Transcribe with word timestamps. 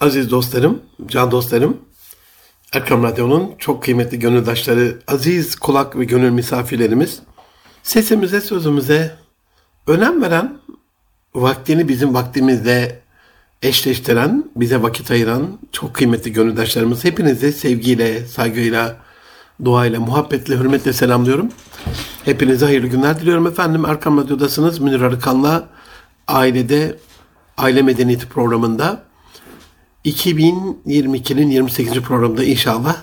Aziz 0.00 0.30
dostlarım, 0.30 0.82
can 1.06 1.30
dostlarım, 1.30 1.76
Erkam 2.72 3.02
Radyo'nun 3.02 3.52
çok 3.58 3.82
kıymetli 3.82 4.18
gönüldaşları, 4.18 4.98
aziz 5.06 5.56
kulak 5.56 5.98
ve 5.98 6.04
gönül 6.04 6.30
misafirlerimiz, 6.30 7.22
sesimize, 7.82 8.40
sözümüze 8.40 9.16
önem 9.86 10.22
veren, 10.22 10.58
vaktini 11.34 11.88
bizim 11.88 12.14
vaktimizle 12.14 13.00
eşleştiren, 13.62 14.44
bize 14.56 14.82
vakit 14.82 15.10
ayıran 15.10 15.58
çok 15.72 15.94
kıymetli 15.94 16.32
gönüldaşlarımız, 16.32 17.04
hepinizi 17.04 17.52
sevgiyle, 17.52 18.26
saygıyla, 18.26 18.96
duayla, 19.64 20.00
muhabbetle, 20.00 20.56
hürmetle 20.58 20.92
selamlıyorum. 20.92 21.48
Hepinize 22.24 22.66
hayırlı 22.66 22.86
günler 22.86 23.20
diliyorum 23.20 23.46
efendim. 23.46 23.84
Erkam 23.84 24.18
Radyo'dasınız. 24.18 24.78
Münir 24.78 25.00
Arıkan'la 25.00 25.68
ailede, 26.28 26.98
aile 27.58 27.82
medeniyeti 27.82 28.28
programında 28.28 29.05
2022'nin 30.06 31.50
28. 31.50 32.00
programında 32.00 32.44
inşallah 32.44 32.96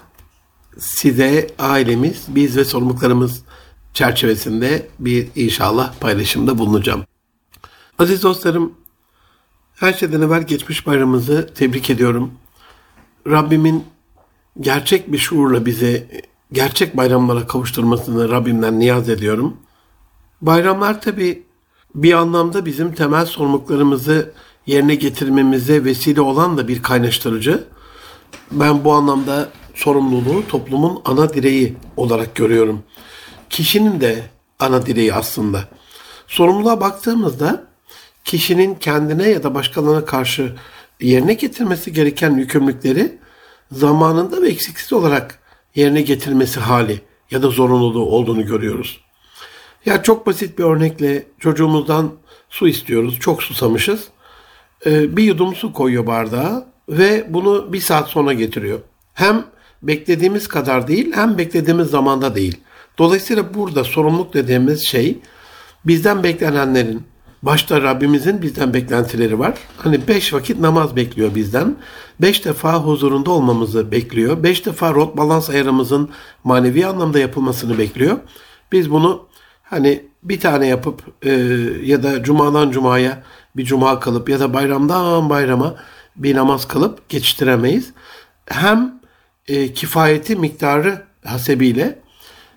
size 0.78 1.48
ailemiz, 1.59 2.26
biz 2.28 2.58
ve 2.58 2.66
sorumluluklarımız 2.66 3.44
çerçevesinde 3.94 4.88
bir 5.00 5.28
inşallah 5.36 5.94
paylaşımda 6.00 6.58
bulunacağım. 6.58 7.04
Aziz 8.00 8.23
dostlarım, 8.23 8.73
her 9.76 9.94
şeyden 9.94 10.22
evvel 10.22 10.44
geçmiş 10.44 10.88
bayramımızı 10.88 11.50
tebrik 11.55 11.90
ediyorum. 11.90 12.31
Rabbimin 13.28 13.84
gerçek 14.59 15.12
bir 15.12 15.17
şuurla 15.17 15.66
bize 15.66 16.08
gerçek 16.52 16.98
bayramlara 16.98 17.48
kavuşturmasını 17.48 18.30
Rabbimden 18.30 18.80
niyaz 18.80 19.09
ediyorum. 19.09 19.58
Bayramlar 20.42 21.02
tabi 21.02 21.44
bir 21.95 22.14
anlamda 22.14 22.66
bizim 22.66 22.94
temel 22.94 23.26
sorumluluklarımızı 23.26 24.34
yerine 24.66 24.95
getirmemize 24.95 25.85
vesile 25.85 26.22
olan 26.22 26.58
da 26.58 26.67
bir 26.67 26.84
kaynaştırıcı. 26.84 27.63
Ben 28.52 28.84
bu 28.84 28.94
anlamda 28.94 29.49
sorumluluğu 29.76 30.47
toplumun 30.47 31.02
ana 31.05 31.33
direği 31.33 31.75
olarak 31.97 32.36
görüyorum. 32.36 32.83
Kişinin 33.50 34.02
de 34.02 34.23
ana 34.59 34.86
direği 34.86 35.14
aslında. 35.14 35.64
Sorumluluğa 36.28 36.81
baktığımızda 36.81 37.67
kişinin 38.23 38.75
kendine 38.75 39.30
ya 39.30 39.44
da 39.44 39.55
başkalarına 39.55 40.05
karşı 40.05 40.55
yerine 41.02 41.33
getirmesi 41.33 41.94
gereken 41.94 42.31
yükümlülükleri 42.31 43.17
zamanında 43.72 44.42
ve 44.42 44.50
eksiksiz 44.50 44.94
olarak 44.94 45.39
yerine 45.75 46.02
getirmesi 46.02 46.59
hali 46.59 47.02
ya 47.31 47.44
da 47.44 47.50
zorunluluğu 47.50 48.05
olduğunu 48.05 48.45
görüyoruz. 48.45 49.00
Ya 49.86 50.03
çok 50.03 50.27
basit 50.27 50.59
bir 50.59 50.64
örnekle 50.64 51.27
çocuğumuzdan 51.39 52.11
su 52.50 52.67
istiyoruz. 52.67 53.20
Çok 53.20 53.44
susamışız. 53.44 54.08
Ee, 54.86 55.17
bir 55.17 55.23
yudum 55.23 55.56
su 55.56 55.73
koyuyor 55.73 56.08
bardağa 56.08 56.66
ve 56.89 57.26
bunu 57.30 57.73
bir 57.73 57.80
saat 57.80 58.09
sonra 58.09 58.34
getiriyor. 58.34 58.80
Hem 59.14 59.45
beklediğimiz 59.84 60.48
kadar 60.48 60.88
değil 60.88 61.12
hem 61.16 61.38
beklediğimiz 61.38 61.88
zamanda 61.88 62.36
değil. 62.36 62.58
Dolayısıyla 62.98 63.54
burada 63.54 63.84
sorumluluk 63.84 64.34
dediğimiz 64.34 64.86
şey 64.86 65.17
bizden 65.86 66.23
beklenenlerin 66.23 67.02
başta 67.44 67.81
Rabbimizin 67.81 68.42
bizden 68.42 68.73
beklentileri 68.73 69.39
var. 69.39 69.54
Hani 69.78 70.08
beş 70.08 70.34
vakit 70.34 70.59
namaz 70.59 70.95
bekliyor 70.95 71.36
bizden. 71.36 71.76
Beş 72.22 72.45
defa 72.45 72.73
huzurunda 72.76 73.31
olmamızı 73.31 73.92
bekliyor. 73.92 74.44
Beş 74.44 74.66
defa 74.66 74.94
rot 74.94 75.17
balans 75.17 75.50
ayarımızın 75.50 76.09
manevi 76.44 76.86
anlamda 76.86 77.20
yapılmasını 77.20 77.78
bekliyor. 77.78 78.17
Biz 78.72 78.92
bunu 78.92 79.28
hani 79.64 80.04
bir 80.23 80.39
tane 80.39 80.67
yapıp 80.67 81.02
e, 81.26 81.31
ya 81.84 82.04
da 82.04 82.23
cumadan 82.23 82.72
cumaya 82.72 83.23
bir 83.56 83.66
cuma 83.66 84.00
kalıp 84.00 84.30
ya 84.30 84.40
da 84.40 84.54
bayramdan 84.54 85.30
bayrama 85.30 85.76
bir 86.16 86.36
namaz 86.36 86.68
kalıp 86.68 87.09
geçiştiremeyiz. 87.09 87.94
Hem 88.45 89.02
e, 89.48 89.73
kifayeti 89.73 90.36
miktarı 90.36 91.04
hasebiyle 91.26 92.00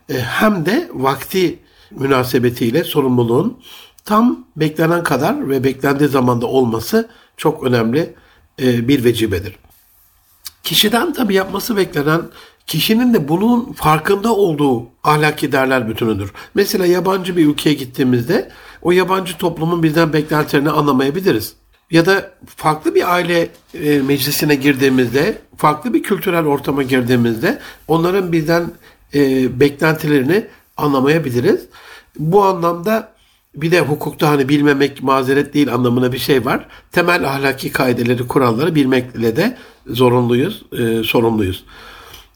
e, 0.08 0.14
hem 0.14 0.66
de 0.66 0.88
vakti 0.92 1.58
münasebetiyle 1.91 2.84
sorumluluğun 2.84 3.59
tam 4.04 4.47
beklenen 4.56 5.03
kadar 5.03 5.48
ve 5.48 5.65
beklendiği 5.65 6.09
zamanda 6.09 6.47
olması 6.47 7.09
çok 7.37 7.65
önemli 7.65 8.15
e, 8.62 8.88
bir 8.88 9.04
vecibedir. 9.04 9.56
Kişiden 10.62 11.12
tabi 11.12 11.34
yapması 11.34 11.76
beklenen 11.76 12.22
kişinin 12.66 13.15
de 13.15 13.28
bunun 13.28 13.72
farkında 13.72 14.34
olduğu 14.34 14.87
ahlaki 15.04 15.53
değerler 15.53 15.88
bütünüdür. 15.88 16.32
Mesela 16.54 16.87
yabancı 16.87 17.37
bir 17.37 17.47
ülkeye 17.47 17.75
gittiğimizde 17.75 18.50
o 18.86 18.92
yabancı 18.92 19.38
toplumun 19.38 19.82
bizden 19.82 20.12
beklentilerini 20.12 20.70
anlamayabiliriz. 20.70 21.54
Ya 21.91 22.06
da 22.06 22.30
farklı 22.56 22.94
bir 22.94 23.14
aile 23.14 23.48
e, 23.74 23.98
meclisine 23.98 24.54
girdiğimizde, 24.54 25.38
farklı 25.56 25.94
bir 25.94 26.02
kültürel 26.02 26.44
ortama 26.44 26.82
girdiğimizde 26.82 27.58
onların 27.88 28.32
bizden 28.32 28.70
e, 29.14 29.60
beklentilerini 29.60 30.46
anlamayabiliriz. 30.76 31.66
Bu 32.19 32.44
anlamda 32.44 33.12
bir 33.54 33.70
de 33.70 33.80
hukukta 33.80 34.28
hani 34.28 34.48
bilmemek 34.48 35.02
mazeret 35.02 35.54
değil 35.54 35.75
anlamına 35.75 36.12
bir 36.12 36.19
şey 36.19 36.44
var. 36.44 36.66
Temel 36.92 37.28
ahlaki 37.28 37.72
kaideleri, 37.72 38.28
kuralları 38.28 38.75
bilmekle 38.75 39.36
de 39.36 39.56
zorunluyuz, 39.86 40.64
e, 40.72 41.02
sorumluyuz. 41.02 41.64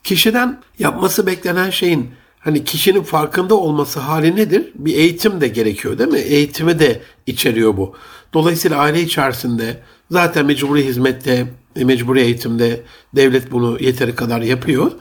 Kişiden 0.05 0.61
yapması 0.79 1.27
beklenen 1.27 1.71
şeyin 1.71 2.11
hani 2.41 2.65
kişinin 2.65 3.03
farkında 3.03 3.55
olması 3.55 4.01
hali 4.01 4.37
nedir? 4.37 4.73
Bir 4.75 4.95
eğitim 4.95 5.41
de 5.41 5.49
gerekiyor 5.49 5.99
değil 5.99 6.11
mi? 6.11 6.19
Eğitimi 6.19 6.79
de 6.79 7.01
içeriyor 7.27 7.77
bu. 7.77 7.95
Dolayısıyla 8.35 8.79
aile 8.79 9.01
içerisinde 9.01 9.81
zaten 10.11 10.47
mecburi 10.47 10.85
hizmette, 10.87 11.47
mecburi 11.77 12.21
eğitimde 12.21 12.81
devlet 13.17 13.53
bunu 13.53 13.79
yeteri 13.81 14.15
kadar 14.15 14.41
yapıyor. 14.41 14.93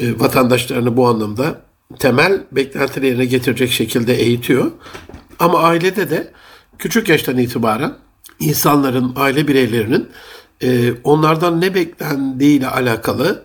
E, 0.00 0.20
vatandaşlarını 0.20 0.96
bu 0.96 1.08
anlamda 1.08 1.60
temel 1.98 2.40
beklentileri 2.52 3.06
yerine 3.06 3.24
getirecek 3.24 3.70
şekilde 3.70 4.14
eğitiyor. 4.14 4.70
Ama 5.38 5.58
ailede 5.58 6.10
de 6.10 6.32
küçük 6.78 7.08
yaştan 7.08 7.38
itibaren 7.38 7.94
insanların, 8.40 9.12
aile 9.16 9.48
bireylerinin 9.48 10.08
e, 10.62 10.92
onlardan 11.04 11.60
ne 11.60 11.74
beklendiği 11.74 12.58
ile 12.58 12.68
alakalı 12.68 13.44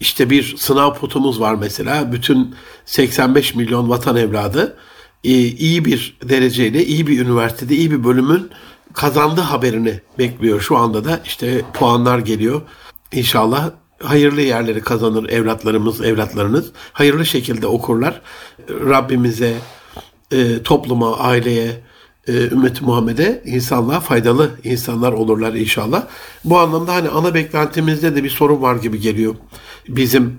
işte 0.00 0.30
bir 0.30 0.56
sınav 0.56 0.94
potumuz 0.94 1.40
var 1.40 1.54
mesela. 1.54 2.12
Bütün 2.12 2.54
85 2.84 3.54
milyon 3.54 3.88
vatan 3.88 4.16
evladı 4.16 4.76
e, 5.24 5.30
iyi 5.38 5.84
bir 5.84 6.16
dereceyle, 6.22 6.84
iyi 6.84 7.06
bir 7.06 7.20
üniversitede, 7.20 7.74
iyi 7.74 7.90
bir 7.90 8.04
bölümün 8.04 8.50
kazandığı 8.92 9.40
haberini 9.40 10.00
bekliyor. 10.18 10.60
Şu 10.60 10.76
anda 10.76 11.04
da 11.04 11.20
işte 11.24 11.62
puanlar 11.74 12.18
geliyor. 12.18 12.62
İnşallah 13.12 13.70
hayırlı 14.02 14.40
yerleri 14.40 14.80
kazanır 14.80 15.28
evlatlarımız, 15.28 16.00
evlatlarınız. 16.00 16.70
Hayırlı 16.92 17.26
şekilde 17.26 17.66
okurlar. 17.66 18.20
Rabbimize, 18.68 19.54
e, 20.32 20.62
topluma, 20.62 21.16
aileye, 21.16 21.80
e, 22.28 22.32
ümmeti 22.32 22.84
Muhammed'e 22.84 23.42
insanlığa 23.46 24.00
faydalı 24.00 24.50
insanlar 24.64 25.12
olurlar 25.12 25.54
inşallah. 25.54 26.06
Bu 26.44 26.58
anlamda 26.58 26.94
hani 26.94 27.08
ana 27.08 27.34
beklentimizde 27.34 28.16
de 28.16 28.24
bir 28.24 28.30
sorun 28.30 28.62
var 28.62 28.76
gibi 28.76 29.00
geliyor. 29.00 29.34
Bizim 29.88 30.38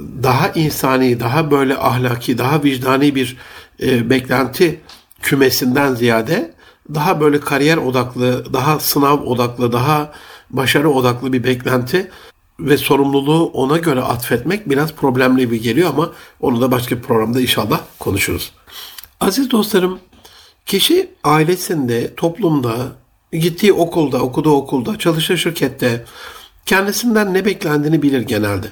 daha 0.00 0.48
insani, 0.48 1.20
daha 1.20 1.50
böyle 1.50 1.78
ahlaki, 1.78 2.38
daha 2.38 2.62
vicdani 2.62 3.14
bir 3.14 3.36
e, 3.82 4.10
beklenti 4.10 4.80
kümesinden 5.22 5.94
ziyade 5.94 6.54
daha 6.94 7.20
böyle 7.20 7.40
kariyer 7.40 7.76
odaklı, 7.76 8.52
daha 8.52 8.80
sınav 8.80 9.18
odaklı, 9.18 9.72
daha 9.72 10.12
başarı 10.50 10.90
odaklı 10.90 11.32
bir 11.32 11.44
beklenti 11.44 12.10
ve 12.60 12.76
sorumluluğu 12.76 13.46
ona 13.46 13.78
göre 13.78 14.00
atfetmek 14.00 14.70
biraz 14.70 14.92
problemli 14.92 15.50
bir 15.50 15.62
geliyor 15.62 15.90
ama 15.90 16.10
onu 16.40 16.60
da 16.60 16.70
başka 16.70 16.96
bir 16.96 17.02
programda 17.02 17.40
inşallah 17.40 17.80
konuşuruz. 17.98 18.52
Aziz 19.20 19.50
dostlarım, 19.50 19.98
kişi 20.66 21.10
ailesinde, 21.24 22.14
toplumda, 22.14 22.92
gittiği 23.32 23.72
okulda, 23.72 24.22
okuduğu 24.22 24.52
okulda, 24.52 24.98
çalıştığı 24.98 25.38
şirkette 25.38 26.04
kendisinden 26.66 27.34
ne 27.34 27.44
beklendiğini 27.44 28.02
bilir 28.02 28.20
genelde. 28.20 28.66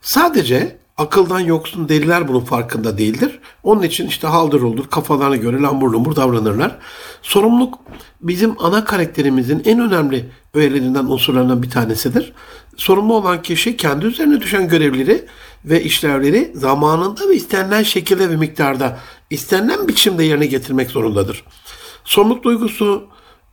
Sadece 0.00 0.76
akıldan 0.96 1.40
yoksun 1.40 1.88
deliler 1.88 2.28
bunun 2.28 2.40
farkında 2.40 2.98
değildir. 2.98 3.38
Onun 3.62 3.82
için 3.82 4.06
işte 4.06 4.26
haldır 4.26 4.62
olur, 4.62 4.86
kafalarına 4.90 5.36
göre 5.36 5.60
lambur 5.60 5.90
lumbur 5.90 6.16
davranırlar. 6.16 6.78
Sorumluluk 7.22 7.78
bizim 8.20 8.54
ana 8.58 8.84
karakterimizin 8.84 9.62
en 9.64 9.80
önemli 9.80 10.30
öğelerinden, 10.54 11.04
unsurlarından 11.04 11.62
bir 11.62 11.70
tanesidir. 11.70 12.32
Sorumlu 12.76 13.14
olan 13.14 13.42
kişi 13.42 13.76
kendi 13.76 14.06
üzerine 14.06 14.40
düşen 14.40 14.68
görevleri 14.68 15.24
ve 15.64 15.82
işlevleri 15.82 16.52
zamanında 16.54 17.28
ve 17.28 17.34
istenilen 17.36 17.82
şekilde 17.82 18.30
ve 18.30 18.36
miktarda, 18.36 18.98
istenilen 19.34 19.88
biçimde 19.88 20.24
yerine 20.24 20.46
getirmek 20.46 20.90
zorundadır. 20.90 21.44
Sorumluluk 22.04 22.44
duygusu 22.44 23.04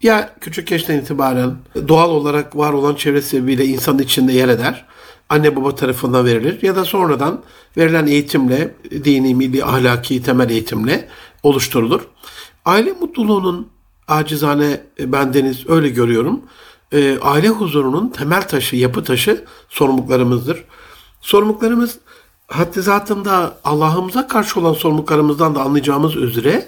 ya 0.01 0.35
küçük 0.41 0.71
yaştan 0.71 0.95
itibaren 0.95 1.57
doğal 1.87 2.09
olarak 2.09 2.57
var 2.57 2.73
olan 2.73 2.95
çevre 2.95 3.21
sebebiyle 3.21 3.65
insanın 3.65 3.99
içinde 3.99 4.33
yer 4.33 4.49
eder. 4.49 4.85
Anne 5.29 5.55
baba 5.55 5.75
tarafından 5.75 6.25
verilir 6.25 6.61
ya 6.61 6.75
da 6.75 6.85
sonradan 6.85 7.41
verilen 7.77 8.07
eğitimle, 8.07 8.75
dini, 8.91 9.35
milli, 9.35 9.65
ahlaki 9.65 10.23
temel 10.23 10.49
eğitimle 10.49 11.07
oluşturulur. 11.43 12.01
Aile 12.65 12.91
mutluluğunun 12.91 13.67
acizane 14.07 14.81
bendeniz 14.99 15.69
öyle 15.69 15.89
görüyorum. 15.89 16.41
e, 16.91 17.19
aile 17.19 17.49
huzurunun 17.49 18.09
temel 18.09 18.47
taşı, 18.47 18.75
yapı 18.75 19.03
taşı 19.03 19.45
sorumluluklarımızdır. 19.69 20.63
Sorumluluklarımız 21.21 21.99
haddi 22.51 22.91
Allah'ımıza 23.63 24.27
karşı 24.27 24.59
olan 24.59 24.73
sorumluluklarımızdan 24.73 25.55
da 25.55 25.61
anlayacağımız 25.61 26.15
üzere 26.15 26.67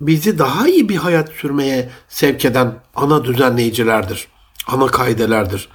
bizi 0.00 0.38
daha 0.38 0.68
iyi 0.68 0.88
bir 0.88 0.96
hayat 0.96 1.28
sürmeye 1.28 1.90
sevk 2.08 2.44
eden 2.44 2.74
ana 2.94 3.24
düzenleyicilerdir, 3.24 4.28
ana 4.66 4.86
kaidelerdir. 4.86 5.68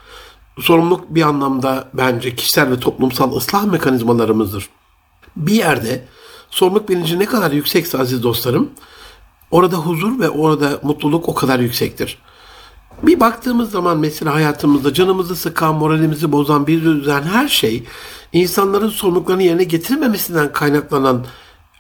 Sorumluluk 0.60 1.16
bir 1.16 1.22
anlamda 1.22 1.90
bence 1.94 2.36
kişisel 2.36 2.72
ve 2.72 2.80
toplumsal 2.80 3.36
ıslah 3.36 3.66
mekanizmalarımızdır. 3.66 4.70
Bir 5.36 5.54
yerde 5.54 6.06
sorumluluk 6.50 6.90
bilinci 6.90 7.20
ne 7.20 7.26
kadar 7.26 7.52
yüksekse 7.52 7.98
aziz 7.98 8.24
dostlarım, 8.24 8.70
orada 9.52 9.76
huzur 9.76 10.20
ve 10.20 10.30
orada 10.30 10.80
mutluluk 10.84 11.30
o 11.30 11.36
kadar 11.36 11.60
yüksektir. 11.60 12.18
Bir 13.04 13.20
baktığımız 13.20 13.72
zaman 13.72 13.98
mesela 13.98 14.34
hayatımızda 14.34 14.94
canımızı 14.94 15.36
sıkan, 15.36 15.76
moralimizi 15.76 16.32
bozan, 16.32 16.68
bir 16.68 16.84
üzen 16.84 17.24
her 17.24 17.48
şey 17.48 17.84
insanların 18.34 18.90
sorumluluklarını 18.90 19.44
yerine 19.44 19.64
getirmemesinden 19.64 20.54
kaynaklanan 20.54 21.26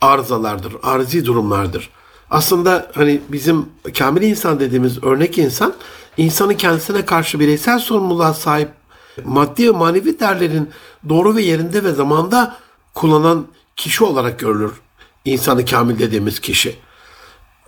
arızalardır, 0.01 0.73
arızi 0.83 1.25
durumlardır. 1.25 1.89
Aslında 2.29 2.91
hani 2.93 3.21
bizim 3.29 3.65
kamil 3.97 4.21
insan 4.21 4.59
dediğimiz 4.59 5.03
örnek 5.03 5.37
insan, 5.37 5.73
insanı 6.17 6.57
kendisine 6.57 7.05
karşı 7.05 7.39
bireysel 7.39 7.79
sorumluluğa 7.79 8.33
sahip 8.33 8.69
maddi 9.25 9.67
ve 9.67 9.71
manevi 9.71 10.19
değerlerin 10.19 10.69
doğru 11.09 11.35
ve 11.35 11.41
yerinde 11.41 11.83
ve 11.83 11.91
zamanda 11.91 12.55
kullanan 12.93 13.47
kişi 13.75 14.03
olarak 14.03 14.39
görülür. 14.39 14.71
İnsanı 15.25 15.65
kamil 15.65 15.99
dediğimiz 15.99 16.39
kişi. 16.39 16.75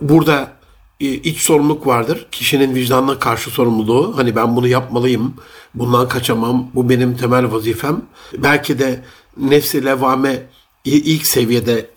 Burada 0.00 0.59
iç 1.00 1.42
sorumluluk 1.42 1.86
vardır. 1.86 2.26
Kişinin 2.32 2.74
vicdanına 2.74 3.18
karşı 3.18 3.50
sorumluluğu. 3.50 4.16
Hani 4.16 4.36
ben 4.36 4.56
bunu 4.56 4.68
yapmalıyım. 4.68 5.34
Bundan 5.74 6.08
kaçamam. 6.08 6.70
Bu 6.74 6.88
benim 6.88 7.16
temel 7.16 7.52
vazifem. 7.52 8.02
Belki 8.38 8.78
de 8.78 9.04
nefsi 9.36 9.84
levame 9.84 10.46
ilk 10.84 11.26
seviyede 11.26 11.90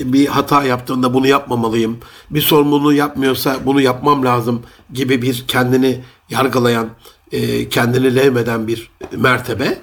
bir 0.00 0.26
hata 0.26 0.64
yaptığında 0.64 1.14
bunu 1.14 1.26
yapmamalıyım. 1.26 1.98
Bir 2.30 2.40
sorumluluğu 2.40 2.92
yapmıyorsa 2.92 3.56
bunu 3.66 3.80
yapmam 3.80 4.24
lazım 4.24 4.62
gibi 4.92 5.22
bir 5.22 5.44
kendini 5.48 6.00
yargılayan, 6.30 6.88
e, 7.32 7.68
kendini 7.68 8.16
levmeden 8.16 8.68
bir 8.68 8.90
mertebe. 9.16 9.78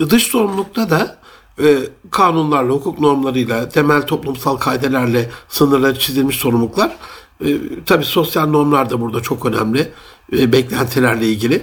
Dış 0.00 0.22
sorumlulukta 0.22 0.90
da 0.90 1.18
e, 1.62 1.78
kanunlarla, 2.10 2.72
hukuk 2.72 3.00
normlarıyla, 3.00 3.68
temel 3.68 4.06
toplumsal 4.06 4.56
kaidelerle 4.56 5.30
sınırları 5.48 5.98
çizilmiş 5.98 6.36
sorumluluklar 6.36 6.96
e, 7.44 7.58
tabii 7.86 8.04
sosyal 8.04 8.46
normlar 8.46 8.90
da 8.90 9.00
burada 9.00 9.20
çok 9.20 9.46
önemli. 9.46 9.92
E, 10.32 10.52
beklentilerle 10.52 11.26
ilgili. 11.28 11.62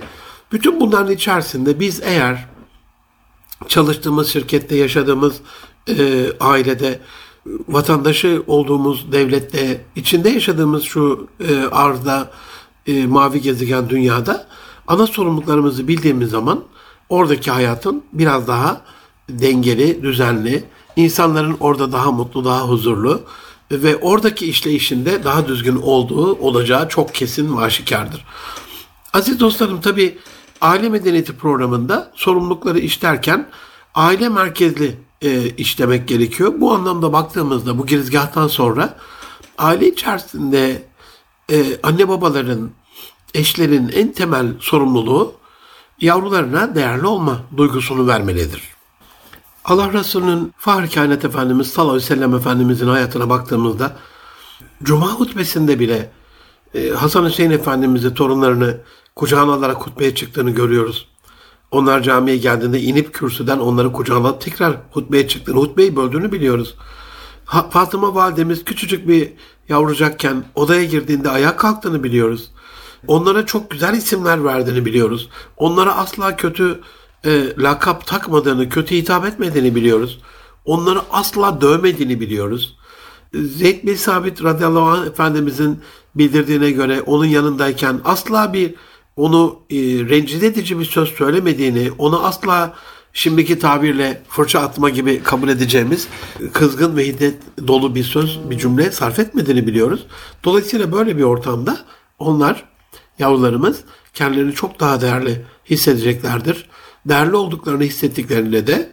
Bütün 0.51 0.80
bunların 0.80 1.12
içerisinde 1.12 1.80
biz 1.80 2.01
eğer 2.04 2.45
çalıştığımız 3.68 4.33
şirkette, 4.33 4.75
yaşadığımız 4.75 5.42
e, 5.89 6.25
ailede, 6.39 7.00
vatandaşı 7.68 8.44
olduğumuz 8.48 9.12
devlette, 9.12 9.81
içinde 9.95 10.30
yaşadığımız 10.30 10.83
şu 10.83 11.27
e, 11.50 11.66
arzda, 11.66 12.31
e, 12.88 13.07
mavi 13.07 13.42
gezegen 13.42 13.89
dünyada 13.89 14.48
ana 14.88 15.07
sorumluluklarımızı 15.07 15.88
bildiğimiz 15.88 16.30
zaman 16.30 16.63
oradaki 17.10 17.51
hayatın 17.51 18.04
biraz 18.13 18.48
daha 18.48 18.81
dengeli, 19.30 20.04
düzenli, 20.04 20.63
insanların 20.95 21.57
orada 21.60 21.92
daha 21.92 22.12
mutlu, 22.12 22.45
daha 22.45 22.62
huzurlu, 22.62 23.21
ve 23.72 23.98
oradaki 23.98 24.46
işleyişinde 24.46 25.24
daha 25.24 25.48
düzgün 25.48 25.76
olduğu 25.76 26.36
olacağı 26.36 26.90
çok 26.90 27.16
kesin 27.16 27.58
ve 27.58 27.62
aşikardır. 27.62 28.26
Aziz 29.14 29.40
dostlarım 29.40 29.82
tabi 29.82 30.18
aile 30.62 30.90
medeniyeti 30.90 31.38
programında 31.38 32.12
sorumlulukları 32.16 32.80
işlerken 32.80 33.50
aile 33.96 34.30
merkezli 34.30 34.96
e, 35.22 35.50
işlemek 35.50 36.08
gerekiyor. 36.08 36.54
Bu 36.58 36.74
anlamda 36.74 37.14
baktığımızda 37.14 37.78
bu 37.78 37.86
girizgahtan 37.86 38.48
sonra 38.48 38.98
aile 39.58 39.88
içerisinde 39.88 40.84
e, 41.52 41.64
anne 41.84 42.08
babaların, 42.08 42.72
eşlerin 43.34 43.90
en 43.90 44.12
temel 44.12 44.48
sorumluluğu 44.60 45.34
yavrularına 46.02 46.76
değerli 46.76 47.08
olma 47.08 47.42
duygusunu 47.58 48.08
vermelidir. 48.08 48.75
Allah 49.66 49.94
Resulü'nün 49.94 50.54
Fahri 50.58 50.90
Kainat 50.90 51.26
Efendimiz 51.26 51.68
sallallahu 51.68 51.94
aleyhi 51.94 52.12
ve 52.12 52.16
sellem 52.16 52.36
Efendimizin 52.36 52.88
hayatına 52.88 53.30
baktığımızda 53.30 53.96
Cuma 54.84 55.12
hutbesinde 55.12 55.80
bile 55.80 56.12
e, 56.74 56.90
Hasan 56.90 57.26
Hüseyin 57.26 57.52
Efendimiz'i 57.52 58.14
torunlarını 58.14 58.78
kucağına 59.16 59.54
alarak 59.54 59.88
hutbeye 59.88 60.16
çıktığını 60.16 60.52
görüyoruz. 60.52 61.08
Onlar 61.72 62.02
camiye 62.02 62.38
geldiğinde 62.38 62.82
inip 62.82 63.14
kürsüden 63.14 63.60
onları 63.60 63.92
kucağına 63.92 64.40
tekrar 64.40 64.78
hutbeye 64.92 65.28
çıktığını, 65.28 65.58
hutbeyi 65.58 65.96
böldüğünü 65.96 66.32
biliyoruz. 66.32 66.76
Fatıma 67.46 68.16
validemiz 68.16 68.64
küçücük 68.64 69.08
bir 69.08 69.34
yavrucakken 69.70 70.46
odaya 70.56 70.84
girdiğinde 70.84 71.30
ayağa 71.30 71.56
kalktığını 71.56 72.04
biliyoruz. 72.04 72.52
Onlara 73.08 73.46
çok 73.46 73.72
güzel 73.72 73.94
isimler 73.94 74.44
verdiğini 74.44 74.86
biliyoruz. 74.86 75.30
Onlara 75.58 75.96
asla 75.96 76.36
kötü 76.36 76.82
e, 77.25 77.56
lakap 77.57 78.07
takmadığını, 78.07 78.69
kötü 78.69 78.95
hitap 78.95 79.25
etmediğini 79.25 79.75
biliyoruz. 79.75 80.19
Onları 80.66 81.00
asla 81.12 81.62
dövmediğini 81.62 82.19
biliyoruz. 82.19 82.77
Zeyd 83.33 83.88
bin 83.88 83.95
Sabit 83.95 84.44
radıyallahu 84.44 84.86
anh 84.86 85.07
Efendimizin 85.07 85.80
bildirdiğine 86.16 86.72
göre 86.72 87.01
onun 87.01 87.25
yanındayken 87.25 88.01
asla 88.06 88.54
bir 88.54 88.75
onu 89.16 89.60
e, 89.69 89.75
rencide 90.10 90.48
edici 90.48 90.80
bir 90.80 90.86
söz 90.86 91.10
söylemediğini, 91.10 91.92
onu 91.98 92.25
asla 92.25 92.74
şimdiki 93.13 93.60
tabirle 93.60 94.21
fırça 94.30 94.60
atma 94.60 94.89
gibi 94.89 95.24
kabul 95.24 95.50
edeceğimiz 95.50 96.07
kızgın 96.54 96.98
ve 96.98 97.07
hiddet 97.07 97.36
dolu 97.68 97.95
bir 97.95 98.04
söz, 98.04 98.39
bir 98.50 98.57
cümle 98.57 98.92
sarf 98.92 99.19
etmediğini 99.19 99.68
biliyoruz. 99.68 100.06
Dolayısıyla 100.44 100.92
böyle 100.92 101.18
bir 101.18 101.24
ortamda 101.24 101.78
onlar, 102.19 102.66
yavrularımız 103.19 103.81
kendilerini 104.13 104.54
çok 104.54 104.80
daha 104.80 105.01
değerli 105.01 105.45
hissedeceklerdir 105.69 106.69
değerli 107.06 107.36
olduklarını 107.36 107.84
hissettiklerinde 107.84 108.68
de 108.68 108.92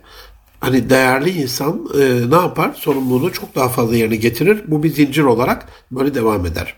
hani 0.61 0.91
değerli 0.91 1.31
insan 1.31 1.89
e, 1.95 2.31
ne 2.31 2.37
yapar? 2.37 2.75
Sorumluluğunu 2.75 3.33
çok 3.33 3.55
daha 3.55 3.69
fazla 3.69 3.97
yerine 3.97 4.17
getirir. 4.17 4.63
Bu 4.67 4.83
bir 4.83 4.91
zincir 4.91 5.23
olarak 5.23 5.69
böyle 5.91 6.15
devam 6.15 6.47
eder. 6.47 6.75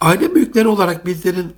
Aile 0.00 0.34
büyükleri 0.34 0.68
olarak 0.68 1.06
bizlerin 1.06 1.52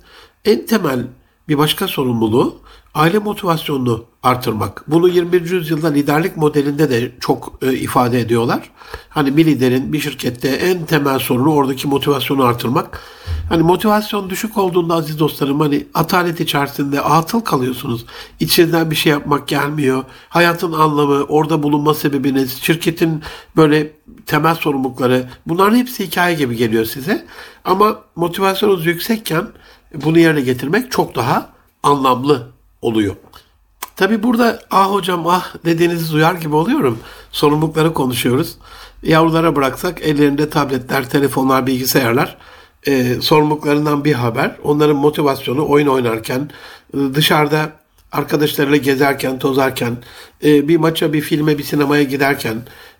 en 0.45 0.65
temel 0.65 1.07
bir 1.47 1.57
başka 1.57 1.87
sorumluluğu 1.87 2.55
aile 2.93 3.19
motivasyonunu 3.19 4.05
artırmak. 4.23 4.83
Bunu 4.87 5.07
21. 5.07 5.51
yüzyılda 5.51 5.87
liderlik 5.87 6.37
modelinde 6.37 6.89
de 6.89 7.11
çok 7.19 7.53
e, 7.61 7.73
ifade 7.73 8.19
ediyorlar. 8.19 8.69
Hani 9.09 9.37
bir 9.37 9.45
liderin 9.45 9.93
bir 9.93 9.99
şirkette 9.99 10.49
en 10.49 10.85
temel 10.85 11.19
sorunu 11.19 11.53
oradaki 11.53 11.87
motivasyonu 11.87 12.43
artırmak. 12.43 13.01
Hani 13.49 13.63
motivasyon 13.63 14.29
düşük 14.29 14.57
olduğunda 14.57 14.93
aziz 14.93 15.19
dostlarım 15.19 15.59
hani 15.59 15.87
atalet 15.93 16.39
içerisinde 16.39 17.01
atıl 17.01 17.39
kalıyorsunuz. 17.39 18.05
İçinden 18.39 18.91
bir 18.91 18.95
şey 18.95 19.11
yapmak 19.11 19.47
gelmiyor. 19.47 20.03
Hayatın 20.29 20.73
anlamı, 20.73 21.23
orada 21.23 21.63
bulunma 21.63 21.93
sebebiniz, 21.93 22.57
şirketin 22.61 23.23
böyle 23.55 23.91
temel 24.25 24.55
sorumlulukları 24.55 25.29
bunların 25.47 25.77
hepsi 25.77 26.07
hikaye 26.07 26.35
gibi 26.35 26.55
geliyor 26.55 26.85
size. 26.85 27.25
Ama 27.65 27.99
motivasyonunuz 28.15 28.85
yüksekken 28.85 29.47
bunu 30.03 30.19
yerine 30.19 30.41
getirmek 30.41 30.91
çok 30.91 31.15
daha 31.15 31.49
anlamlı 31.83 32.47
oluyor. 32.81 33.15
Tabi 33.95 34.23
burada 34.23 34.59
ah 34.71 34.91
hocam 34.91 35.27
ah 35.27 35.53
dediğinizi 35.65 36.13
duyar 36.13 36.33
gibi 36.33 36.55
oluyorum. 36.55 36.99
Sorumlulukları 37.31 37.93
konuşuyoruz. 37.93 38.57
Yavrulara 39.03 39.55
bıraksak 39.55 40.01
ellerinde 40.01 40.49
tabletler, 40.49 41.09
telefonlar, 41.09 41.67
bilgisayarlar 41.67 42.37
e, 42.87 43.21
sorumluluklarından 43.21 44.05
bir 44.05 44.13
haber. 44.13 44.55
Onların 44.63 44.95
motivasyonu 44.95 45.69
oyun 45.69 45.87
oynarken, 45.87 46.49
dışarıda 47.13 47.71
arkadaşlarıyla 48.11 48.77
gezerken, 48.77 49.39
tozarken, 49.39 49.97
e, 50.43 50.67
bir 50.67 50.77
maça, 50.77 51.13
bir 51.13 51.21
filme, 51.21 51.57
bir 51.57 51.63
sinemaya 51.63 52.03
giderken, 52.03 52.55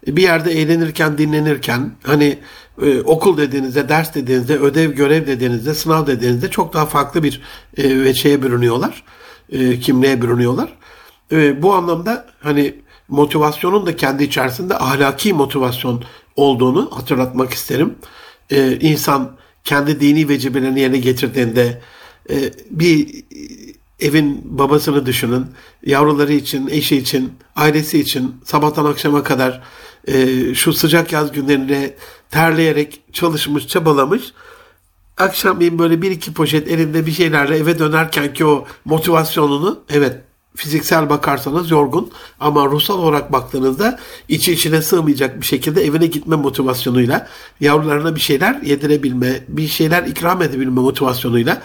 bir 0.08 0.22
yerde 0.22 0.52
eğlenirken, 0.52 1.18
dinlenirken, 1.18 1.92
hani 2.04 2.40
e, 2.82 3.02
okul 3.02 3.38
dediğinizde, 3.38 3.90
ders 3.90 4.16
dediğinizde, 4.16 4.58
ödev, 4.58 4.92
görev 4.92 5.28
dediğinizde, 5.28 5.74
sınav 5.74 6.08
dediğinizde 6.08 6.50
çok 6.50 6.74
daha 6.74 6.86
farklı 6.86 7.24
bir 7.24 7.42
e, 7.78 8.04
ve 8.04 8.14
şeye 8.14 8.44
bürünüyorlar. 8.44 9.04
E, 9.50 9.80
kimliğe 9.80 10.22
bürünüyorlar. 10.22 10.74
E, 11.32 11.62
bu 11.62 11.74
anlamda 11.74 12.26
hani 12.40 12.76
motivasyonun 13.08 13.86
da 13.86 13.96
kendi 13.96 14.24
içerisinde 14.24 14.78
ahlaki 14.78 15.34
motivasyon 15.34 16.04
olduğunu 16.36 16.92
hatırlatmak 16.94 17.54
isterim. 17.54 17.96
E, 18.50 18.80
insan 18.80 19.32
kendi 19.64 20.00
dini 20.00 20.30
vecibelerini 20.30 20.80
yerine 20.80 20.98
getirdiğinde 20.98 21.82
e, 22.30 22.36
bir 22.72 23.24
evin 24.00 24.42
babasını 24.58 25.06
düşünün. 25.06 25.46
Yavruları 25.86 26.34
için, 26.34 26.68
eşi 26.68 26.98
için, 26.98 27.34
ailesi 27.56 28.00
için 28.00 28.36
sabahtan 28.46 28.86
akşama 28.86 29.24
kadar 29.24 29.62
e, 30.08 30.56
şu 30.56 30.74
sıcak 30.74 31.12
yaz 31.12 31.32
günlerinde 31.32 31.98
terleyerek 32.32 33.02
çalışmış, 33.14 33.68
çabalamış. 33.68 34.34
akşamleyin 35.18 35.80
böyle 35.80 36.02
bir 36.02 36.12
iki 36.12 36.34
poşet 36.34 36.68
elinde 36.68 37.06
bir 37.06 37.12
şeylerle 37.12 37.58
eve 37.58 37.80
dönerken 37.80 38.34
ki 38.34 38.46
o 38.46 38.66
motivasyonunu 38.86 39.80
evet 39.90 40.22
fiziksel 40.56 41.10
bakarsanız 41.10 41.72
yorgun 41.72 42.12
ama 42.40 42.66
ruhsal 42.66 43.00
olarak 43.00 43.32
baktığınızda 43.32 44.00
içi 44.30 44.54
içine 44.54 44.82
sığmayacak 44.82 45.42
bir 45.42 45.46
şekilde 45.46 45.86
evine 45.86 46.08
gitme 46.08 46.36
motivasyonuyla 46.36 47.28
yavrularına 47.60 48.16
bir 48.16 48.20
şeyler 48.20 48.62
yedirebilme, 48.62 49.44
bir 49.48 49.68
şeyler 49.68 50.04
ikram 50.04 50.42
edebilme 50.42 50.82
motivasyonuyla 50.82 51.62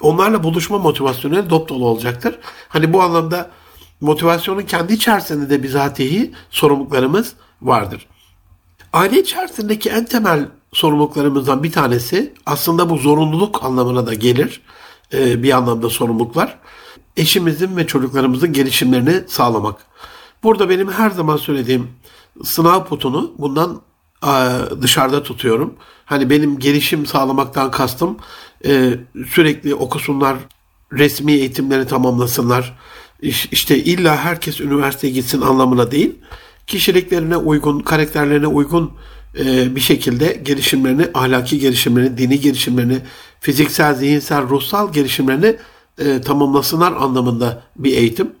onlarla 0.00 0.42
buluşma 0.42 0.78
motivasyonuyla 0.78 1.50
dop 1.50 1.68
dolu 1.68 1.86
olacaktır. 1.86 2.38
Hani 2.68 2.92
bu 2.92 3.02
anlamda 3.02 3.50
motivasyonun 4.00 4.62
kendi 4.62 4.92
içerisinde 4.92 5.50
de 5.50 5.62
bizatihi 5.62 6.32
sorumluluklarımız 6.50 7.34
vardır. 7.62 8.06
Aile 8.92 9.20
içerisindeki 9.20 9.90
en 9.90 10.04
temel 10.04 10.48
sorumluluklarımızdan 10.72 11.62
bir 11.62 11.72
tanesi 11.72 12.34
aslında 12.46 12.90
bu 12.90 12.96
zorunluluk 12.96 13.64
anlamına 13.64 14.06
da 14.06 14.14
gelir. 14.14 14.60
Ee, 15.12 15.42
bir 15.42 15.52
anlamda 15.52 15.90
sorumluluklar. 15.90 16.58
Eşimizin 17.16 17.76
ve 17.76 17.86
çocuklarımızın 17.86 18.52
gelişimlerini 18.52 19.22
sağlamak. 19.28 19.86
Burada 20.42 20.68
benim 20.68 20.92
her 20.92 21.10
zaman 21.10 21.36
söylediğim 21.36 21.88
sınav 22.44 22.84
putunu 22.84 23.32
bundan 23.38 23.82
dışarıda 24.82 25.22
tutuyorum. 25.22 25.74
Hani 26.04 26.30
benim 26.30 26.58
gelişim 26.58 27.06
sağlamaktan 27.06 27.70
kastım 27.70 28.16
e, 28.64 28.94
sürekli 29.28 29.74
okusunlar, 29.74 30.36
resmi 30.92 31.32
eğitimlerini 31.32 31.86
tamamlasınlar. 31.86 32.78
İşte 33.22 33.78
illa 33.78 34.16
herkes 34.16 34.60
üniversiteye 34.60 35.12
gitsin 35.12 35.40
anlamına 35.40 35.90
değil. 35.90 36.18
Kişiliklerine 36.70 37.36
uygun, 37.36 37.80
karakterlerine 37.80 38.46
uygun 38.46 38.92
e, 39.38 39.76
bir 39.76 39.80
şekilde 39.80 40.40
gelişimlerini, 40.44 41.06
ahlaki 41.14 41.58
gelişimlerini, 41.58 42.18
dini 42.18 42.40
gelişimlerini, 42.40 42.98
fiziksel, 43.40 43.94
zihinsel, 43.94 44.42
ruhsal 44.48 44.92
gelişimlerini 44.92 45.56
e, 45.98 46.20
tamamlasınlar 46.20 46.92
anlamında 46.92 47.62
bir 47.76 47.96
eğitim. 47.96 48.32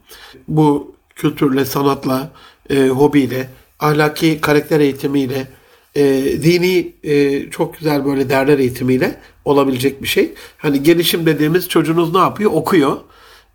Bu 0.48 0.94
kültürle, 1.16 1.64
sanatla, 1.64 2.30
e, 2.70 2.88
hobiyle, 2.88 3.50
ahlaki 3.80 4.40
karakter 4.40 4.80
eğitimiyle, 4.80 5.48
e, 5.94 6.02
dini 6.42 6.92
e, 7.02 7.50
çok 7.50 7.78
güzel 7.78 8.04
böyle 8.04 8.28
değerler 8.28 8.58
eğitimiyle 8.58 9.20
olabilecek 9.44 10.02
bir 10.02 10.08
şey. 10.08 10.34
Hani 10.58 10.82
gelişim 10.82 11.26
dediğimiz 11.26 11.68
çocuğunuz 11.68 12.14
ne 12.14 12.20
yapıyor? 12.20 12.50
Okuyor. 12.54 12.96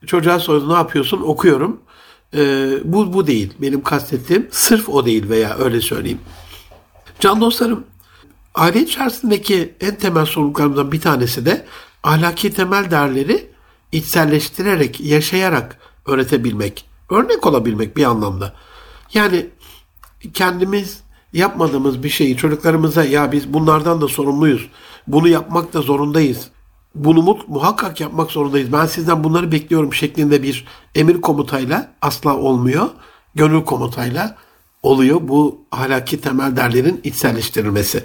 Çocuğa 0.06 0.40
soruyoruz 0.40 0.68
ne 0.68 0.76
yapıyorsun? 0.76 1.22
Okuyorum. 1.22 1.82
E, 2.34 2.72
bu, 2.84 3.14
bu 3.14 3.28
değil. 3.28 3.54
Benim 3.62 3.84
kastettiğim 3.84 4.48
sırf 4.52 4.90
o 4.90 5.06
değil 5.06 5.30
veya 5.30 5.58
öyle 5.58 5.82
söyleyeyim. 5.82 6.20
Can 7.20 7.42
dostlarım, 7.42 7.84
aile 8.56 8.82
içerisindeki 8.82 9.74
en 9.82 9.96
temel 9.96 10.26
sorumluluklarımızdan 10.26 10.92
bir 10.92 11.02
tanesi 11.02 11.46
de 11.46 11.66
ahlaki 12.04 12.54
temel 12.54 12.92
değerleri 12.92 13.50
içselleştirerek, 13.92 15.02
yaşayarak 15.02 15.78
öğretebilmek, 16.06 16.86
örnek 17.10 17.48
olabilmek 17.48 17.98
bir 17.98 18.04
anlamda. 18.04 18.54
Yani 19.14 19.46
kendimiz 20.34 21.04
yapmadığımız 21.34 22.04
bir 22.04 22.10
şeyi 22.10 22.38
çocuklarımıza 22.38 23.04
ya 23.04 23.32
biz 23.32 23.54
bunlardan 23.54 24.02
da 24.02 24.08
sorumluyuz, 24.08 24.70
bunu 25.08 25.28
yapmak 25.28 25.74
da 25.74 25.82
zorundayız, 25.82 26.50
bunu 26.96 27.38
muhakkak 27.48 28.02
yapmak 28.02 28.32
zorundayız, 28.32 28.74
ben 28.74 28.86
sizden 28.86 29.24
bunları 29.24 29.52
bekliyorum 29.52 29.94
şeklinde 29.94 30.44
bir 30.44 30.66
emir 30.96 31.22
komutayla 31.22 31.92
asla 32.02 32.38
olmuyor. 32.38 32.90
Gönül 33.36 33.64
komutayla 33.64 34.36
oluyor 34.84 35.20
bu 35.24 35.62
ahlaki 35.72 36.22
temel 36.22 36.56
değerlerin 36.56 37.02
içselleştirilmesi. 37.04 38.04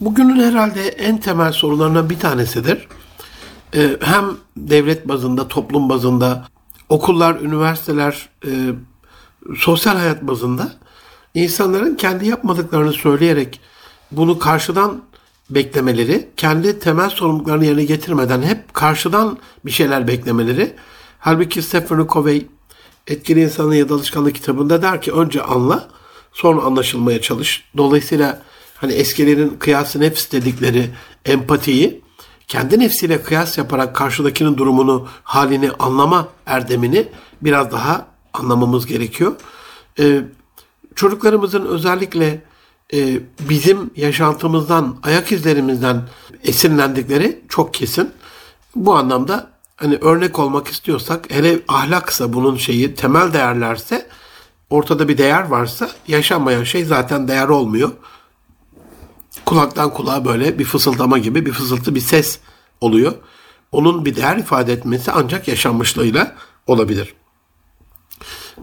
Bugünün 0.00 0.42
herhalde 0.42 0.88
en 0.88 1.18
temel 1.18 1.52
sorunlarından 1.52 2.10
bir 2.10 2.18
tanesidir. 2.18 2.88
Ee, 3.74 3.96
hem 4.00 4.24
devlet 4.56 5.08
bazında, 5.08 5.48
toplum 5.48 5.88
bazında, 5.88 6.48
okullar, 6.88 7.40
üniversiteler, 7.40 8.28
e, 8.46 8.50
sosyal 9.56 9.96
hayat 9.96 10.22
bazında 10.22 10.72
insanların 11.34 11.94
kendi 11.94 12.28
yapmadıklarını 12.28 12.92
söyleyerek 12.92 13.60
bunu 14.10 14.38
karşıdan 14.38 15.02
beklemeleri, 15.50 16.28
kendi 16.36 16.78
temel 16.78 17.10
sorumluluklarını 17.10 17.64
yerine 17.64 17.84
getirmeden 17.84 18.42
hep 18.42 18.74
karşıdan 18.74 19.38
bir 19.64 19.70
şeyler 19.70 20.08
beklemeleri. 20.08 20.72
Halbuki 21.18 21.62
Stephen 21.62 22.06
Covey 22.08 22.46
Etkili 23.06 23.42
İnsanın 23.42 23.74
ya 23.74 23.88
da 23.88 23.94
Alışkanlık 23.94 24.34
kitabında 24.34 24.82
der 24.82 25.02
ki 25.02 25.12
önce 25.12 25.42
anla, 25.42 25.88
sonra 26.32 26.62
anlaşılmaya 26.62 27.20
çalış. 27.20 27.64
Dolayısıyla 27.76 28.42
hani 28.76 28.92
eskilerin 28.92 29.56
kıyası 29.58 30.00
nefs 30.00 30.32
dedikleri 30.32 30.90
empatiyi 31.24 32.00
kendi 32.50 32.78
nefsiyle 32.78 33.22
kıyas 33.22 33.58
yaparak 33.58 33.96
karşıdakinin 33.96 34.56
durumunu, 34.56 35.08
halini 35.22 35.70
anlama 35.78 36.28
erdemini 36.46 37.08
biraz 37.42 37.72
daha 37.72 38.06
anlamamız 38.32 38.86
gerekiyor. 38.86 39.32
Ee, 39.98 40.22
çocuklarımızın 40.94 41.66
özellikle 41.66 42.42
e, 42.92 43.20
bizim 43.40 43.90
yaşantımızdan, 43.96 44.96
ayak 45.02 45.32
izlerimizden 45.32 46.08
esinlendikleri 46.44 47.44
çok 47.48 47.74
kesin. 47.74 48.12
Bu 48.76 48.94
anlamda 48.94 49.50
hani 49.76 49.96
örnek 49.96 50.38
olmak 50.38 50.68
istiyorsak, 50.68 51.30
hele 51.30 51.60
ahlaksa 51.68 52.32
bunun 52.32 52.56
şeyi, 52.56 52.94
temel 52.94 53.32
değerlerse, 53.32 54.06
ortada 54.70 55.08
bir 55.08 55.18
değer 55.18 55.42
varsa 55.42 55.90
yaşanmayan 56.08 56.64
şey 56.64 56.84
zaten 56.84 57.28
değer 57.28 57.48
olmuyor. 57.48 57.90
Kulaktan 59.46 59.94
kulağa 59.94 60.24
böyle 60.24 60.58
bir 60.58 60.64
fısıldama 60.64 61.18
gibi 61.18 61.46
bir 61.46 61.52
fısıltı, 61.52 61.94
bir 61.94 62.00
ses 62.00 62.38
oluyor. 62.80 63.12
Onun 63.72 64.04
bir 64.04 64.16
değer 64.16 64.36
ifade 64.36 64.72
etmesi 64.72 65.12
ancak 65.12 65.48
yaşanmışlığıyla 65.48 66.36
olabilir. 66.66 67.14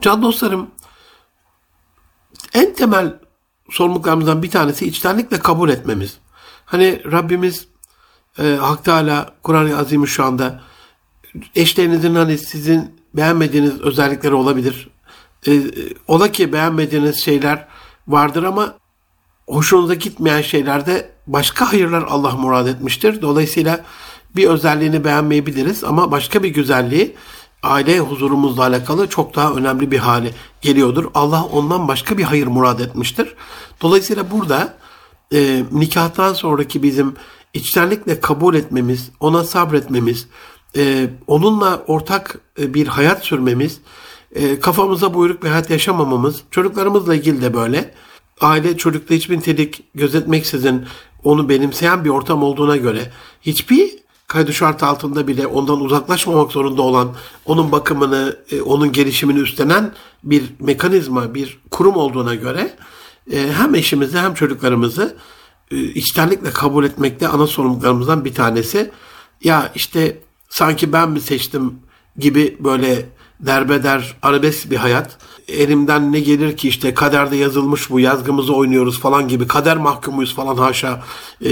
Can 0.02 0.22
dostlarım, 0.22 0.68
en 2.54 2.74
temel 2.74 3.20
sorumluluklarımızdan 3.70 4.44
bir 4.44 4.52
tanesi 4.52 4.88
içtenlikle 4.88 5.40
kabul 5.40 5.70
etmemiz. 5.70 6.18
Hani 6.66 7.02
Rabbimiz 7.12 7.68
e, 8.40 8.44
Hak 8.44 8.86
Teala 8.86 9.34
Kur'an-ı 9.44 9.78
Azim'i 9.78 10.08
şu 10.08 10.26
anda 10.26 10.62
eşlerinizin 11.56 12.16
hani 12.16 12.38
sizin 12.38 12.96
beğenmediğiniz 13.14 13.82
özellikleri 13.82 14.34
olabilir. 14.34 14.90
E, 15.48 15.62
ola 16.08 16.32
ki 16.32 16.54
beğenmediğiniz 16.54 17.18
şeyler 17.20 17.68
vardır 18.08 18.44
ama 18.44 18.76
hoşunuza 19.48 19.94
gitmeyen 19.94 20.42
şeylerde 20.42 21.10
başka 21.28 21.72
hayırlar 21.72 22.04
Allah 22.10 22.32
murad 22.32 22.68
etmiştir. 22.68 23.22
Dolayısıyla 23.22 23.86
bir 24.36 24.48
özelliğini 24.48 25.04
beğenmeyebiliriz 25.04 25.84
ama 25.84 26.12
başka 26.12 26.44
bir 26.44 26.50
güzelliği 26.50 27.16
aile 27.64 28.00
huzurumuzla 28.00 28.64
alakalı 28.64 29.10
çok 29.10 29.36
daha 29.36 29.54
önemli 29.54 29.92
bir 29.92 29.98
hale 29.98 30.32
geliyordur. 30.62 31.06
Allah 31.14 31.44
ondan 31.44 31.88
başka 31.88 32.18
bir 32.18 32.24
hayır 32.24 32.48
murad 32.48 32.80
etmiştir. 32.80 33.36
Dolayısıyla 33.82 34.32
burada 34.32 34.78
e, 35.34 35.64
nikahtan 35.72 36.34
sonraki 36.34 36.84
bizim 36.84 37.16
içtenlikle 37.54 38.20
kabul 38.20 38.56
etmemiz, 38.56 39.10
ona 39.20 39.44
sabretmemiz, 39.44 40.28
e, 40.76 41.10
onunla 41.28 41.84
ortak 41.88 42.40
e, 42.60 42.74
bir 42.74 42.88
hayat 42.88 43.26
sürmemiz, 43.26 43.80
e, 44.36 44.60
kafamıza 44.60 45.14
buyruk 45.14 45.44
bir 45.44 45.50
hayat 45.50 45.70
yaşamamamız, 45.70 46.42
çocuklarımızla 46.52 47.16
ilgili 47.16 47.42
de 47.42 47.54
böyle. 47.54 47.94
Aile 48.42 48.78
çocukta 48.78 49.16
hiçbir 49.16 49.38
nitelik 49.38 49.84
gözetmeksizin 49.96 50.86
onu 51.24 51.50
benimseyen 51.50 52.06
bir 52.06 52.10
ortam 52.10 52.44
olduğuna 52.44 52.78
göre 52.78 53.12
hiçbir 53.42 53.90
kaydı 54.28 54.54
şart 54.54 54.84
altında 54.84 55.28
bile 55.28 55.48
ondan 55.48 55.82
uzaklaşmamak 55.82 56.52
zorunda 56.52 56.82
olan, 56.82 57.16
onun 57.46 57.72
bakımını, 57.72 58.40
e, 58.52 58.62
onun 58.62 58.92
gelişimini 58.92 59.40
üstlenen 59.40 59.94
bir 60.24 60.44
mekanizma, 60.60 61.36
bir 61.36 61.60
kurum 61.72 61.96
olduğuna 61.96 62.36
göre 62.36 62.74
e, 63.32 63.52
hem 63.52 63.76
eşimizi 63.76 64.18
hem 64.18 64.34
çocuklarımızı 64.34 65.18
e, 65.72 65.78
içtenlikle 65.78 66.52
kabul 66.52 66.86
etmekte 66.86 67.28
ana 67.28 67.48
sorumluluklarımızdan 67.48 68.26
bir 68.26 68.34
tanesi. 68.34 68.92
Ya 69.44 69.72
işte 69.76 70.22
sanki 70.50 70.94
ben 70.94 71.10
mi 71.12 71.22
seçtim 71.22 71.80
gibi 72.18 72.58
böyle 72.60 73.06
derbeder, 73.40 74.16
arabesk 74.22 74.72
bir 74.72 74.76
hayat. 74.78 75.18
Elimden 75.48 76.12
ne 76.12 76.20
gelir 76.20 76.58
ki 76.58 76.70
işte 76.70 76.94
kaderde 76.94 77.36
yazılmış 77.36 77.90
bu 77.90 78.00
yazgımızı 78.00 78.56
oynuyoruz 78.56 79.00
falan 79.00 79.28
gibi 79.28 79.48
kader 79.48 79.78
mahkumuyuz 79.78 80.36
falan 80.36 80.56
haşa 80.56 81.04
e, 81.46 81.50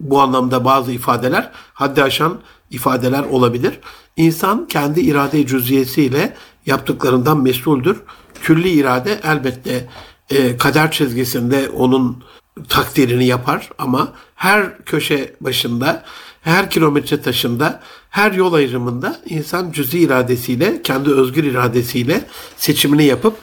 bu 0.00 0.20
anlamda 0.20 0.64
bazı 0.64 0.92
ifadeler 0.92 1.50
haddi 1.74 2.02
aşan 2.02 2.38
ifadeler 2.70 3.22
olabilir. 3.22 3.80
İnsan 4.16 4.66
kendi 4.66 5.00
irade 5.00 5.46
cüziyesiyle 5.46 6.36
yaptıklarından 6.66 7.42
mesuldür. 7.42 8.02
Külli 8.42 8.70
irade 8.70 9.20
elbette 9.24 9.88
e, 10.30 10.56
kader 10.56 10.90
çizgisinde 10.90 11.68
onun 11.68 12.24
takdirini 12.68 13.26
yapar 13.26 13.70
ama 13.78 14.12
her 14.34 14.78
köşe 14.78 15.34
başında, 15.40 16.04
her 16.40 16.70
kilometre 16.70 17.22
taşında, 17.22 17.80
her 18.16 18.32
yol 18.32 18.52
ayrımında 18.52 19.20
insan 19.26 19.72
cüzi 19.72 19.98
iradesiyle, 19.98 20.82
kendi 20.82 21.10
özgür 21.10 21.44
iradesiyle 21.44 22.24
seçimini 22.56 23.04
yapıp 23.04 23.36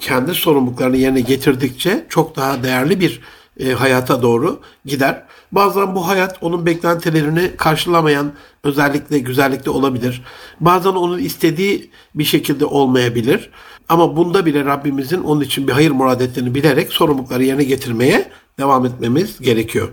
kendi 0.00 0.34
sorumluluklarını 0.34 0.96
yerine 0.96 1.20
getirdikçe 1.20 2.06
çok 2.08 2.36
daha 2.36 2.62
değerli 2.62 3.00
bir 3.00 3.20
e, 3.60 3.72
hayata 3.72 4.22
doğru 4.22 4.60
gider. 4.84 5.22
Bazen 5.52 5.94
bu 5.94 6.08
hayat 6.08 6.38
onun 6.40 6.66
beklentilerini 6.66 7.56
karşılamayan 7.56 8.32
özellikle 8.62 9.18
güzellikte 9.18 9.70
olabilir. 9.70 10.22
Bazen 10.60 10.90
onun 10.90 11.18
istediği 11.18 11.90
bir 12.14 12.24
şekilde 12.24 12.64
olmayabilir. 12.64 13.50
Ama 13.88 14.16
bunda 14.16 14.46
bile 14.46 14.64
Rabbimizin 14.64 15.22
onun 15.22 15.40
için 15.40 15.68
bir 15.68 15.72
hayır 15.72 15.90
murad 15.90 16.20
ettiğini 16.20 16.54
bilerek 16.54 16.92
sorumlulukları 16.92 17.44
yerine 17.44 17.64
getirmeye 17.64 18.30
devam 18.58 18.86
etmemiz 18.86 19.40
gerekiyor. 19.40 19.88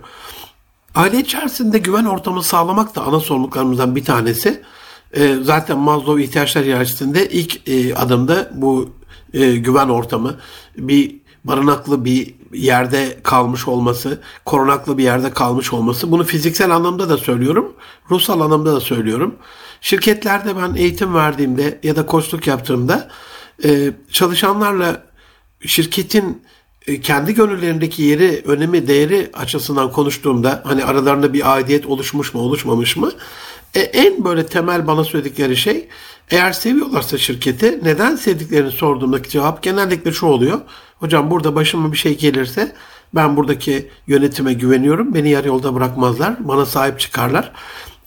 Aile 0.94 1.18
içerisinde 1.18 1.78
güven 1.78 2.04
ortamı 2.04 2.42
sağlamak 2.42 2.94
da 2.94 3.02
ana 3.02 3.20
sorumluluklarımızdan 3.20 3.96
bir 3.96 4.04
tanesi. 4.04 4.62
E, 5.12 5.34
zaten 5.42 5.78
Maslow 5.78 6.22
ihtiyaçlar 6.22 6.64
hiyerarşisinde 6.64 7.28
ilk 7.28 7.68
e, 7.68 7.94
adımda 7.94 8.50
bu 8.54 8.90
e, 9.32 9.56
güven 9.56 9.88
ortamı, 9.88 10.36
bir 10.76 11.16
barınaklı 11.44 12.04
bir 12.04 12.34
yerde 12.52 13.18
kalmış 13.22 13.68
olması, 13.68 14.20
korunaklı 14.44 14.98
bir 14.98 15.02
yerde 15.02 15.30
kalmış 15.30 15.72
olması. 15.72 16.10
Bunu 16.10 16.24
fiziksel 16.24 16.70
anlamda 16.70 17.08
da 17.08 17.16
söylüyorum, 17.16 17.72
ruhsal 18.10 18.40
anlamda 18.40 18.74
da 18.74 18.80
söylüyorum. 18.80 19.34
Şirketlerde 19.80 20.56
ben 20.56 20.74
eğitim 20.74 21.14
verdiğimde 21.14 21.80
ya 21.82 21.96
da 21.96 22.06
koçluk 22.06 22.46
yaptığımda 22.46 23.08
e, 23.64 23.92
çalışanlarla 24.12 25.02
şirketin 25.66 26.42
kendi 27.02 27.34
gönüllerindeki 27.34 28.02
yeri, 28.02 28.42
önemi, 28.46 28.86
değeri 28.86 29.30
açısından 29.32 29.92
konuştuğumda 29.92 30.62
hani 30.64 30.84
aralarında 30.84 31.32
bir 31.32 31.52
aidiyet 31.52 31.86
oluşmuş 31.86 32.34
mu, 32.34 32.40
oluşmamış 32.40 32.96
mı? 32.96 33.12
E, 33.74 33.80
en 33.80 34.24
böyle 34.24 34.46
temel 34.46 34.86
bana 34.86 35.04
söyledikleri 35.04 35.56
şey 35.56 35.88
eğer 36.30 36.52
seviyorlarsa 36.52 37.18
şirketi 37.18 37.80
neden 37.82 38.16
sevdiklerini 38.16 38.70
sorduğumdaki 38.70 39.30
cevap 39.30 39.62
genellikle 39.62 40.12
şu 40.12 40.26
oluyor. 40.26 40.60
Hocam 40.98 41.30
burada 41.30 41.54
başıma 41.54 41.92
bir 41.92 41.98
şey 41.98 42.18
gelirse 42.18 42.72
ben 43.14 43.36
buradaki 43.36 43.90
yönetime 44.06 44.52
güveniyorum. 44.52 45.14
Beni 45.14 45.30
yarı 45.30 45.48
yolda 45.48 45.74
bırakmazlar. 45.74 46.48
Bana 46.48 46.66
sahip 46.66 47.00
çıkarlar. 47.00 47.52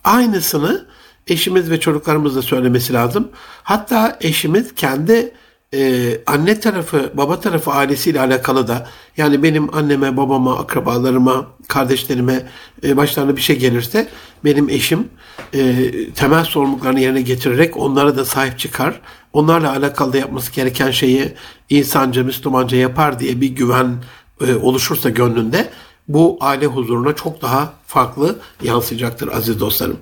Aynısını 0.04 0.86
eşimiz 1.28 1.72
ve 1.72 1.80
çocuklarımız 1.80 2.36
da 2.36 2.42
söylemesi 2.42 2.94
lazım. 2.94 3.30
Hatta 3.64 4.18
eşimiz 4.22 4.76
kendi 4.76 5.32
e, 5.74 6.12
anne 6.26 6.60
tarafı, 6.60 7.12
baba 7.14 7.40
tarafı 7.40 7.72
ailesiyle 7.72 8.20
alakalı 8.20 8.68
da 8.68 8.88
yani 9.18 9.44
benim 9.44 9.76
anneme, 9.76 10.18
babama, 10.18 10.60
akrabalarıma, 10.60 11.48
kardeşlerime 11.68 12.50
e, 12.84 12.98
başlarına 12.98 13.36
bir 13.36 13.42
şey 13.42 13.60
gelirse 13.60 14.08
benim 14.44 14.70
eşim 14.70 15.10
e, 15.54 15.92
temel 16.16 16.44
sorumluluklarını 16.44 17.00
yerine 17.00 17.22
getirerek 17.22 17.78
onlara 17.78 18.18
da 18.18 18.26
sahip 18.26 18.60
çıkar. 18.60 19.02
Onlarla 19.34 19.72
alakalı 19.72 20.14
da 20.14 20.18
yapması 20.18 20.52
gereken 20.52 20.92
şeyi 20.92 21.34
insanca, 21.70 22.24
Müslümanca 22.24 22.78
yapar 22.78 23.20
diye 23.20 23.42
bir 23.42 23.50
güven 23.50 24.04
e, 24.42 24.56
oluşursa 24.56 25.10
gönlünde 25.10 25.70
bu 26.08 26.38
aile 26.42 26.66
huzuruna 26.66 27.16
çok 27.16 27.42
daha 27.42 27.74
farklı 27.88 28.40
yansıyacaktır 28.64 29.28
aziz 29.28 29.60
dostlarım. 29.60 29.98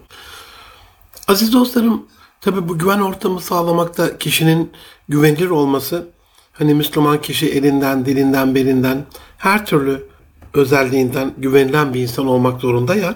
Aziz 1.28 1.54
dostlarım, 1.54 2.06
tabi 2.44 2.70
bu 2.70 2.78
güven 2.78 3.00
ortamı 3.00 3.42
sağlamakta 3.42 4.18
kişinin 4.18 4.72
güvenilir 5.10 5.50
olması, 5.50 6.08
hani 6.54 6.74
Müslüman 6.74 7.22
kişi 7.22 7.50
elinden, 7.50 8.06
dilinden, 8.06 8.56
belinden, 8.56 9.06
her 9.38 9.66
türlü 9.66 10.08
özelliğinden 10.54 11.34
güvenilen 11.38 11.94
bir 11.94 12.02
insan 12.02 12.28
olmak 12.28 12.62
zorunda 12.62 12.96
ya. 12.96 13.16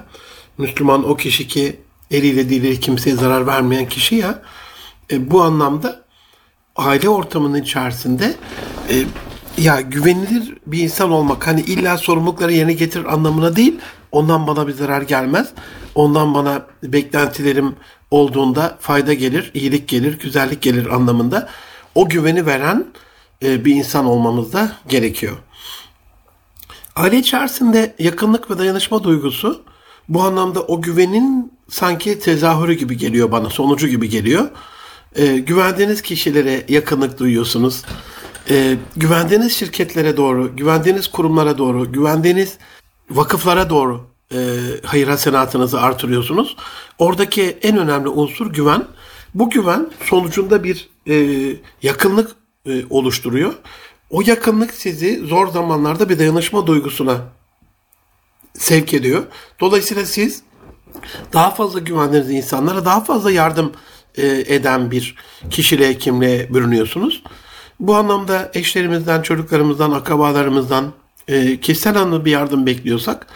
Müslüman 0.57 1.09
o 1.09 1.15
kişi 1.15 1.47
ki 1.47 1.79
eliyle 2.11 2.49
diliyle 2.49 2.75
kimseye 2.75 3.15
zarar 3.15 3.47
vermeyen 3.47 3.89
kişi 3.89 4.15
ya. 4.15 4.41
E, 5.11 5.31
bu 5.31 5.41
anlamda 5.41 6.01
aile 6.75 7.09
ortamının 7.09 7.61
içerisinde 7.61 8.35
e, 8.89 9.03
ya 9.57 9.81
güvenilir 9.81 10.57
bir 10.67 10.79
insan 10.79 11.11
olmak 11.11 11.47
hani 11.47 11.61
illa 11.61 11.97
sorumlulukları 11.97 12.53
yerine 12.53 12.73
getirir 12.73 13.05
anlamına 13.05 13.55
değil. 13.55 13.79
Ondan 14.11 14.47
bana 14.47 14.67
bir 14.67 14.73
zarar 14.73 15.01
gelmez. 15.01 15.49
Ondan 15.95 16.33
bana 16.33 16.65
beklentilerim 16.83 17.75
olduğunda 18.11 18.77
fayda 18.81 19.13
gelir, 19.13 19.51
iyilik 19.53 19.87
gelir, 19.87 20.19
güzellik 20.19 20.61
gelir 20.61 20.87
anlamında 20.87 21.49
o 21.95 22.09
güveni 22.09 22.45
veren 22.45 22.85
e, 23.43 23.65
bir 23.65 23.75
insan 23.75 24.05
olmamız 24.05 24.53
da 24.53 24.71
gerekiyor. 24.87 25.37
Aile 26.95 27.17
içerisinde 27.17 27.95
yakınlık 27.99 28.51
ve 28.51 28.57
dayanışma 28.57 29.03
duygusu 29.03 29.63
bu 30.09 30.21
anlamda 30.21 30.61
o 30.61 30.81
güvenin 30.81 31.53
sanki 31.69 32.19
tezahürü 32.19 32.73
gibi 32.73 32.97
geliyor 32.97 33.31
bana, 33.31 33.49
sonucu 33.49 33.87
gibi 33.87 34.09
geliyor. 34.09 34.49
E, 35.15 35.37
güvendiğiniz 35.37 36.01
kişilere 36.01 36.65
yakınlık 36.67 37.19
duyuyorsunuz. 37.19 37.83
E, 38.49 38.77
güvendiğiniz 38.95 39.53
şirketlere 39.53 40.17
doğru, 40.17 40.55
güvendiğiniz 40.55 41.07
kurumlara 41.07 41.57
doğru, 41.57 41.91
güvendiğiniz 41.91 42.57
vakıflara 43.09 43.69
doğru 43.69 44.16
e, 44.33 44.37
hayır 44.83 45.07
hasenatınızı 45.07 45.81
artırıyorsunuz. 45.81 46.55
Oradaki 46.97 47.57
en 47.61 47.77
önemli 47.77 48.09
unsur 48.09 48.53
güven. 48.53 48.85
Bu 49.33 49.49
güven 49.49 49.89
sonucunda 50.03 50.63
bir 50.63 50.89
e, 51.09 51.15
yakınlık 51.81 52.31
e, 52.65 52.85
oluşturuyor. 52.89 53.53
O 54.09 54.21
yakınlık 54.21 54.73
sizi 54.73 55.19
zor 55.25 55.47
zamanlarda 55.47 56.09
bir 56.09 56.19
dayanışma 56.19 56.67
duygusuna 56.67 57.17
sevk 58.53 58.93
ediyor. 58.93 59.23
Dolayısıyla 59.59 60.05
siz 60.05 60.43
daha 61.33 61.51
fazla 61.51 61.79
güvendiğiniz 61.79 62.31
insanlara 62.31 62.85
daha 62.85 63.03
fazla 63.03 63.31
yardım 63.31 63.71
e, 64.17 64.27
eden 64.27 64.91
bir 64.91 65.15
kişiliğe, 65.49 65.97
kimliğe 65.97 66.53
bürünüyorsunuz. 66.53 67.23
Bu 67.79 67.95
anlamda 67.95 68.51
eşlerimizden, 68.53 69.21
çocuklarımızdan, 69.21 69.91
akrabalarımızdan 69.91 70.93
e, 71.27 71.59
kişisel 71.59 71.97
anlamda 71.97 72.25
bir 72.25 72.31
yardım 72.31 72.65
bekliyorsak 72.65 73.27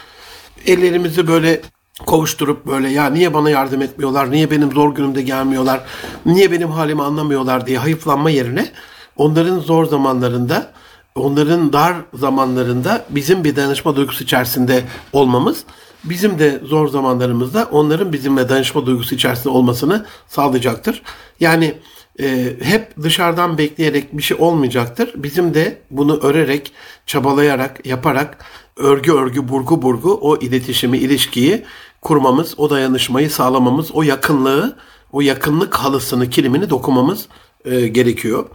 ellerimizi 0.66 1.28
böyle 1.28 1.60
kovuşturup 2.06 2.66
böyle 2.66 2.88
ya 2.88 3.06
niye 3.06 3.34
bana 3.34 3.50
yardım 3.50 3.82
etmiyorlar, 3.82 4.30
niye 4.30 4.50
benim 4.50 4.72
zor 4.72 4.94
günümde 4.94 5.22
gelmiyorlar, 5.22 5.80
niye 6.26 6.52
benim 6.52 6.70
halimi 6.70 7.02
anlamıyorlar? 7.02 7.66
diye 7.66 7.78
hayıflanma 7.78 8.30
yerine 8.30 8.72
onların 9.16 9.58
zor 9.58 9.84
zamanlarında, 9.84 10.72
onların 11.14 11.72
dar 11.72 11.94
zamanlarında 12.14 13.04
bizim 13.10 13.44
bir 13.44 13.56
danışma 13.56 13.96
duygusu 13.96 14.24
içerisinde 14.24 14.84
olmamız, 15.12 15.64
bizim 16.04 16.38
de 16.38 16.60
zor 16.64 16.88
zamanlarımızda 16.88 17.68
onların 17.72 18.12
bizimle 18.12 18.48
danışma 18.48 18.86
duygusu 18.86 19.14
içerisinde 19.14 19.48
olmasını 19.48 20.06
sağlayacaktır. 20.28 21.02
Yani 21.40 21.74
e, 22.20 22.56
hep 22.62 23.02
dışarıdan 23.02 23.58
bekleyerek 23.58 24.16
bir 24.16 24.22
şey 24.22 24.36
olmayacaktır. 24.40 25.12
Bizim 25.16 25.54
de 25.54 25.78
bunu 25.90 26.16
örerek, 26.16 26.72
çabalayarak, 27.06 27.86
yaparak 27.86 28.44
örgü 28.76 29.12
örgü, 29.12 29.48
burgu 29.48 29.82
burgu 29.82 30.18
o 30.22 30.36
iletişimi, 30.36 30.98
ilişkiyi 30.98 31.64
kurmamız, 32.02 32.54
o 32.58 32.70
dayanışmayı 32.70 33.30
sağlamamız, 33.30 33.92
o 33.92 34.02
yakınlığı, 34.02 34.76
o 35.12 35.20
yakınlık 35.20 35.74
halısını, 35.74 36.30
kilimini 36.30 36.70
dokumamız 36.70 37.26
e, 37.64 37.88
gerekiyor. 37.88 38.46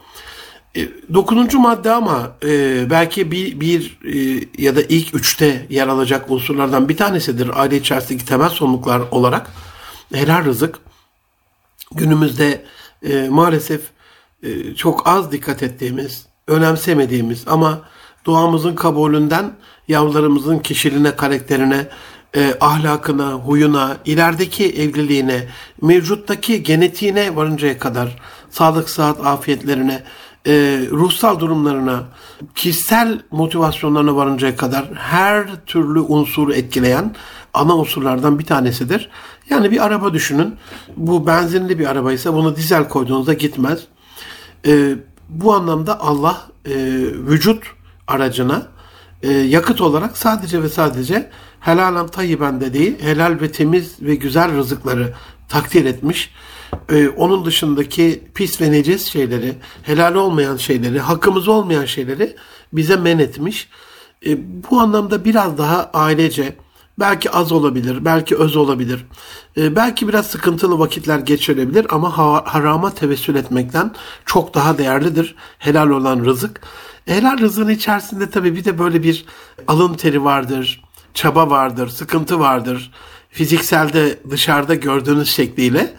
E, 0.75 0.87
dokuzuncu 1.13 1.59
madde 1.59 1.91
ama 1.91 2.35
e, 2.45 2.89
belki 2.89 3.31
bir, 3.31 3.59
bir 3.59 3.99
e, 4.05 4.47
ya 4.57 4.75
da 4.75 4.81
ilk 4.81 5.15
üçte 5.15 5.65
yer 5.69 5.87
alacak 5.87 6.31
unsurlardan 6.31 6.89
bir 6.89 6.97
tanesidir 6.97 7.61
aile 7.61 7.77
içerisindeki 7.77 8.25
temel 8.25 8.49
sorumluluklar 8.49 9.01
olarak 9.11 9.51
helal 10.13 10.45
rızık. 10.45 10.79
Günümüzde 11.91 12.65
e, 13.09 13.29
maalesef 13.29 13.81
e, 14.43 14.75
çok 14.75 15.07
az 15.07 15.31
dikkat 15.31 15.63
ettiğimiz, 15.63 16.25
önemsemediğimiz 16.47 17.43
ama 17.47 17.81
duamızın 18.25 18.75
kabulünden 18.75 19.53
yavrularımızın 19.87 20.59
kişiliğine, 20.59 21.15
karakterine, 21.15 21.87
e, 22.35 22.53
ahlakına, 22.61 23.31
huyuna, 23.31 23.97
ilerideki 24.05 24.65
evliliğine, 24.65 25.47
mevcuttaki 25.81 26.63
genetiğine 26.63 27.35
varıncaya 27.35 27.79
kadar 27.79 28.21
sağlık, 28.49 28.89
sıhhat, 28.89 29.25
afiyetlerine, 29.25 30.03
e, 30.47 30.51
ruhsal 30.91 31.39
durumlarına, 31.39 32.03
kişisel 32.55 33.19
motivasyonlarına 33.31 34.15
varıncaya 34.15 34.55
kadar 34.55 34.85
her 34.95 35.65
türlü 35.65 35.99
unsuru 35.99 36.53
etkileyen 36.53 37.15
ana 37.53 37.77
unsurlardan 37.77 38.39
bir 38.39 38.45
tanesidir. 38.45 39.09
Yani 39.49 39.71
bir 39.71 39.85
araba 39.85 40.13
düşünün. 40.13 40.55
Bu 40.97 41.27
benzinli 41.27 41.79
bir 41.79 41.85
arabaysa 41.85 42.33
bunu 42.33 42.55
dizel 42.55 42.89
koyduğunuzda 42.89 43.33
gitmez. 43.33 43.79
E, 44.65 44.95
bu 45.29 45.53
anlamda 45.53 45.99
Allah 45.99 46.47
e, 46.65 46.75
vücut 47.27 47.63
aracına 48.07 48.67
e, 49.23 49.31
yakıt 49.31 49.81
olarak 49.81 50.17
sadece 50.17 50.63
ve 50.63 50.69
sadece 50.69 51.29
helalen 51.59 52.07
tayyiben 52.07 52.61
dediği 52.61 52.97
helal 53.01 53.37
ve 53.41 53.51
temiz 53.51 54.01
ve 54.01 54.15
güzel 54.15 54.57
rızıkları 54.57 55.13
takdir 55.49 55.85
etmiş. 55.85 56.33
E, 56.91 57.09
onun 57.09 57.45
dışındaki 57.45 58.23
pis 58.33 58.61
ve 58.61 58.71
necis 58.71 59.05
şeyleri, 59.05 59.55
helal 59.83 60.15
olmayan 60.15 60.57
şeyleri, 60.57 60.99
hakkımız 60.99 61.47
olmayan 61.47 61.85
şeyleri 61.85 62.35
bize 62.73 62.95
men 62.95 63.19
etmiş. 63.19 63.69
E, 64.25 64.37
bu 64.69 64.79
anlamda 64.79 65.25
biraz 65.25 65.57
daha 65.57 65.89
ailece, 65.93 66.55
belki 66.99 67.31
az 67.31 67.51
olabilir, 67.51 68.05
belki 68.05 68.35
öz 68.35 68.55
olabilir, 68.55 69.05
e, 69.57 69.75
belki 69.75 70.07
biraz 70.07 70.27
sıkıntılı 70.27 70.79
vakitler 70.79 71.19
geçirebilir 71.19 71.85
ama 71.89 72.17
ha- 72.17 72.43
harama 72.45 72.93
tevessül 72.93 73.35
etmekten 73.35 73.91
çok 74.25 74.53
daha 74.53 74.77
değerlidir 74.77 75.35
helal 75.59 75.89
olan 75.89 76.25
rızık. 76.25 76.61
Helal 77.05 77.37
rızığın 77.37 77.69
içerisinde 77.69 78.29
tabii 78.29 78.55
bir 78.55 78.65
de 78.65 78.79
böyle 78.79 79.03
bir 79.03 79.25
alın 79.67 79.93
teri 79.93 80.23
vardır, 80.23 80.83
çaba 81.13 81.49
vardır, 81.49 81.89
sıkıntı 81.89 82.39
vardır. 82.39 82.91
Fizikselde 83.29 84.19
dışarıda 84.29 84.75
gördüğünüz 84.75 85.29
şekliyle 85.29 85.93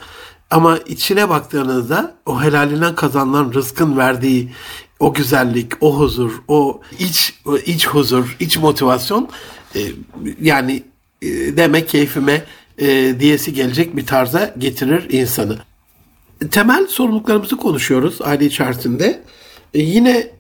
ama 0.51 0.79
içine 0.79 1.29
baktığınızda 1.29 2.15
o 2.27 2.43
helalinden 2.43 2.95
kazanılan 2.95 3.53
rızkın 3.55 3.97
verdiği 3.97 4.53
o 5.01 5.15
güzellik, 5.15 5.73
o 5.81 5.99
huzur, 5.99 6.33
o 6.49 6.81
iç 6.99 7.35
o 7.47 7.57
iç 7.57 7.87
huzur, 7.87 8.37
iç 8.41 8.59
motivasyon 8.59 9.29
e, 9.75 9.81
yani 10.41 10.83
e, 11.23 11.57
demek 11.57 11.89
keyfime 11.89 12.45
e, 12.79 13.15
diyesi 13.21 13.55
gelecek 13.55 13.97
bir 13.97 14.07
tarza 14.07 14.55
getirir 14.59 15.11
insanı. 15.11 15.59
Temel 16.51 16.87
sorumluluklarımızı 16.87 17.57
konuşuyoruz 17.57 18.23
aile 18.23 18.45
içerisinde. 18.45 19.23
E, 19.75 19.79
yine 19.79 20.31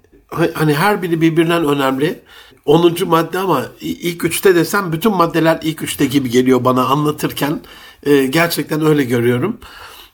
hani 0.55 0.75
her 0.75 1.03
biri 1.03 1.21
birbirinden 1.21 1.65
önemli. 1.65 2.21
10. 2.65 2.95
madde 3.07 3.39
ama 3.39 3.67
ilk 3.81 4.25
üçte 4.25 4.55
desem 4.55 4.93
bütün 4.93 5.13
maddeler 5.13 5.61
ilk 5.63 5.83
üçte 5.83 6.07
gibi 6.07 6.31
geliyor 6.31 6.65
bana 6.65 6.85
anlatırken. 6.85 7.61
E, 8.03 8.27
gerçekten 8.27 8.87
öyle 8.87 9.05
görüyorum. 9.05 9.59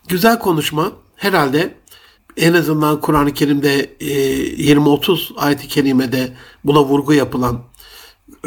Güzel 0.08 0.38
konuşma 0.38 0.92
herhalde 1.16 1.74
en 2.36 2.52
azından 2.52 3.00
Kur'an-ı 3.00 3.34
Kerim'de 3.34 3.90
e, 4.00 4.06
20-30 4.74 5.36
ayet-i 5.36 5.68
kerimede 5.68 6.32
buna 6.64 6.84
vurgu 6.84 7.14
yapılan 7.14 7.62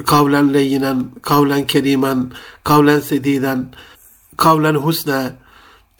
kavlen 0.05 0.53
leyinen, 0.53 1.05
kavlen 1.21 1.67
kerimen, 1.67 2.31
kavlen 2.63 2.99
sediden, 2.99 3.69
kavlen 4.38 4.75
husne 4.75 5.31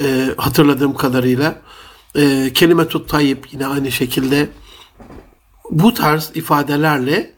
e, 0.01 0.29
hatırladığım 0.38 0.95
kadarıyla 0.95 1.62
e, 2.15 2.53
kelime 2.53 2.88
tut 2.88 3.13
yine 3.51 3.67
aynı 3.67 3.91
şekilde 3.91 4.49
bu 5.71 5.93
tarz 5.93 6.31
ifadelerle 6.36 7.33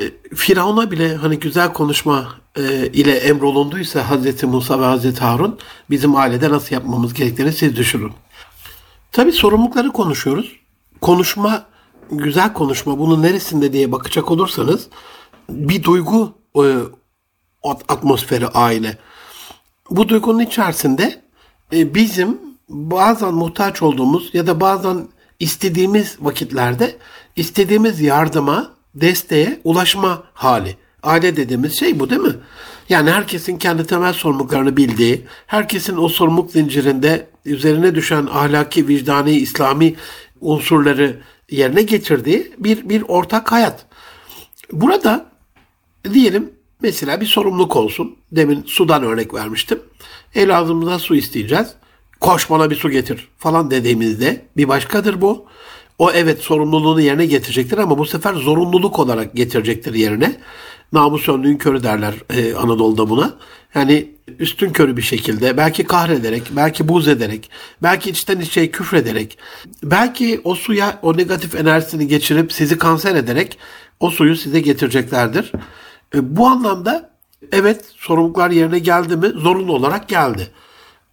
e, 0.00 0.02
Firavun'a 0.34 0.90
bile 0.90 1.16
hani 1.16 1.38
güzel 1.38 1.72
konuşma 1.72 2.34
e, 2.56 2.86
ile 2.92 3.16
emrolunduysa 3.16 4.10
Hazreti 4.10 4.46
Musa 4.46 4.80
ve 4.80 4.84
Hazreti 4.84 5.20
Harun 5.20 5.58
bizim 5.90 6.16
ailede 6.16 6.50
nasıl 6.50 6.74
yapmamız 6.74 7.14
gerektiğini 7.14 7.52
siz 7.52 7.76
düşünün. 7.76 8.12
Tabi 9.12 9.32
sorumlulukları 9.32 9.92
konuşuyoruz. 9.92 10.52
Konuşma, 11.00 11.66
güzel 12.10 12.52
konuşma 12.52 12.98
bunun 12.98 13.22
neresinde 13.22 13.72
diye 13.72 13.92
bakacak 13.92 14.30
olursanız 14.30 14.88
bir 15.48 15.82
duygu 15.82 16.34
e, 16.56 16.62
atmosferi 17.88 18.48
aile. 18.48 18.98
Bu 19.90 20.08
duygunun 20.08 20.40
içerisinde 20.40 21.22
e, 21.72 21.94
bizim 21.94 22.38
bazen 22.68 23.34
muhtaç 23.34 23.82
olduğumuz 23.82 24.30
ya 24.32 24.46
da 24.46 24.60
bazen 24.60 25.08
istediğimiz 25.40 26.16
vakitlerde 26.20 26.96
istediğimiz 27.36 28.00
yardıma, 28.00 28.70
desteğe 28.94 29.60
ulaşma 29.64 30.22
hali. 30.34 30.76
Aile 31.02 31.36
dediğimiz 31.36 31.78
şey 31.78 32.00
bu 32.00 32.10
değil 32.10 32.20
mi? 32.20 32.34
Yani 32.88 33.10
herkesin 33.10 33.58
kendi 33.58 33.86
temel 33.86 34.12
sorumluluklarını 34.12 34.76
bildiği, 34.76 35.24
herkesin 35.46 35.96
o 35.96 36.08
sorumluluk 36.08 36.50
zincirinde 36.50 37.26
üzerine 37.44 37.94
düşen 37.94 38.26
ahlaki, 38.32 38.88
vicdani, 38.88 39.30
İslami 39.32 39.94
unsurları 40.40 41.20
yerine 41.50 41.82
getirdiği 41.82 42.52
bir, 42.58 42.88
bir 42.88 43.02
ortak 43.08 43.52
hayat. 43.52 43.86
Burada 44.72 45.26
diyelim 46.12 46.52
mesela 46.82 47.20
bir 47.20 47.26
sorumluluk 47.26 47.76
olsun. 47.76 48.16
Demin 48.32 48.64
sudan 48.66 49.02
örnek 49.02 49.34
vermiştim. 49.34 49.78
El 50.34 50.58
ağzımıza 50.58 50.98
su 50.98 51.14
isteyeceğiz. 51.14 51.68
Koş 52.20 52.50
bana 52.50 52.70
bir 52.70 52.76
su 52.76 52.90
getir 52.90 53.28
falan 53.38 53.70
dediğimizde 53.70 54.44
bir 54.56 54.68
başkadır 54.68 55.20
bu. 55.20 55.46
O 55.98 56.10
evet 56.10 56.40
sorumluluğunu 56.40 57.00
yerine 57.00 57.26
getirecektir 57.26 57.78
ama 57.78 57.98
bu 57.98 58.06
sefer 58.06 58.34
zorunluluk 58.34 58.98
olarak 58.98 59.34
getirecektir 59.34 59.94
yerine. 59.94 60.40
Namus 60.92 61.28
önlüğün 61.28 61.56
körü 61.56 61.82
derler 61.82 62.14
e, 62.30 62.54
Anadolu'da 62.54 63.10
buna. 63.10 63.34
Yani 63.74 64.14
üstün 64.38 64.72
körü 64.72 64.96
bir 64.96 65.02
şekilde 65.02 65.56
belki 65.56 65.84
kahrederek, 65.84 66.42
belki 66.50 66.88
buz 66.88 67.08
ederek, 67.08 67.50
belki 67.82 68.10
içten 68.10 68.40
içe 68.40 68.70
küfrederek, 68.70 69.38
belki 69.82 70.40
o 70.44 70.54
suya 70.54 70.98
o 71.02 71.16
negatif 71.16 71.54
enerjisini 71.54 72.08
geçirip 72.08 72.52
sizi 72.52 72.78
kanser 72.78 73.14
ederek 73.14 73.58
o 74.00 74.10
suyu 74.10 74.36
size 74.36 74.60
getireceklerdir. 74.60 75.52
E, 76.14 76.36
bu 76.36 76.46
anlamda 76.46 77.10
evet 77.52 77.84
sorumluluklar 77.96 78.50
yerine 78.50 78.78
geldi 78.78 79.16
mi? 79.16 79.28
Zorunlu 79.28 79.72
olarak 79.72 80.08
geldi. 80.08 80.50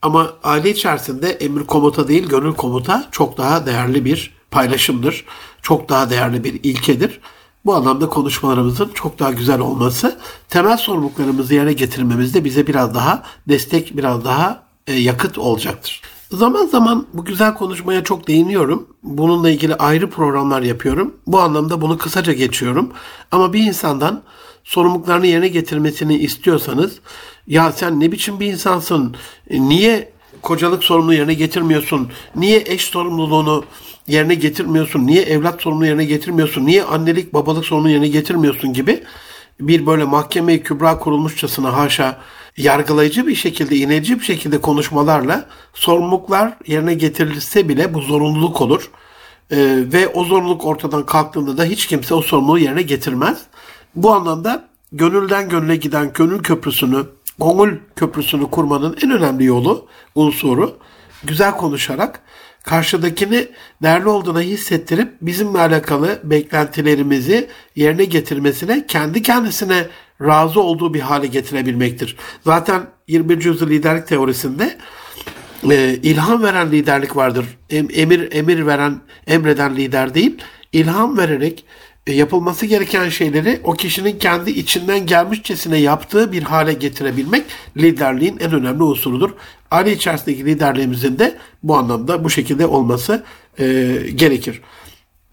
Ama 0.02 0.34
aile 0.44 0.70
içerisinde 0.70 1.30
emir 1.30 1.64
komuta 1.64 2.08
değil 2.08 2.30
gönül 2.30 2.54
komuta 2.54 3.08
çok 3.12 3.38
daha 3.38 3.66
değerli 3.66 4.06
bir 4.06 4.34
paylaşımdır. 4.52 5.26
Çok 5.62 5.90
daha 5.90 6.10
değerli 6.10 6.44
bir 6.44 6.54
ilkedir. 6.64 7.20
Bu 7.66 7.76
anlamda 7.76 8.10
konuşmalarımızın 8.10 8.92
çok 8.94 9.20
daha 9.20 9.32
güzel 9.32 9.60
olması, 9.60 10.20
temel 10.50 10.78
sorumluluklarımızı 10.78 11.54
yerine 11.54 11.74
getirmemizde 11.74 12.46
bize 12.46 12.68
biraz 12.68 12.96
daha 12.96 13.24
destek, 13.48 13.98
biraz 13.98 14.26
daha 14.26 14.64
e, 14.88 14.94
yakıt 14.94 15.38
olacaktır. 15.38 16.02
Zaman 16.32 16.66
zaman 16.66 17.08
bu 17.14 17.26
güzel 17.26 17.54
konuşmaya 17.54 18.04
çok 18.04 18.28
değiniyorum. 18.28 18.88
Bununla 19.04 19.50
ilgili 19.50 19.76
ayrı 19.76 20.10
programlar 20.10 20.62
yapıyorum. 20.62 21.14
Bu 21.28 21.40
anlamda 21.40 21.82
bunu 21.82 21.98
kısaca 21.98 22.34
geçiyorum. 22.34 22.92
Ama 23.32 23.54
bir 23.54 23.60
insandan 23.60 24.22
sorumluluklarını 24.64 25.28
yerine 25.28 25.48
getirmesini 25.48 26.18
istiyorsanız 26.18 27.00
ya 27.48 27.72
sen 27.72 28.00
ne 28.00 28.12
biçim 28.12 28.40
bir 28.40 28.48
insansın? 28.48 29.16
E, 29.50 29.62
niye 29.62 30.12
kocalık 30.42 30.84
sorumluluğu 30.84 31.14
yerine 31.14 31.34
getirmiyorsun? 31.34 32.10
Niye 32.36 32.64
eş 32.66 32.82
sorumluluğunu 32.82 33.64
yerine 34.08 34.36
getirmiyorsun? 34.36 35.08
Niye 35.08 35.22
evlat 35.22 35.62
sorumluluğu 35.62 35.86
yerine 35.86 36.06
getirmiyorsun? 36.06 36.66
Niye 36.66 36.84
annelik 36.84 37.34
babalık 37.34 37.66
sorumluluğu 37.66 37.92
yerine 37.92 38.08
getirmiyorsun 38.08 38.74
gibi 38.74 39.04
bir 39.60 39.86
böyle 39.86 40.04
mahkeme 40.04 40.60
kübra 40.60 41.00
kurulmuşçasına 41.00 41.78
haşa 41.78 42.18
yargılayıcı 42.58 43.28
bir 43.28 43.36
şekilde, 43.36 43.76
inerici 43.76 44.20
bir 44.20 44.26
şekilde 44.26 44.62
konuşmalarla 44.62 45.46
sorumluluklar 45.74 46.58
yerine 46.68 46.94
getirilse 46.94 47.70
bile 47.70 47.94
bu 47.94 48.02
zorunluluk 48.02 48.62
olur. 48.62 48.92
Ee, 49.52 49.58
ve 49.94 50.08
o 50.08 50.24
zorunluluk 50.24 50.66
ortadan 50.66 51.06
kalktığında 51.06 51.58
da 51.58 51.64
hiç 51.64 51.88
kimse 51.88 52.14
o 52.14 52.22
sorumluluğu 52.22 52.60
yerine 52.60 52.82
getirmez. 52.82 53.42
Bu 53.96 54.14
anlamda 54.14 54.68
gönülden 54.92 55.50
gönüle 55.50 55.76
giden 55.76 56.12
gönül 56.14 56.44
köprüsünü, 56.44 57.06
gönül 57.40 57.80
köprüsünü 57.96 58.50
kurmanın 58.50 58.98
en 59.04 59.12
önemli 59.12 59.46
yolu, 59.46 59.88
unsuru 60.16 60.78
güzel 61.24 61.52
konuşarak 61.52 62.22
karşıdakini 62.64 63.48
değerli 63.84 64.08
olduğuna 64.08 64.42
hissettirip 64.42 65.14
bizimle 65.22 65.60
alakalı 65.60 66.20
beklentilerimizi 66.24 67.50
yerine 67.76 68.06
getirmesine 68.06 68.88
kendi 68.88 69.22
kendisine 69.22 69.88
razı 70.22 70.62
olduğu 70.62 70.94
bir 70.94 71.00
hale 71.00 71.28
getirebilmektir. 71.28 72.18
Zaten 72.44 72.88
21. 73.08 73.44
yüzyıl 73.46 73.70
liderlik 73.70 74.08
teorisinde 74.08 74.78
e, 75.72 75.94
ilham 76.04 76.44
veren 76.44 76.72
liderlik 76.72 77.16
vardır. 77.16 77.46
Emir 77.70 78.32
emir 78.32 78.66
veren, 78.66 79.02
emreden 79.28 79.76
lider 79.76 80.14
değil, 80.14 80.38
ilham 80.74 81.18
vererek 81.18 81.66
e, 82.08 82.14
yapılması 82.14 82.66
gereken 82.66 83.10
şeyleri 83.10 83.62
o 83.64 83.74
kişinin 83.74 84.20
kendi 84.20 84.52
içinden 84.52 85.06
gelmişçesine 85.06 85.78
yaptığı 85.78 86.32
bir 86.32 86.44
hale 86.44 86.74
getirebilmek 86.74 87.46
liderliğin 87.78 88.38
en 88.40 88.52
önemli 88.52 88.84
unsurudur. 88.84 89.32
Aile 89.72 89.94
içerisindeki 89.94 90.46
liderliğimizin 90.46 91.20
de 91.20 91.38
bu 91.64 91.76
anlamda 91.78 92.24
bu 92.24 92.30
şekilde 92.30 92.66
olması 92.66 93.24
e, 93.60 93.66
gerekir. 94.16 94.62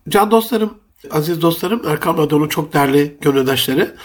Can 0.08 0.30
dostlarım, 0.30 0.78
aziz 1.10 1.42
dostlarım, 1.42 1.82
Erkan 1.88 2.18
Radyo'nun 2.18 2.48
çok 2.48 2.72
değerli 2.72 3.16
gönüldaşları. 3.20 3.96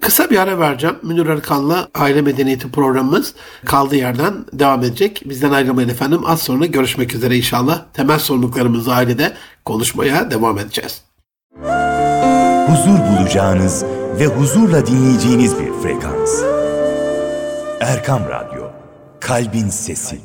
Kısa 0.00 0.30
bir 0.30 0.38
ara 0.38 0.58
vereceğim. 0.58 0.96
Münir 1.02 1.26
Erkan'la 1.26 1.88
Aile 1.94 2.22
Medeniyeti 2.22 2.70
programımız 2.70 3.34
kaldığı 3.64 3.96
yerden 3.96 4.44
devam 4.52 4.84
edecek. 4.84 5.22
Bizden 5.24 5.50
ayrılmayın 5.50 5.88
efendim. 5.88 6.20
Az 6.26 6.42
sonra 6.42 6.66
görüşmek 6.66 7.14
üzere 7.14 7.36
inşallah. 7.36 7.84
Temel 7.92 8.18
sorumluluklarımızı 8.18 8.92
ailede 8.92 9.32
konuşmaya 9.64 10.30
devam 10.30 10.58
edeceğiz 10.58 11.06
huzur 12.66 12.98
bulacağınız 12.98 13.84
ve 14.18 14.26
huzurla 14.26 14.86
dinleyeceğiniz 14.86 15.58
bir 15.58 15.72
frekans. 15.82 16.42
Erkam 17.80 18.22
Radyo, 18.28 18.70
Kalbin 19.20 19.68
Sesi. 19.68 20.20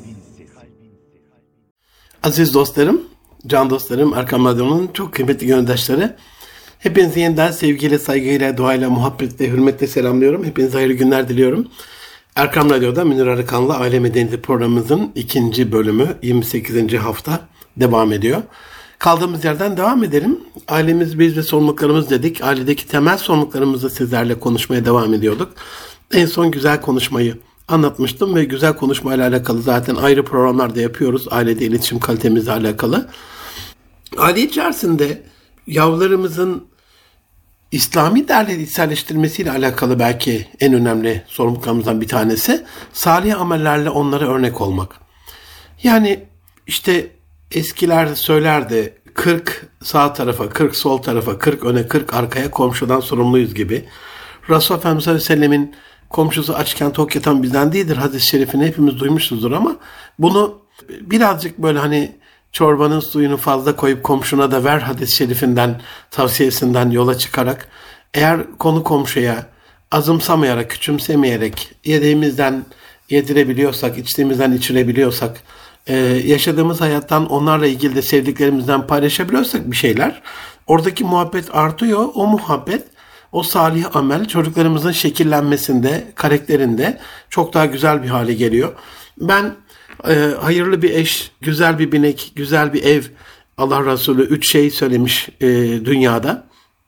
Aziz 2.22 2.54
dostlarım, 2.54 3.02
can 3.46 3.70
dostlarım, 3.70 4.14
Erkam 4.14 4.44
Radyo'nun 4.44 4.90
çok 4.94 5.14
kıymetli 5.14 5.46
gönüldaşları. 5.46 6.16
Hepinizi 6.78 7.20
yeniden 7.20 7.50
sevgiyle, 7.50 7.98
saygıyla, 7.98 8.56
duayla, 8.56 8.90
muhabbetle, 8.90 9.48
hürmetle 9.48 9.86
selamlıyorum. 9.86 10.44
Hepinize 10.44 10.78
hayırlı 10.78 10.94
günler 10.94 11.28
diliyorum. 11.28 11.68
Erkam 12.36 12.70
Radyo'da 12.70 13.04
Münir 13.04 13.26
Arıkan'la 13.26 13.78
Aile 13.78 14.00
Medeniyeti 14.00 14.40
programımızın 14.40 15.12
ikinci 15.14 15.72
bölümü 15.72 16.08
28. 16.22 16.94
hafta 16.94 17.40
devam 17.76 18.12
ediyor. 18.12 18.42
Kaldığımız 18.98 19.44
yerden 19.44 19.76
devam 19.76 20.04
edelim. 20.04 20.40
Ailemiz 20.68 21.18
biz 21.18 21.36
ve 21.36 21.42
sorumluluklarımız 21.42 22.10
dedik. 22.10 22.42
Ailedeki 22.42 22.88
temel 22.88 23.18
sorumluluklarımızı 23.18 23.90
sizlerle 23.90 24.40
konuşmaya 24.40 24.84
devam 24.84 25.14
ediyorduk. 25.14 25.52
En 26.14 26.26
son 26.26 26.50
güzel 26.50 26.80
konuşmayı 26.80 27.38
anlatmıştım 27.68 28.34
ve 28.34 28.44
güzel 28.44 28.76
konuşmayla 28.76 29.28
alakalı 29.28 29.62
zaten 29.62 29.94
ayrı 29.94 30.24
programlar 30.24 30.74
da 30.74 30.80
yapıyoruz. 30.80 31.26
Ailede 31.30 31.64
iletişim 31.64 32.00
kalitemizle 32.00 32.52
alakalı. 32.52 33.08
Aile 34.18 34.40
içerisinde 34.40 35.22
yavrularımızın 35.66 36.66
İslami 37.72 38.28
değerleri 38.28 38.62
içselleştirmesiyle 38.62 39.50
alakalı 39.50 39.98
belki 39.98 40.48
en 40.60 40.74
önemli 40.74 41.24
sorumluluklarımızdan 41.26 42.00
bir 42.00 42.08
tanesi 42.08 42.64
salih 42.92 43.40
amellerle 43.40 43.90
onlara 43.90 44.28
örnek 44.28 44.60
olmak. 44.60 45.00
Yani 45.82 46.24
işte 46.66 47.10
eskiler 47.52 48.14
söylerdi 48.14 48.94
40 49.14 49.66
sağ 49.82 50.12
tarafa, 50.12 50.48
40 50.48 50.76
sol 50.76 50.98
tarafa, 50.98 51.38
40 51.38 51.64
öne, 51.64 51.88
40 51.88 52.14
arkaya 52.14 52.50
komşudan 52.50 53.00
sorumluyuz 53.00 53.54
gibi. 53.54 53.84
Resulullah 54.50 54.80
Efendimiz 54.80 55.08
Aleyhisselam'ın 55.08 55.74
komşusu 56.12 56.54
açken 56.54 56.92
tok 56.92 57.14
yatan 57.14 57.42
bizden 57.42 57.72
değildir 57.72 57.96
hadis-i 57.96 58.26
şerifini 58.26 58.66
hepimiz 58.66 59.00
duymuşuzdur 59.00 59.52
ama 59.52 59.76
bunu 60.18 60.58
birazcık 61.00 61.58
böyle 61.58 61.78
hani 61.78 62.16
çorbanın 62.52 63.00
suyunu 63.00 63.36
fazla 63.36 63.76
koyup 63.76 64.02
komşuna 64.02 64.50
da 64.50 64.64
ver 64.64 64.78
hadis-i 64.78 65.16
şerifinden 65.16 65.80
tavsiyesinden 66.10 66.90
yola 66.90 67.18
çıkarak 67.18 67.68
eğer 68.14 68.40
konu 68.58 68.82
komşuya 68.82 69.46
azımsamayarak, 69.90 70.70
küçümsemeyerek 70.70 71.74
yediğimizden 71.84 72.64
yedirebiliyorsak, 73.10 73.98
içtiğimizden 73.98 74.52
içirebiliyorsak, 74.52 75.40
e, 75.86 75.96
yaşadığımız 76.24 76.80
hayattan 76.80 77.30
onlarla 77.30 77.66
ilgili 77.66 77.94
de 77.94 78.02
sevdiklerimizden 78.02 78.86
paylaşabiliyorsak 78.86 79.70
bir 79.70 79.76
şeyler, 79.76 80.22
oradaki 80.66 81.04
muhabbet 81.04 81.54
artıyor. 81.54 82.08
O 82.14 82.26
muhabbet, 82.26 82.84
o 83.32 83.42
salih 83.42 83.96
amel 83.96 84.24
çocuklarımızın 84.24 84.92
şekillenmesinde, 84.92 86.12
karakterinde 86.14 86.98
çok 87.30 87.54
daha 87.54 87.66
güzel 87.66 88.02
bir 88.02 88.08
hale 88.08 88.34
geliyor. 88.34 88.72
Ben 89.20 89.54
e, 90.08 90.14
hayırlı 90.40 90.82
bir 90.82 90.90
eş, 90.90 91.30
güzel 91.40 91.78
bir 91.78 91.92
binek, 91.92 92.32
güzel 92.36 92.72
bir 92.72 92.84
ev, 92.84 93.02
Allah 93.58 93.86
Resulü 93.92 94.22
üç 94.22 94.50
şey 94.52 94.70
söylemiş 94.70 95.28
e, 95.40 95.48
dünyada. 95.84 96.44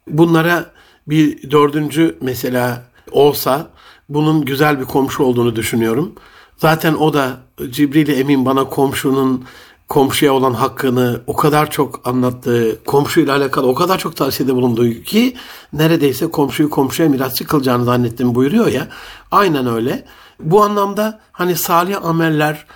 Bunlara 0.08 0.70
bir 1.06 1.50
dördüncü 1.50 2.18
mesela 2.20 2.84
olsa 3.10 3.70
bunun 4.08 4.44
güzel 4.44 4.80
bir 4.80 4.84
komşu 4.84 5.22
olduğunu 5.22 5.56
düşünüyorum. 5.56 6.12
Zaten 6.56 6.94
o 6.94 7.12
da 7.14 7.36
Cibril 7.70 8.08
Emin 8.08 8.46
bana 8.46 8.64
komşunun 8.64 9.44
komşuya 9.88 10.32
olan 10.32 10.54
hakkını 10.54 11.20
o 11.26 11.36
kadar 11.36 11.70
çok 11.70 12.00
anlattı, 12.08 12.78
komşuyla 12.86 13.36
alakalı 13.36 13.66
o 13.66 13.74
kadar 13.74 13.98
çok 13.98 14.16
tavsiyede 14.16 14.54
bulundu 14.54 14.90
ki 14.90 15.34
neredeyse 15.72 16.26
komşuyu 16.26 16.70
komşuya 16.70 17.08
mirasçı 17.08 17.46
kılacağını 17.46 17.84
zannettim 17.84 18.34
buyuruyor 18.34 18.66
ya. 18.66 18.88
Aynen 19.30 19.66
öyle. 19.66 20.04
Bu 20.40 20.62
anlamda 20.62 21.20
hani 21.32 21.56
salih 21.56 22.04
ameller 22.04 22.66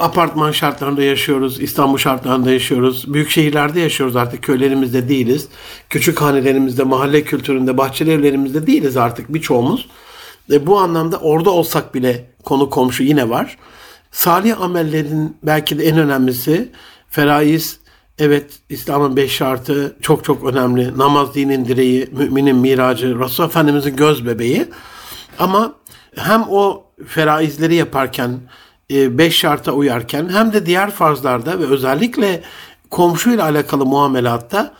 apartman 0.00 0.52
şartlarında 0.52 1.02
yaşıyoruz, 1.02 1.60
İstanbul 1.60 1.98
şartlarında 1.98 2.50
yaşıyoruz, 2.50 3.14
büyük 3.14 3.30
şehirlerde 3.30 3.80
yaşıyoruz 3.80 4.16
artık 4.16 4.42
köylerimizde 4.42 5.08
değiliz. 5.08 5.48
Küçük 5.90 6.22
hanelerimizde, 6.22 6.82
mahalle 6.84 7.22
kültüründe, 7.22 7.78
bahçeli 7.78 8.10
evlerimizde 8.10 8.66
değiliz 8.66 8.96
artık 8.96 9.34
birçoğumuz. 9.34 9.88
E, 10.52 10.66
bu 10.66 10.78
anlamda 10.78 11.18
orada 11.18 11.50
olsak 11.50 11.94
bile 11.94 12.30
konu 12.44 12.70
komşu 12.70 13.02
yine 13.02 13.28
var. 13.28 13.58
Salih 14.12 14.60
amellerin 14.60 15.36
belki 15.42 15.78
de 15.78 15.84
en 15.84 15.98
önemlisi 15.98 16.72
feraiz, 17.08 17.78
evet 18.18 18.58
İslam'ın 18.68 19.16
beş 19.16 19.32
şartı 19.32 19.96
çok 20.02 20.24
çok 20.24 20.44
önemli. 20.44 20.98
Namaz 20.98 21.34
dinin 21.34 21.64
direği, 21.64 22.08
müminin 22.12 22.56
miracı, 22.56 23.18
Resulullah 23.18 23.50
Efendimizin 23.50 23.96
göz 23.96 24.26
bebeği. 24.26 24.68
Ama 25.38 25.74
hem 26.16 26.42
o 26.48 26.84
feraizleri 27.06 27.74
yaparken, 27.74 28.40
e, 28.90 29.18
beş 29.18 29.36
şarta 29.36 29.72
uyarken 29.72 30.28
hem 30.28 30.52
de 30.52 30.66
diğer 30.66 30.90
farzlarda 30.90 31.58
ve 31.60 31.64
özellikle 31.66 32.42
komşuyla 32.90 33.44
alakalı 33.44 33.86
muamelatta 33.86 34.74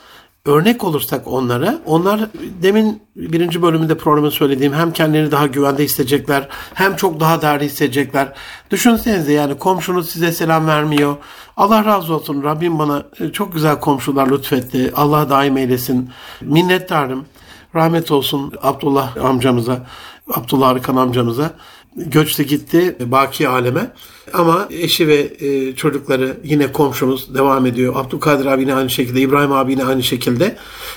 örnek 0.46 0.85
olursak 0.85 1.28
onlara, 1.28 1.78
onlar 1.87 2.20
demin 2.62 3.02
birinci 3.16 3.62
bölümünde 3.62 3.96
programı 3.96 4.31
söylediğim 4.31 4.72
hem 4.72 4.92
kendilerini 4.92 5.31
daha 5.31 5.46
güvende 5.46 5.85
hissedecekler, 5.85 6.48
hem 6.74 6.96
çok 6.96 7.20
daha 7.20 7.42
değerli 7.42 7.64
hissedecekler. 7.64 8.33
Düşünsenize 8.70 9.33
yani 9.33 9.59
komşunuz 9.59 10.11
size 10.11 10.33
selam 10.33 10.66
vermiyor. 10.66 11.16
Allah 11.57 11.85
razı 11.85 12.14
olsun 12.14 12.42
Rabbim 12.42 12.78
bana 12.78 13.02
e, 13.20 13.33
çok 13.33 13.52
güzel 13.52 13.81
komşular 13.81 14.31
lütfetti. 14.31 14.92
Allah 14.96 15.31
daim 15.31 15.57
eylesin. 15.57 16.11
Minnettarım. 16.40 17.26
Rahmet 17.74 18.11
olsun 18.11 18.52
Abdullah 18.62 19.16
amcamıza, 19.16 19.87
Abdullah 20.35 20.68
Arkan 20.68 20.96
amcamıza 20.96 21.50
göçte 21.96 22.42
gitti 22.42 22.96
baki 23.00 23.48
aleme. 23.48 23.92
Ama 24.33 24.68
eşi 24.70 25.09
ve 25.09 25.33
e, 25.40 25.76
çocukları 25.76 26.37
yine 26.44 26.72
komşumuz 26.72 27.35
devam 27.35 27.66
ediyor. 27.66 27.96
Abdülkadir 27.96 28.46
abi 28.46 28.62
yine 28.62 28.74
aynı 28.74 28.90
şekilde, 28.90 29.20
İbrahim 29.20 29.52
abi 29.52 29.72
yine 29.72 29.85
aynı 29.85 30.02
şekilde. 30.02 30.57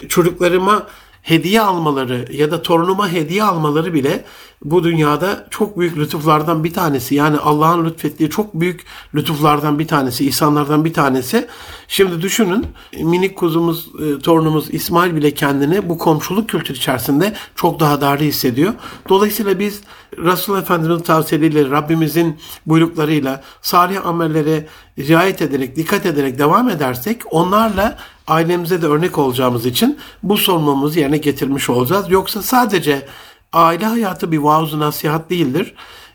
Çocuklarıma 0.10 0.88
hediye 1.22 1.62
almaları 1.62 2.26
ya 2.32 2.52
da 2.52 2.62
torunuma 2.62 3.12
hediye 3.12 3.44
almaları 3.44 3.94
bile 3.94 4.26
bu 4.64 4.84
dünyada 4.84 5.48
çok 5.50 5.80
büyük 5.80 5.98
lütuflardan 5.98 6.64
bir 6.64 6.74
tanesi. 6.74 7.16
Yani 7.16 7.38
Allah'ın 7.38 7.86
lütfettiği 7.86 8.30
çok 8.30 8.54
büyük 8.54 8.86
lütuflardan 9.16 9.80
bir 9.80 9.88
tanesi, 9.88 10.28
ihsanlardan 10.28 10.86
bir 10.86 10.94
tanesi. 10.94 11.48
Şimdi 11.88 12.22
düşünün 12.22 12.66
minik 13.00 13.36
kuzumuz, 13.36 13.88
e, 13.88 14.20
torunumuz 14.20 14.74
İsmail 14.74 15.16
bile 15.16 15.32
kendini 15.32 15.90
bu 15.90 15.98
komşuluk 15.98 16.50
kültürü 16.50 16.78
içerisinde 16.78 17.34
çok 17.56 17.80
daha 17.80 18.02
değerli 18.02 18.26
hissediyor. 18.26 18.74
Dolayısıyla 19.10 19.60
biz 19.60 19.82
Resulullah 20.18 20.62
Efendimiz'in 20.62 21.04
tavsiyeleriyle, 21.04 21.70
Rabbimizin 21.70 22.40
buyruklarıyla, 22.66 23.44
salih 23.62 24.06
amellere 24.06 24.68
riayet 25.00 25.42
ederek, 25.42 25.76
dikkat 25.76 26.06
ederek 26.06 26.40
devam 26.40 26.70
edersek 26.70 27.22
onlarla 27.32 27.98
ailemize 28.28 28.82
de 28.82 28.86
örnek 28.86 29.18
olacağımız 29.18 29.66
için 29.66 30.00
bu 30.24 30.38
sorumluluğumuzu 30.38 31.00
yerine 31.00 31.18
getirmiş 31.18 31.70
olacağız. 31.70 32.06
Yoksa 32.10 32.42
sadece 32.42 33.08
aile 33.54 33.86
hayatı 33.86 34.32
bir 34.32 34.38
vaaz 34.38 34.74
nasihat 34.74 35.30
değildir. 35.30 35.74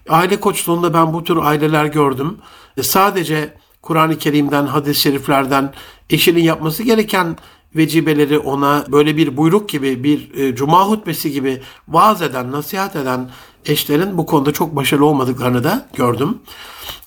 Aile 0.08 0.40
koçluğunda 0.40 0.94
ben 0.94 1.12
bu 1.12 1.24
tür 1.24 1.36
aileler 1.36 1.84
gördüm. 1.84 2.38
E, 2.76 2.82
sadece 2.82 3.54
Kur'an-ı 3.82 4.18
Kerim'den, 4.18 4.66
hadis-i 4.66 5.00
şeriflerden 5.00 5.72
eşinin 6.10 6.42
yapması 6.42 6.82
gereken 6.82 7.36
vecibeleri 7.76 8.38
ona 8.38 8.84
böyle 8.88 9.16
bir 9.16 9.36
buyruk 9.36 9.68
gibi, 9.68 10.04
bir 10.04 10.34
e, 10.34 10.54
cuma 10.54 10.88
hutbesi 10.88 11.32
gibi 11.32 11.62
vaaz 11.88 12.22
eden, 12.22 12.52
nasihat 12.52 12.96
eden 12.96 13.30
eşlerin 13.66 14.18
bu 14.18 14.26
konuda 14.26 14.52
çok 14.52 14.76
başarılı 14.76 15.06
olmadıklarını 15.06 15.64
da 15.64 15.88
gördüm. 15.94 16.38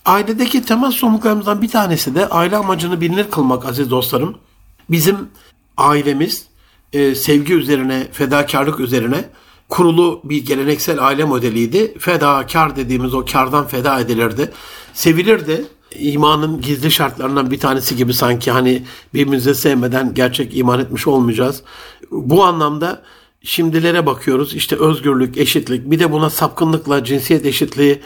Ailedeki 0.06 0.66
temel 0.66 0.92
sorumluluklarımızdan 0.92 1.62
bir 1.62 1.70
tanesi 1.70 2.16
de 2.16 2.30
aile 2.30 2.58
amacını 2.58 3.02
bilinir 3.02 3.32
kılmak 3.32 3.66
aziz 3.66 3.92
dostlarım. 3.92 4.38
Bizim 4.89 5.18
ailemiz 5.78 6.48
e, 6.94 7.16
sevgi 7.16 7.54
üzerine, 7.54 8.08
fedakarlık 8.12 8.80
üzerine 8.80 9.26
kurulu 9.70 10.22
bir 10.24 10.46
geleneksel 10.46 11.08
aile 11.08 11.24
modeliydi. 11.24 12.00
Fedakar 12.00 12.76
dediğimiz 12.76 13.13
o 13.13 13.26
kardan 13.26 13.68
feda 13.68 14.00
edilirdi. 14.00 14.52
Sevilirdi. 14.94 15.66
İmanın 16.00 16.62
gizli 16.62 16.92
şartlarından 16.92 17.52
bir 17.52 17.60
tanesi 17.60 17.96
gibi 17.96 18.13
sanki 18.13 18.52
hani 18.52 18.84
birbirimizi 19.13 19.56
sevmeden 19.56 20.13
gerçek 20.13 20.58
iman 20.58 20.80
etmiş 20.80 21.08
olmayacağız. 21.08 21.63
Bu 22.12 22.44
anlamda 22.44 23.02
şimdilere 23.43 24.06
bakıyoruz. 24.06 24.53
İşte 24.53 24.75
özgürlük, 24.75 25.38
eşitlik, 25.38 25.91
bir 25.91 25.99
de 25.99 26.12
buna 26.12 26.29
sapkınlıkla 26.29 27.03
cinsiyet 27.03 27.45
eşitliği 27.45 28.01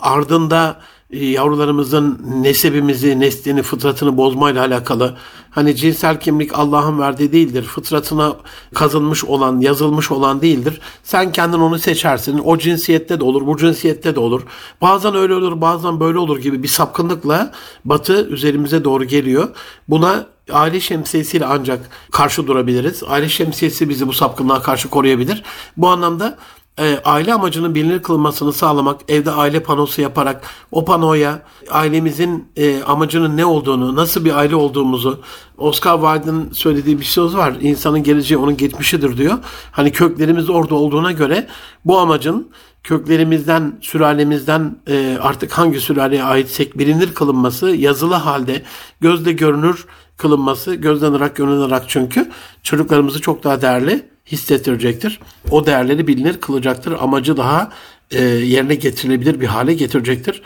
ardında 0.00 0.80
e, 1.10 1.26
yavrularımızın 1.26 2.20
nesebimizi, 2.42 3.20
neslini, 3.20 3.62
fıtratını 3.62 4.16
bozmayla 4.16 4.66
alakalı. 4.66 5.16
Hani 5.50 5.76
cinsel 5.76 6.20
kimlik 6.20 6.58
Allah'ın 6.58 6.98
verdiği 6.98 7.32
değildir. 7.32 7.62
Fıtratına 7.62 8.36
kazınmış 8.74 9.24
olan, 9.24 9.60
yazılmış 9.60 10.10
olan 10.10 10.42
değildir. 10.42 10.80
Sen 11.02 11.32
kendin 11.32 11.58
onu 11.58 11.78
seçersin. 11.78 12.40
O 12.44 12.58
cinsiyette 12.58 13.20
de 13.20 13.24
olur, 13.24 13.46
bu 13.46 13.56
cinsiyette 13.56 14.14
de 14.14 14.20
olur. 14.20 14.42
Bazen 14.80 15.14
öyle 15.14 15.34
olur, 15.34 15.60
bazen 15.60 16.00
böyle 16.00 16.18
olur 16.18 16.38
gibi 16.38 16.62
bir 16.62 16.68
sapkınlıkla 16.68 17.52
batı 17.84 18.26
üzerimize 18.28 18.84
doğru 18.84 19.04
geliyor. 19.04 19.48
Buna 19.88 20.26
aile 20.52 20.80
şemsiyesiyle 20.80 21.46
ancak 21.46 21.80
karşı 22.12 22.46
durabiliriz. 22.46 23.02
Aile 23.08 23.28
şemsiyesi 23.28 23.88
bizi 23.88 24.08
bu 24.08 24.12
sapkınlığa 24.12 24.62
karşı 24.62 24.90
koruyabilir. 24.90 25.42
Bu 25.76 25.88
anlamda 25.88 26.38
e, 26.78 26.98
aile 27.04 27.34
amacının 27.34 27.74
bilinir 27.74 28.02
kılmasını 28.02 28.52
sağlamak, 28.52 29.00
evde 29.08 29.30
aile 29.30 29.62
panosu 29.62 30.02
yaparak 30.02 30.44
o 30.72 30.84
panoya 30.84 31.42
ailemizin 31.70 32.48
e, 32.56 32.82
amacının 32.82 33.36
ne 33.36 33.44
olduğunu, 33.44 33.96
nasıl 33.96 34.24
bir 34.24 34.38
aile 34.38 34.56
olduğumuzu, 34.56 35.20
Oscar 35.58 36.00
Wilde'ın 36.00 36.52
söylediği 36.52 37.00
bir 37.00 37.04
söz 37.04 37.36
var. 37.36 37.54
İnsanın 37.60 38.02
geleceği 38.02 38.38
onun 38.38 38.56
geçmişidir 38.56 39.16
diyor. 39.16 39.38
Hani 39.72 39.92
köklerimiz 39.92 40.50
orada 40.50 40.74
olduğuna 40.74 41.12
göre 41.12 41.46
bu 41.84 41.98
amacın 41.98 42.50
köklerimizden, 42.82 43.78
sülalemizden 43.80 44.76
e, 44.88 45.18
artık 45.20 45.52
hangi 45.52 45.80
sülaleye 45.80 46.22
aitsek 46.24 46.78
bilinir 46.78 47.14
kılınması, 47.14 47.68
yazılı 47.68 48.14
halde 48.14 48.62
gözle 49.00 49.32
görünür 49.32 49.86
kılınması, 50.16 50.74
gönülden 50.74 51.12
ırak 51.12 51.84
çünkü 51.88 52.30
çocuklarımızı 52.62 53.20
çok 53.20 53.44
daha 53.44 53.62
değerli 53.62 54.08
hissettirecektir. 54.26 55.20
O 55.50 55.66
değerleri 55.66 56.06
bilinir 56.06 56.40
kılacaktır. 56.40 56.92
Amacı 57.00 57.36
daha 57.36 57.72
e, 58.10 58.22
yerine 58.24 58.74
getirilebilir 58.74 59.40
bir 59.40 59.46
hale 59.46 59.74
getirecektir. 59.74 60.42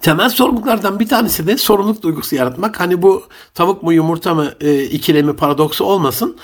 Temel 0.00 0.28
sorumluluklardan 0.28 1.00
bir 1.00 1.08
tanesi 1.08 1.46
de 1.46 1.56
sorumluluk 1.56 2.02
duygusu 2.02 2.36
yaratmak. 2.36 2.80
Hani 2.80 3.02
bu 3.02 3.22
tavuk 3.54 3.82
mu 3.82 3.92
yumurta 3.92 4.34
mı 4.34 4.52
e, 4.60 4.84
ikilemi 4.84 5.36
paradoksu 5.36 5.84
olmasın. 5.84 6.36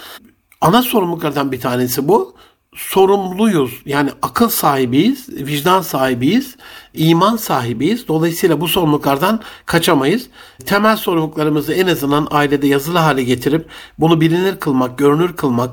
ana 0.61 0.83
sorumluluklardan 0.83 1.53
bir 1.53 1.61
tanesi 1.61 2.09
bu. 2.09 2.35
Sorumluyuz. 2.77 3.83
Yani 3.87 4.11
akıl 4.23 4.49
sahibiyiz, 4.49 5.29
vicdan 5.29 5.81
sahibiyiz, 5.81 6.57
iman 6.95 7.37
sahibiyiz. 7.37 8.09
Dolayısıyla 8.09 8.61
bu 8.61 8.69
sorumluluklardan 8.69 9.41
kaçamayız. 9.67 10.27
Temel 10.67 10.97
sorumluluklarımızı 10.97 11.73
en 11.73 11.87
azından 11.87 12.29
ailede 12.31 12.67
yazılı 12.67 12.99
hale 12.99 13.23
getirip 13.23 13.67
bunu 13.99 14.21
bilinir 14.21 14.61
kılmak, 14.61 14.99
görünür 14.99 15.37
kılmak, 15.37 15.71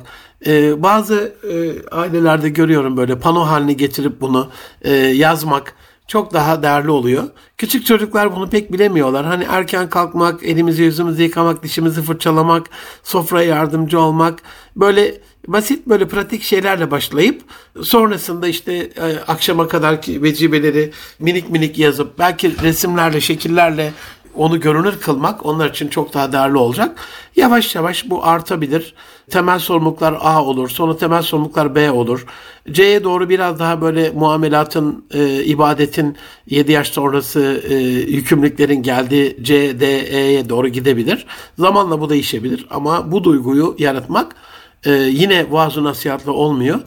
ee, 0.48 0.84
bazı 0.84 1.34
e, 1.52 1.90
ailelerde 1.90 2.50
görüyorum 2.50 2.98
böyle 2.98 3.20
pano 3.20 3.48
haline 3.48 3.74
getirip 3.74 4.22
bunu 4.22 4.50
e, 4.82 4.92
yazmak 4.94 5.76
çok 6.08 6.34
daha 6.34 6.64
değerli 6.64 6.92
oluyor. 6.92 7.24
Küçük 7.58 7.86
çocuklar 7.86 8.36
bunu 8.36 8.50
pek 8.50 8.74
bilemiyorlar. 8.74 9.26
Hani 9.26 9.44
erken 9.50 9.90
kalkmak, 9.90 10.44
elimizi 10.44 10.84
yüzümüzü 10.84 11.24
yıkamak, 11.24 11.64
dişimizi 11.64 12.02
fırçalamak, 12.02 12.70
sofraya 13.04 13.48
yardımcı 13.48 14.00
olmak 14.00 14.40
böyle 14.76 15.22
basit 15.48 15.88
böyle 15.88 16.08
pratik 16.08 16.44
şeylerle 16.44 16.92
başlayıp 16.92 17.42
sonrasında 17.82 18.48
işte 18.48 18.74
e, 18.74 19.18
akşama 19.28 19.68
kadar 19.68 20.00
vecibeleri 20.08 20.92
minik 21.20 21.50
minik 21.50 21.80
yazıp 21.80 22.20
belki 22.20 22.62
resimlerle, 22.62 23.22
şekillerle 23.22 23.94
onu 24.36 24.60
görünür 24.60 25.00
kılmak 25.00 25.46
onlar 25.46 25.70
için 25.70 25.88
çok 25.88 26.14
daha 26.14 26.32
değerli 26.32 26.58
olacak. 26.58 27.00
Yavaş 27.36 27.76
yavaş 27.76 28.10
bu 28.10 28.26
artabilir. 28.26 28.94
Temel 29.30 29.60
sorumluluklar 29.60 30.18
A 30.20 30.44
olur. 30.44 30.70
Sonra 30.70 30.98
temel 30.98 31.22
sorumluluklar 31.22 31.76
B 31.76 31.92
olur. 31.92 32.26
C'ye 32.72 33.04
doğru 33.04 33.30
biraz 33.30 33.60
daha 33.60 33.82
böyle 33.82 34.10
muamelatın, 34.12 35.06
e, 35.14 35.44
ibadetin 35.44 36.18
7 36.46 36.72
yaş 36.72 36.90
sonrası 36.90 37.64
e, 37.70 37.76
yükümlülüklerin 38.12 38.84
geldiği 38.84 39.38
C, 39.42 39.80
D, 39.80 39.86
E'ye 40.00 40.50
doğru 40.50 40.68
gidebilir. 40.68 41.26
Zamanla 41.60 42.02
bu 42.02 42.10
değişebilir 42.10 42.68
ama 42.70 43.12
bu 43.12 43.24
duyguyu 43.24 43.76
yaratmak 43.80 44.36
e, 44.86 44.92
yine 44.92 45.52
vaaz 45.52 45.78
nasihatla 45.78 46.32
olmuyor. 46.32 46.80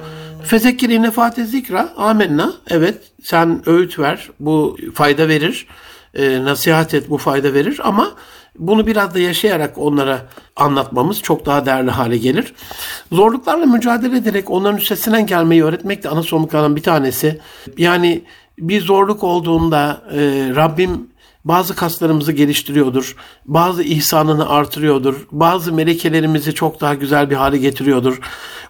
Fezekkir 0.45 0.89
innefate 0.89 1.45
zikra 1.45 1.89
amenna. 1.97 2.53
Evet 2.71 2.99
sen 3.23 3.63
öğüt 3.67 3.99
ver. 3.99 4.31
Bu 4.41 4.77
fayda 4.95 5.29
verir 5.29 5.67
e, 6.15 6.45
nasihat 6.45 6.95
et 6.95 7.11
bu 7.11 7.19
fayda 7.19 7.55
verir 7.55 7.81
ama 7.85 8.11
bunu 8.59 8.87
biraz 8.87 9.15
da 9.15 9.19
yaşayarak 9.19 9.79
onlara 9.79 10.21
anlatmamız 10.57 11.23
çok 11.23 11.47
daha 11.47 11.67
değerli 11.67 11.91
hale 11.91 12.17
gelir. 12.17 12.55
Zorluklarla 13.13 13.67
mücadele 13.67 14.17
ederek 14.17 14.51
onların 14.51 14.79
üstesinden 14.79 15.27
gelmeyi 15.27 15.65
öğretmek 15.65 16.05
de 16.05 16.09
ana 16.09 16.23
sorumluluklardan 16.23 16.77
bir 16.77 16.83
tanesi. 16.83 17.41
Yani 17.79 18.23
bir 18.59 18.81
zorluk 18.81 19.25
olduğunda 19.25 20.03
e, 20.13 20.19
Rabbim 20.57 21.09
bazı 21.47 21.77
kaslarımızı 21.77 22.33
geliştiriyordur. 22.33 23.17
Bazı 23.45 23.83
ihsanını 23.83 24.49
artırıyordur. 24.49 25.27
Bazı 25.33 25.73
melekelerimizi 25.73 26.55
çok 26.55 26.81
daha 26.81 26.95
güzel 26.95 27.31
bir 27.31 27.37
hale 27.37 27.59
getiriyordur. 27.59 28.21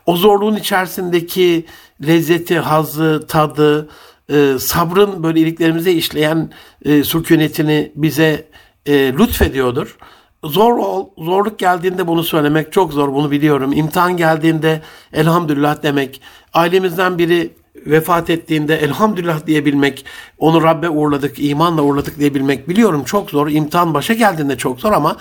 O 0.06 0.16
zorluğun 0.16 0.56
içerisindeki 0.56 1.64
lezzeti, 2.06 2.58
hazzı, 2.58 3.26
tadı, 3.28 3.88
e, 4.30 4.54
sabrın 4.58 5.22
böyle 5.22 5.40
iliklerimize 5.40 5.92
işleyen 5.92 6.52
e, 6.84 7.04
sükunetini 7.04 7.92
bize 7.96 8.48
e, 8.86 8.92
lütfediyordur. 8.92 9.96
Zor 10.44 10.78
ol, 10.78 11.08
zorluk 11.18 11.58
geldiğinde 11.58 12.06
bunu 12.06 12.24
söylemek 12.24 12.72
çok 12.72 12.92
zor, 12.92 13.12
bunu 13.12 13.30
biliyorum. 13.30 13.72
İmtihan 13.72 14.16
geldiğinde 14.16 14.82
elhamdülillah 15.12 15.82
demek, 15.82 16.20
ailemizden 16.54 17.18
biri 17.18 17.52
vefat 17.87 18.31
ettiğinde 18.31 18.77
elhamdülillah 18.77 19.46
diyebilmek, 19.46 20.05
onu 20.38 20.62
Rabbe 20.62 20.88
uğurladık, 20.88 21.38
imanla 21.38 21.83
uğurladık 21.83 22.18
diyebilmek 22.18 22.68
biliyorum 22.68 23.05
çok 23.05 23.31
zor. 23.31 23.49
İmtihan 23.49 23.94
başa 23.94 24.14
geldiğinde 24.14 24.57
çok 24.57 24.81
zor 24.81 24.92
ama 24.92 25.16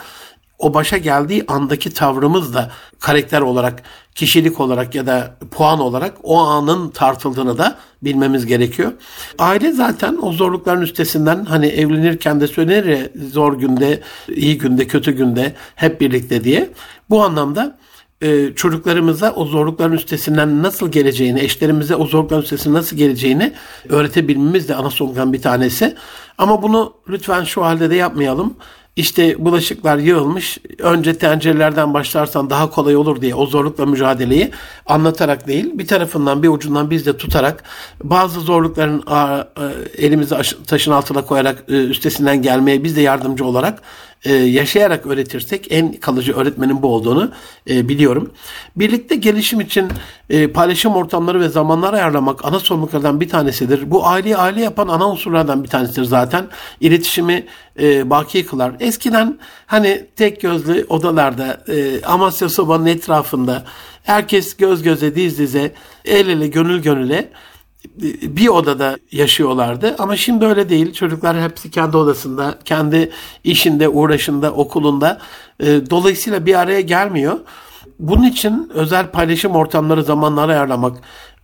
o 0.59 0.73
başa 0.73 0.97
geldiği 0.97 1.45
andaki 1.47 1.93
tavrımız 1.93 2.53
da 2.53 2.71
karakter 2.99 3.41
olarak, 3.41 3.83
kişilik 4.15 4.59
olarak 4.59 4.95
ya 4.95 5.07
da 5.07 5.35
puan 5.51 5.79
olarak 5.79 6.13
o 6.23 6.39
anın 6.39 6.89
tartıldığını 6.89 7.57
da 7.57 7.77
bilmemiz 8.01 8.45
gerekiyor. 8.45 8.91
Aile 9.39 9.71
zaten 9.71 10.17
o 10.21 10.31
zorlukların 10.31 10.81
üstesinden 10.81 11.45
hani 11.45 11.65
evlenirken 11.65 12.41
de 12.41 12.47
söylenir 12.47 12.85
ya 12.85 13.09
zor 13.31 13.59
günde, 13.59 14.01
iyi 14.27 14.57
günde, 14.57 14.87
kötü 14.87 15.11
günde 15.11 15.53
hep 15.75 16.01
birlikte 16.01 16.43
diye. 16.43 16.69
Bu 17.09 17.23
anlamda 17.23 17.77
e, 18.21 18.53
çocuklarımıza 18.55 19.31
o 19.31 19.45
zorlukların 19.45 19.93
üstesinden 19.93 20.63
nasıl 20.63 20.91
geleceğini, 20.91 21.39
eşlerimize 21.39 21.95
o 21.95 22.05
zorlukların 22.05 22.41
üstesinden 22.41 22.77
nasıl 22.77 22.97
geleceğini 22.97 23.53
öğretebilmemiz 23.89 24.69
de 24.69 24.75
ana 24.75 24.89
sorunlardan 24.89 25.33
bir 25.33 25.41
tanesi. 25.41 25.95
Ama 26.37 26.61
bunu 26.61 26.93
lütfen 27.09 27.43
şu 27.43 27.65
halde 27.65 27.89
de 27.89 27.95
yapmayalım 27.95 28.55
işte 28.95 29.45
bulaşıklar 29.45 29.97
yığılmış. 29.97 30.57
Önce 30.79 31.17
tencerelerden 31.17 31.93
başlarsan 31.93 32.49
daha 32.49 32.69
kolay 32.69 32.95
olur 32.95 33.21
diye 33.21 33.35
o 33.35 33.45
zorlukla 33.45 33.85
mücadeleyi 33.85 34.51
anlatarak 34.85 35.47
değil, 35.47 35.71
bir 35.73 35.87
tarafından 35.87 36.43
bir 36.43 36.47
ucundan 36.47 36.89
biz 36.89 37.05
de 37.05 37.17
tutarak 37.17 37.63
bazı 38.03 38.39
zorlukların 38.39 39.03
elimizi 39.97 40.35
taşın 40.67 40.91
altına 40.91 41.25
koyarak 41.25 41.63
e, 41.67 41.73
üstesinden 41.73 42.41
gelmeye 42.41 42.83
biz 42.83 42.95
de 42.95 43.01
yardımcı 43.01 43.45
olarak 43.45 43.81
e, 44.25 44.33
yaşayarak 44.33 45.05
öğretirsek 45.05 45.67
en 45.69 45.93
kalıcı 45.93 46.33
öğretmenin 46.33 46.81
bu 46.81 46.87
olduğunu 46.87 47.31
e, 47.69 47.89
biliyorum. 47.89 48.31
Birlikte 48.75 49.15
gelişim 49.15 49.61
için 49.61 49.87
paylaşım 50.53 50.95
ortamları 50.95 51.39
ve 51.39 51.49
zamanlar 51.49 51.93
ayarlamak 51.93 52.45
ana 52.45 52.59
sorumluluklardan 52.59 53.21
bir 53.21 53.29
tanesidir. 53.29 53.91
Bu 53.91 54.07
aileyi 54.07 54.37
aile 54.37 54.61
yapan 54.61 54.87
ana 54.87 55.09
unsurlardan 55.09 55.63
bir 55.63 55.69
tanesidir 55.69 56.03
zaten. 56.03 56.47
İletişimi 56.79 57.45
baki 58.03 58.45
kılar. 58.45 58.73
Eskiden 58.79 59.39
hani 59.65 60.05
tek 60.15 60.41
gözlü 60.41 60.85
odalarda 60.89 61.63
Amasya 62.05 62.49
sobanın 62.49 62.85
etrafında 62.85 63.63
herkes 64.03 64.57
göz 64.57 64.83
göze 64.83 65.15
diz 65.15 65.39
dize 65.39 65.71
el 66.05 66.27
ele 66.27 66.47
gönül 66.47 66.81
gönüle 66.81 67.29
bir 68.21 68.47
odada 68.47 68.97
yaşıyorlardı 69.11 69.95
ama 69.99 70.15
şimdi 70.15 70.45
öyle 70.45 70.69
değil. 70.69 70.93
Çocuklar 70.93 71.41
hepsi 71.41 71.71
kendi 71.71 71.97
odasında, 71.97 72.59
kendi 72.65 73.11
işinde, 73.43 73.89
uğraşında, 73.89 74.51
okulunda. 74.51 75.19
E, 75.59 75.65
dolayısıyla 75.89 76.45
bir 76.45 76.59
araya 76.59 76.81
gelmiyor. 76.81 77.39
Bunun 77.99 78.23
için 78.23 78.71
özel 78.73 79.11
paylaşım 79.11 79.55
ortamları 79.55 80.03
zamanları 80.03 80.51
ayarlamak, 80.51 80.97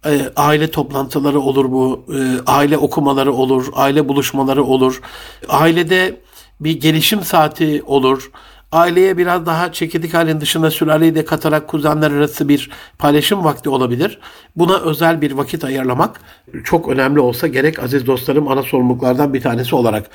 e, 0.05 0.21
aile 0.35 0.71
toplantıları 0.71 1.39
olur 1.39 1.71
bu, 1.71 2.05
e, 2.13 2.51
aile 2.51 2.77
okumaları 2.77 3.33
olur, 3.33 3.67
aile 3.73 4.07
buluşmaları 4.07 4.63
olur, 4.63 5.01
ailede 5.49 6.21
bir 6.59 6.81
gelişim 6.81 7.21
saati 7.23 7.83
olur 7.85 8.31
aileye 8.71 9.17
biraz 9.17 9.45
daha 9.45 9.71
çekirdek 9.71 10.13
halin 10.13 10.41
dışında 10.41 10.71
sülaleyi 10.71 11.15
de 11.15 11.25
katarak 11.25 11.67
kuzenler 11.67 12.11
arası 12.11 12.49
bir 12.49 12.69
paylaşım 12.97 13.43
vakti 13.43 13.69
olabilir. 13.69 14.19
Buna 14.55 14.77
özel 14.77 15.21
bir 15.21 15.31
vakit 15.31 15.63
ayarlamak 15.63 16.21
çok 16.63 16.87
önemli 16.87 17.19
olsa 17.19 17.47
gerek 17.47 17.79
aziz 17.79 18.07
dostlarım 18.07 18.47
ana 18.47 18.63
sorumluluklardan 18.63 19.33
bir 19.33 19.41
tanesi 19.41 19.75
olarak. 19.75 20.09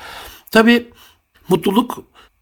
Tabi 0.51 0.87
mutluluk 1.49 1.97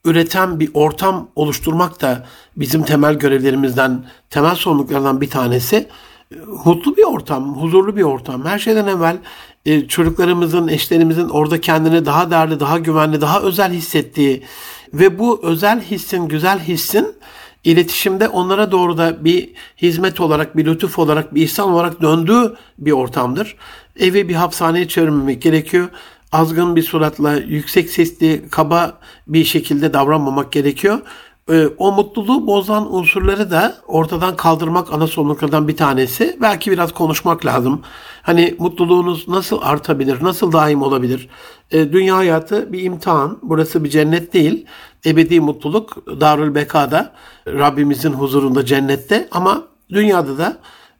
üreten 0.05 0.59
bir 0.59 0.69
ortam 0.73 1.29
oluşturmak 1.35 2.01
da 2.01 2.25
bizim 2.57 2.83
temel 2.83 3.13
görevlerimizden, 3.13 4.05
temel 4.29 4.55
sorumluluklardan 4.55 5.21
bir 5.21 5.29
tanesi. 5.29 5.87
Mutlu 6.65 6.97
bir 6.97 7.03
ortam, 7.03 7.61
huzurlu 7.61 7.95
bir 7.95 8.01
ortam. 8.01 8.45
Her 8.45 8.59
şeyden 8.59 8.87
evvel 8.87 9.17
e, 9.65 9.87
çocuklarımızın, 9.87 10.67
eşlerimizin 10.67 11.29
orada 11.29 11.61
kendini 11.61 12.05
daha 12.05 12.31
değerli, 12.31 12.59
daha 12.59 12.79
güvenli, 12.79 13.21
daha 13.21 13.41
özel 13.41 13.71
hissettiği 13.71 14.43
ve 14.99 15.19
bu 15.19 15.39
özel 15.43 15.81
hissin, 15.81 16.27
güzel 16.27 16.59
hissin 16.59 17.15
iletişimde 17.63 18.27
onlara 18.27 18.71
doğru 18.71 18.97
da 18.97 19.25
bir 19.25 19.49
hizmet 19.77 20.21
olarak, 20.21 20.57
bir 20.57 20.65
lütuf 20.65 20.99
olarak, 20.99 21.35
bir 21.35 21.41
ihsan 21.41 21.69
olarak 21.69 22.01
döndüğü 22.01 22.55
bir 22.77 22.91
ortamdır. 22.91 23.55
Evi 23.99 24.29
bir 24.29 24.35
hapishaneye 24.35 24.87
çevirmemek 24.87 25.41
gerekiyor. 25.41 25.89
Azgın 26.31 26.75
bir 26.75 26.83
suratla, 26.83 27.33
yüksek 27.33 27.89
sesli, 27.89 28.49
kaba 28.51 28.99
bir 29.27 29.43
şekilde 29.43 29.93
davranmamak 29.93 30.51
gerekiyor. 30.51 31.01
Ee, 31.51 31.67
o 31.77 31.91
mutluluğu 31.91 32.47
bozan 32.47 32.93
unsurları 32.95 33.51
da 33.51 33.77
ortadan 33.87 34.35
kaldırmak 34.35 34.93
ana 34.93 35.07
sorumluluklardan 35.07 35.67
bir 35.67 35.77
tanesi. 35.77 36.37
Belki 36.41 36.71
biraz 36.71 36.91
konuşmak 36.91 37.45
lazım. 37.45 37.81
Hani 38.21 38.55
mutluluğunuz 38.59 39.27
nasıl 39.27 39.59
artabilir, 39.61 40.23
nasıl 40.23 40.51
daim 40.51 40.81
olabilir? 40.81 41.29
E, 41.71 41.93
dünya 41.93 42.17
hayatı 42.17 42.73
bir 42.73 42.83
imtihan. 42.83 43.39
Burası 43.41 43.83
bir 43.83 43.89
cennet 43.89 44.33
değil. 44.33 44.65
Ebedi 45.05 45.39
mutluluk 45.39 46.07
Darül 46.21 46.55
Beka'da, 46.55 47.13
Rabbimizin 47.47 48.13
huzurunda 48.13 48.65
cennette 48.65 49.27
ama 49.31 49.63
dünyada 49.89 50.37
da 50.37 50.57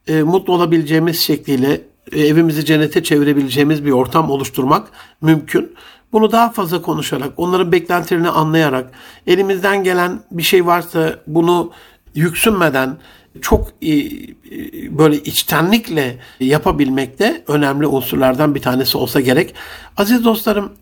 e, 0.08 0.24
mutlu 0.24 0.54
olabileceğimiz 0.54 1.20
şekliyle 1.20 1.82
e, 2.12 2.22
evimizi 2.22 2.66
cennete 2.66 3.04
çevirebileceğimiz 3.04 3.86
bir 3.86 3.92
ortam 3.92 4.30
oluşturmak 4.30 4.88
mümkün. 5.22 5.76
Bunu 6.14 6.32
daha 6.32 6.52
fazla 6.52 6.82
konuşarak, 6.82 7.30
onların 7.38 7.72
beklentilerini 7.72 8.30
anlayarak, 8.30 8.92
elimizden 9.28 9.84
gelen 9.84 10.20
bir 10.32 10.44
şey 10.44 10.66
varsa 10.66 11.16
bunu 11.28 11.72
yüksünmeden 12.16 12.98
çok 13.42 13.68
e, 13.82 13.92
e, 13.92 14.98
böyle 14.98 15.18
içtenlikle 15.18 16.18
yapabilmek 16.40 17.20
de 17.20 17.44
önemli 17.48 17.88
unsurlardan 17.88 18.56
bir 18.56 18.62
tanesi 18.62 18.98
olsa 18.98 19.20
gerek. 19.20 19.56
Aziz 19.98 20.26
dostlarım 20.26 20.74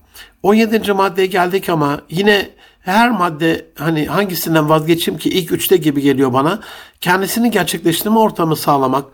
17. 0.43 0.93
maddeye 0.93 1.27
geldik 1.27 1.69
ama 1.69 2.01
yine 2.09 2.49
her 2.79 3.11
madde 3.11 3.65
hani 3.75 4.05
hangisinden 4.05 4.69
vazgeçeyim 4.69 5.19
ki 5.19 5.29
ilk 5.29 5.51
üçte 5.51 5.77
gibi 5.77 6.01
geliyor 6.01 6.33
bana. 6.33 6.59
Kendisini 7.01 7.51
gerçekleştirme 7.51 8.19
ortamı 8.19 8.55
sağlamak. 8.55 9.05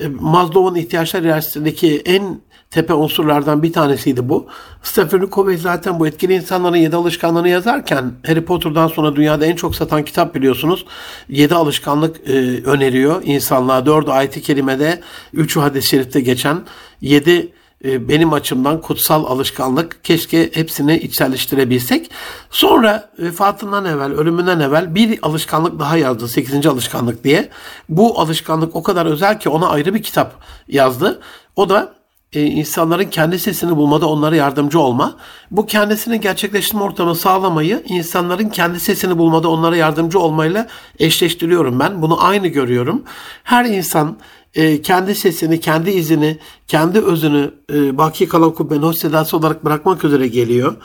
E, 0.00 0.08
Maslow'un 0.08 0.74
ihtiyaçlar 0.74 1.22
hiyerarşisindeki 1.22 2.02
en 2.04 2.40
tepe 2.70 2.94
unsurlardan 2.94 3.62
bir 3.62 3.72
tanesiydi 3.72 4.28
bu. 4.28 4.46
Stephen 4.82 5.28
Covey 5.32 5.56
zaten 5.56 6.00
bu 6.00 6.06
etkili 6.06 6.34
insanların 6.34 6.76
yedi 6.76 6.96
alışkanlığını 6.96 7.48
yazarken 7.48 8.12
Harry 8.26 8.44
Potter'dan 8.44 8.88
sonra 8.88 9.16
dünyada 9.16 9.46
en 9.46 9.56
çok 9.56 9.76
satan 9.76 10.04
kitap 10.04 10.34
biliyorsunuz. 10.34 10.86
Yedi 11.28 11.54
alışkanlık 11.54 12.28
e, 12.28 12.62
öneriyor 12.64 13.22
insanlığa. 13.24 13.86
Dördü 13.86 14.10
ayet-i 14.10 14.42
kerimede, 14.42 15.00
üçü 15.32 15.60
hadis-i 15.60 15.88
şerifte 15.88 16.20
geçen 16.20 16.58
yedi 17.00 17.52
e, 17.84 18.08
benim 18.08 18.32
açımdan 18.32 18.80
kutsal 18.80 19.24
alışkanlık. 19.24 20.04
Keşke 20.04 20.50
hepsini 20.54 20.98
içselleştirebilsek. 20.98 22.10
Sonra 22.50 23.10
vefatından 23.18 23.84
evvel, 23.84 24.12
ölümünden 24.12 24.60
evvel 24.60 24.94
bir 24.94 25.18
alışkanlık 25.22 25.78
daha 25.78 25.96
yazdı. 25.96 26.28
Sekizinci 26.28 26.68
alışkanlık 26.68 27.24
diye. 27.24 27.48
Bu 27.88 28.20
alışkanlık 28.20 28.76
o 28.76 28.82
kadar 28.82 29.06
özel 29.06 29.40
ki 29.40 29.48
ona 29.48 29.68
ayrı 29.68 29.94
bir 29.94 30.02
kitap 30.02 30.34
yazdı. 30.68 31.20
O 31.56 31.68
da 31.68 31.95
e, 32.32 32.42
insanların 32.42 33.04
kendi 33.04 33.38
sesini 33.38 33.76
bulmada 33.76 34.08
onlara 34.08 34.36
yardımcı 34.36 34.80
olma. 34.80 35.16
Bu 35.50 35.66
kendisini 35.66 36.20
gerçekleştirme 36.20 36.82
ortamı 36.82 37.14
sağlamayı 37.14 37.82
insanların 37.88 38.48
kendi 38.48 38.80
sesini 38.80 39.18
bulmada 39.18 39.48
onlara 39.48 39.76
yardımcı 39.76 40.18
olmayla 40.18 40.66
eşleştiriyorum 40.98 41.80
ben. 41.80 42.02
Bunu 42.02 42.24
aynı 42.24 42.46
görüyorum. 42.46 43.02
Her 43.44 43.64
insan 43.64 44.18
e, 44.54 44.82
kendi 44.82 45.14
sesini, 45.14 45.60
kendi 45.60 45.90
izini, 45.90 46.38
kendi 46.66 47.00
özünü 47.00 47.54
e, 47.72 47.98
baki 47.98 48.28
kalan 48.28 48.54
kubbenin 48.54 48.82
hoş 48.82 48.96
sedası 48.96 49.36
olarak 49.36 49.64
bırakmak 49.64 50.04
üzere 50.04 50.28
geliyor. 50.28 50.76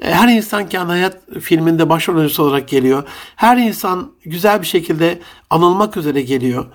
E, 0.00 0.14
her 0.14 0.28
insan 0.28 0.68
kendi 0.68 0.86
hayat 0.86 1.18
filminde 1.40 1.88
başrol 1.88 2.16
oyuncusu 2.16 2.42
olarak 2.42 2.68
geliyor. 2.68 3.04
Her 3.36 3.56
insan 3.56 4.12
güzel 4.24 4.60
bir 4.60 4.66
şekilde 4.66 5.18
anılmak 5.50 5.96
üzere 5.96 6.22
geliyor. 6.22 6.66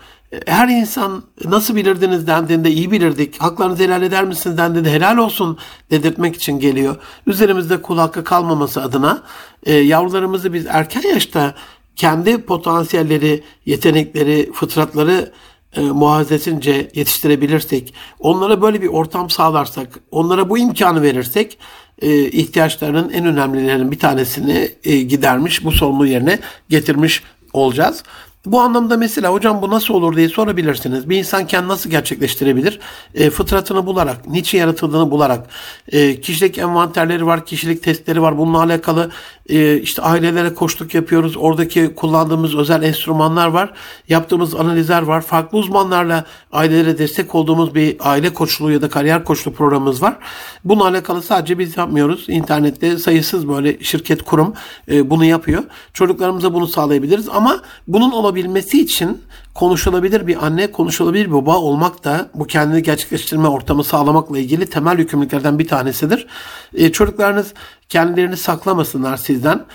Her 0.47 0.67
insan 0.67 1.23
nasıl 1.45 1.75
bilirdiniz 1.75 2.27
dendiğinde 2.27 2.71
iyi 2.71 2.91
bilirdik. 2.91 3.41
Haklarınızı 3.41 3.83
helal 3.83 4.01
eder 4.03 4.23
misiniz 4.23 4.57
dendiğinde 4.57 4.91
helal 4.91 5.17
olsun 5.17 5.57
dedirtmek 5.91 6.35
için 6.35 6.59
geliyor. 6.59 6.95
Üzerimizde 7.27 7.81
kul 7.81 7.97
hakkı 7.97 8.23
kalmaması 8.23 8.83
adına 8.83 9.23
e, 9.65 9.73
yavrularımızı 9.73 10.53
biz 10.53 10.65
erken 10.65 11.01
yaşta 11.01 11.55
kendi 11.95 12.41
potansiyelleri, 12.41 13.43
yetenekleri, 13.65 14.51
fıtratları 14.53 15.31
e, 15.75 15.81
muhazzesince 15.81 16.91
yetiştirebilirsek, 16.95 17.93
onlara 18.19 18.61
böyle 18.61 18.81
bir 18.81 18.87
ortam 18.87 19.29
sağlarsak, 19.29 19.99
onlara 20.11 20.49
bu 20.49 20.57
imkanı 20.57 21.01
verirsek 21.01 21.57
e, 22.01 22.25
ihtiyaçlarının 22.25 23.09
en 23.09 23.25
önemlilerinin 23.25 23.91
bir 23.91 23.99
tanesini 23.99 24.69
e, 24.83 24.97
gidermiş, 24.97 25.65
bu 25.65 25.71
sorumluluğu 25.71 26.07
yerine 26.07 26.39
getirmiş 26.69 27.23
olacağız. 27.53 28.03
Bu 28.45 28.61
anlamda 28.61 28.97
mesela 28.97 29.33
hocam 29.33 29.61
bu 29.61 29.69
nasıl 29.69 29.93
olur 29.93 30.15
diye 30.15 30.29
sorabilirsiniz. 30.29 31.09
Bir 31.09 31.17
insan 31.17 31.47
kendini 31.47 31.71
nasıl 31.71 31.89
gerçekleştirebilir? 31.89 32.79
E, 33.15 33.29
fıtratını 33.29 33.85
bularak, 33.85 34.27
niçin 34.27 34.57
yaratıldığını 34.57 35.11
bularak, 35.11 35.47
e, 35.87 36.21
kişilik 36.21 36.57
envanterleri 36.57 37.25
var, 37.25 37.45
kişilik 37.45 37.83
testleri 37.83 38.21
var. 38.21 38.37
Bununla 38.37 38.59
alakalı 38.63 39.11
e, 39.51 39.81
işte 39.81 40.01
ailelere 40.01 40.53
koştuk 40.53 40.95
yapıyoruz. 40.95 41.37
Oradaki 41.37 41.95
kullandığımız 41.95 42.55
özel 42.55 42.83
enstrümanlar 42.83 43.47
var. 43.47 43.73
Yaptığımız 44.09 44.55
analizler 44.55 45.01
var. 45.01 45.21
Farklı 45.21 45.57
uzmanlarla 45.57 46.25
ailelere 46.51 46.97
destek 46.97 47.35
olduğumuz 47.35 47.75
bir 47.75 47.95
aile 47.99 48.33
koçluğu 48.33 48.71
ya 48.71 48.81
da 48.81 48.89
kariyer 48.89 49.23
koçluğu 49.23 49.53
programımız 49.53 50.01
var. 50.01 50.17
Bununla 50.65 50.87
alakalı 50.87 51.21
sadece 51.21 51.59
biz 51.59 51.77
yapmıyoruz. 51.77 52.25
İnternette 52.27 52.97
sayısız 52.97 53.47
böyle 53.47 53.83
şirket, 53.83 54.23
kurum 54.23 54.53
e, 54.91 55.09
bunu 55.09 55.25
yapıyor. 55.25 55.63
Çocuklarımıza 55.93 56.53
bunu 56.53 56.67
sağlayabiliriz 56.67 57.29
ama 57.29 57.61
bunun 57.87 58.11
olabilmesi 58.11 58.81
için 58.81 59.21
konuşulabilir 59.53 60.27
bir 60.27 60.45
anne, 60.45 60.71
konuşulabilir 60.71 61.25
bir 61.25 61.31
baba 61.31 61.57
olmak 61.57 62.03
da 62.03 62.29
bu 62.33 62.47
kendini 62.47 62.83
gerçekleştirme 62.83 63.47
ortamı 63.47 63.83
sağlamakla 63.83 64.39
ilgili 64.39 64.65
temel 64.65 64.99
yükümlülüklerden 64.99 65.59
bir 65.59 65.67
tanesidir. 65.67 66.27
E, 66.73 66.91
çocuklarınız 66.91 67.53
kendilerini 67.91 68.37
saklamasınlar 68.37 69.17
sizden. 69.17 69.65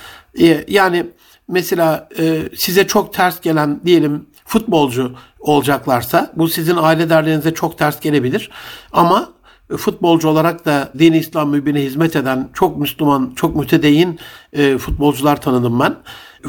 E, 0.40 0.64
yani 0.68 1.06
mesela 1.48 2.08
e, 2.18 2.42
size 2.56 2.86
çok 2.86 3.14
ters 3.14 3.40
gelen 3.40 3.80
diyelim 3.84 4.26
futbolcu 4.44 5.12
olacaklarsa 5.40 6.32
bu 6.36 6.48
sizin 6.48 6.76
aile 6.76 7.10
derneğinize 7.10 7.54
çok 7.54 7.78
ters 7.78 8.00
gelebilir. 8.00 8.50
Ama 8.92 9.28
futbolcu 9.76 10.28
olarak 10.28 10.64
da 10.64 10.92
din 10.98 11.12
İslam 11.12 11.50
mübine 11.50 11.82
hizmet 11.82 12.16
eden 12.16 12.48
çok 12.54 12.78
Müslüman, 12.78 13.32
çok 13.36 13.56
mütedeyyin 13.56 14.18
e, 14.52 14.78
futbolcular 14.78 15.40
tanıdım 15.40 15.80
ben. 15.80 15.96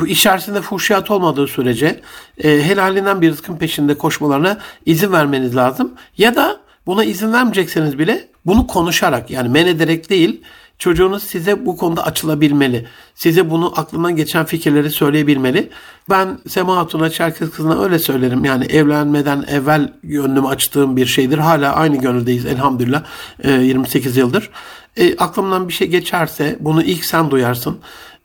İçerisinde 0.06 0.62
fuhşiyat 0.62 1.12
olmadığı 1.12 1.48
sürece 1.48 2.02
e, 2.44 2.50
helalinden 2.64 3.22
bir 3.22 3.32
rızkın 3.32 3.58
peşinde 3.58 3.98
koşmalarına 3.98 4.58
izin 4.86 5.12
vermeniz 5.12 5.56
lazım. 5.56 5.94
Ya 6.18 6.36
da 6.36 6.60
buna 6.86 7.04
izin 7.04 7.34
vermeyecekseniz 7.34 8.00
bile 8.00 8.28
bunu 8.46 8.68
konuşarak 8.68 9.32
yani 9.32 9.50
men 9.50 9.68
ederek 9.68 10.10
değil 10.10 10.42
Çocuğunuz 10.80 11.24
size 11.24 11.66
bu 11.66 11.78
konuda 11.78 12.06
açılabilmeli. 12.06 12.88
Size 13.16 13.50
bunu 13.50 13.74
aklından 13.80 14.16
geçen 14.16 14.46
fikirleri 14.46 14.90
söyleyebilmeli. 14.90 15.70
Ben 16.10 16.40
Sema 16.48 16.78
Hatun'a 16.78 17.10
Çerkez 17.10 17.52
kızına 17.52 17.84
öyle 17.84 18.00
söylerim. 18.00 18.46
Yani 18.46 18.66
evlenmeden 18.66 19.46
evvel 19.48 19.94
gönlümü 20.04 20.48
açtığım 20.48 20.98
bir 20.98 21.06
şeydir. 21.06 21.38
Hala 21.38 21.76
aynı 21.76 21.98
gönüldeyiz 21.98 22.46
elhamdülillah 22.46 23.04
28 23.44 24.18
yıldır. 24.18 24.50
E, 24.98 25.18
aklımdan 25.18 25.68
bir 25.68 25.74
şey 25.74 25.88
geçerse 25.88 26.58
bunu 26.60 26.84
ilk 26.84 27.06
sen 27.06 27.32
duyarsın. 27.32 27.78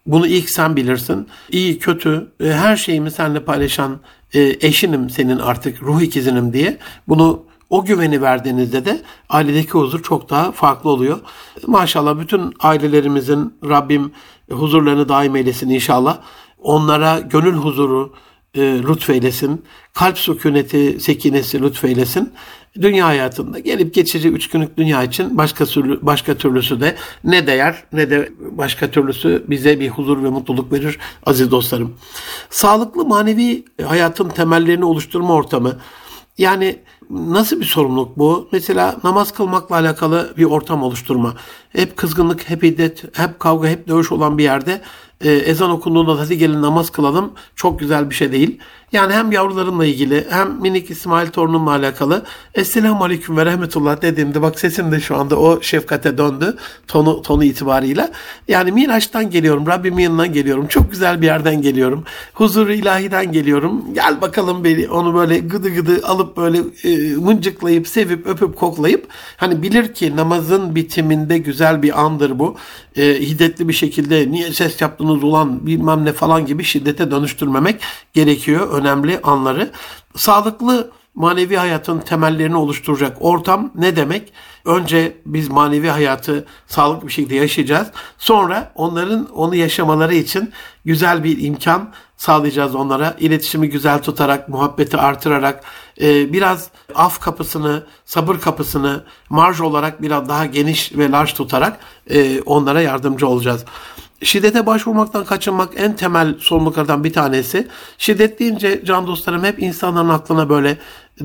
Bunu 0.07 0.27
ilk 0.27 0.51
sen 0.51 0.77
bilirsin. 0.77 1.29
İyi, 1.51 1.79
kötü, 1.79 2.29
e, 2.45 2.53
her 2.53 2.77
şeyimi 2.77 3.11
seninle 3.11 3.45
paylaşan 3.45 4.01
e, 4.35 4.57
eşinim 4.61 5.11
senin 5.11 5.39
artık, 5.39 5.83
ruh 5.83 6.01
ikizinim 6.01 6.53
diye 6.53 6.79
bunu 7.09 7.45
o 7.73 7.85
güveni 7.85 8.23
verdiğinizde 8.23 8.85
de 8.85 9.03
ailedeki 9.29 9.71
huzur 9.71 10.03
çok 10.03 10.31
daha 10.31 10.53
farklı 10.53 10.91
oluyor. 10.91 11.21
Maşallah 11.67 12.21
bütün 12.21 12.55
ailelerimizin 12.61 13.55
Rabbim 13.69 14.13
huzurlarını 14.51 15.09
daim 15.09 15.37
eylesin 15.37 15.71
inşallah. 15.71 16.19
Onlara 16.59 17.21
gönül 17.21 17.55
huzuru 17.55 18.15
e, 18.55 18.61
lütfeylesin. 18.61 19.65
Kalp 19.93 20.19
sükuneti, 20.19 21.01
sekinesi 21.01 21.63
lütfeylesin. 21.63 22.33
Dünya 22.81 23.07
hayatında 23.07 23.59
gelip 23.59 23.95
geçici 23.95 24.29
üç 24.29 24.49
günlük 24.49 24.77
dünya 24.77 25.03
için 25.03 25.39
başka 25.39 25.65
türlü, 25.65 26.07
başka 26.07 26.35
türlüsü 26.35 26.81
de 26.81 26.97
ne 27.25 27.47
değer 27.47 27.85
ne 27.93 28.11
de 28.11 28.33
başka 28.39 28.91
türlüsü 28.91 29.45
bize 29.49 29.81
bir 29.81 29.89
huzur 29.89 30.23
ve 30.25 30.29
mutluluk 30.29 30.73
verir 30.73 30.99
aziz 31.27 31.51
dostlarım. 31.51 31.95
Sağlıklı 32.51 33.05
manevi 33.05 33.65
hayatın 33.85 34.29
temellerini 34.29 34.85
oluşturma 34.85 35.35
ortamı 35.35 35.79
yani 36.39 36.79
nasıl 37.13 37.61
bir 37.61 37.65
sorumluluk 37.65 38.19
bu? 38.19 38.49
Mesela 38.53 38.97
namaz 39.05 39.33
kılmakla 39.33 39.77
alakalı 39.77 40.35
bir 40.37 40.45
ortam 40.45 40.83
oluşturma. 40.83 41.35
Hep 41.69 41.97
kızgınlık, 41.97 42.51
hep 42.51 42.63
hiddet, 42.63 43.19
hep 43.19 43.41
kavga, 43.41 43.69
hep 43.69 43.89
dövüş 43.89 44.13
olan 44.13 44.39
bir 44.39 44.43
yerde 44.43 44.83
e, 45.21 45.33
ezan 45.33 45.71
okunduğunda 45.71 46.19
hadi 46.19 46.39
gelin 46.39 46.63
namaz 46.63 46.91
kılalım 46.91 47.33
çok 47.57 47.81
güzel 47.81 48.11
bir 48.11 48.15
şey 48.15 48.33
değil. 48.33 48.59
Yani 48.93 49.13
hem 49.13 49.33
yavrularımla 49.33 49.87
ilgili 49.87 50.27
hem 50.31 50.61
minik 50.61 50.91
İsmail 50.91 51.31
torunumla 51.31 51.71
alakalı 51.71 52.23
Esselamu 52.55 53.05
Aleyküm 53.05 53.37
ve 53.37 53.47
Rahmetullah 53.47 54.03
dediğimde 54.03 54.43
bak 54.43 54.61
sesim 54.61 54.93
de 54.93 55.01
şu 55.01 55.17
anda 55.17 55.37
o 55.37 55.61
şefkate 55.61 56.19
döndü 56.19 56.57
tonu, 56.89 57.23
tonu 57.23 57.45
itibarıyla. 57.45 58.13
Yani 58.49 58.73
Miraç'tan 58.73 59.31
geliyorum, 59.31 59.67
Rabbimin 59.67 60.03
yanından 60.03 60.33
geliyorum. 60.33 60.67
Çok 60.67 60.91
güzel 60.91 61.21
bir 61.21 61.27
yerden 61.27 61.63
geliyorum. 61.63 62.05
Huzur-u 62.35 62.73
ilahiden 62.73 63.33
geliyorum. 63.33 63.95
Gel 63.95 64.21
bakalım 64.21 64.65
beni 64.65 64.89
onu 64.89 65.15
böyle 65.15 65.39
gıdı 65.39 65.75
gıdı 65.75 66.07
alıp 66.07 66.37
böyle 66.37 66.59
e, 66.85 67.17
mıncıklayıp, 67.17 67.89
sevip, 67.89 68.27
öpüp, 68.27 68.57
koklayıp 68.57 69.07
hani 69.37 69.63
bilir 69.63 69.95
ki 69.95 70.17
namazın 70.17 70.75
bitiminde 70.75 71.39
güzel 71.39 71.83
bir 71.83 72.01
andır 72.01 72.39
bu. 72.39 72.57
E, 72.97 73.21
hiddetli 73.21 73.69
bir 73.69 73.73
şekilde 73.73 74.31
niye 74.31 74.53
ses 74.53 74.81
yaptınız 74.81 75.25
ulan 75.25 75.67
bilmem 75.67 76.05
ne 76.05 76.13
falan 76.13 76.47
gibi 76.47 76.65
şiddete 76.65 77.11
dönüştürmemek 77.11 77.81
gerekiyor 78.13 78.82
önemli 78.83 79.21
anları. 79.23 79.71
Sağlıklı 80.17 80.91
manevi 81.15 81.57
hayatın 81.57 81.99
temellerini 81.99 82.57
oluşturacak 82.57 83.17
ortam 83.21 83.71
ne 83.75 83.97
demek? 83.97 84.33
Önce 84.65 85.17
biz 85.27 85.49
manevi 85.49 85.89
hayatı 85.89 86.47
sağlıklı 86.67 87.07
bir 87.09 87.13
şekilde 87.13 87.35
yaşayacağız. 87.35 87.89
Sonra 88.19 88.73
onların 88.75 89.29
onu 89.35 89.55
yaşamaları 89.55 90.15
için 90.15 90.53
güzel 90.85 91.25
bir 91.25 91.43
imkan 91.43 91.93
sağlayacağız 92.17 92.75
onlara. 92.75 93.17
İletişimi 93.19 93.71
güzel 93.71 94.03
tutarak, 94.03 94.49
muhabbeti 94.49 94.97
artırarak, 94.97 95.65
e, 96.01 96.33
biraz 96.33 96.69
af 96.95 97.21
kapısını, 97.21 97.87
sabır 98.05 98.39
kapısını 98.39 99.05
marj 99.31 99.61
olarak 99.61 100.03
biraz 100.03 100.29
daha 100.29 100.47
geniş 100.47 100.93
ve 100.93 101.11
large 101.11 101.35
tutarak 101.35 101.79
e, 102.11 102.41
onlara 102.41 102.81
yardımcı 102.81 103.29
olacağız. 103.29 103.65
Şiddete 104.23 104.67
başvurmaktan 104.67 105.25
kaçınmak 105.25 105.69
en 105.77 105.97
temel 105.97 106.35
sorumluluklardan 106.39 107.05
bir 107.05 107.13
tanesi. 107.13 107.69
Şiddet 107.99 108.39
deyince 108.39 108.85
can 108.85 109.07
dostlarım 109.07 109.45
hep 109.45 109.63
insanların 109.63 110.09
aklına 110.09 110.49
böyle 110.49 110.79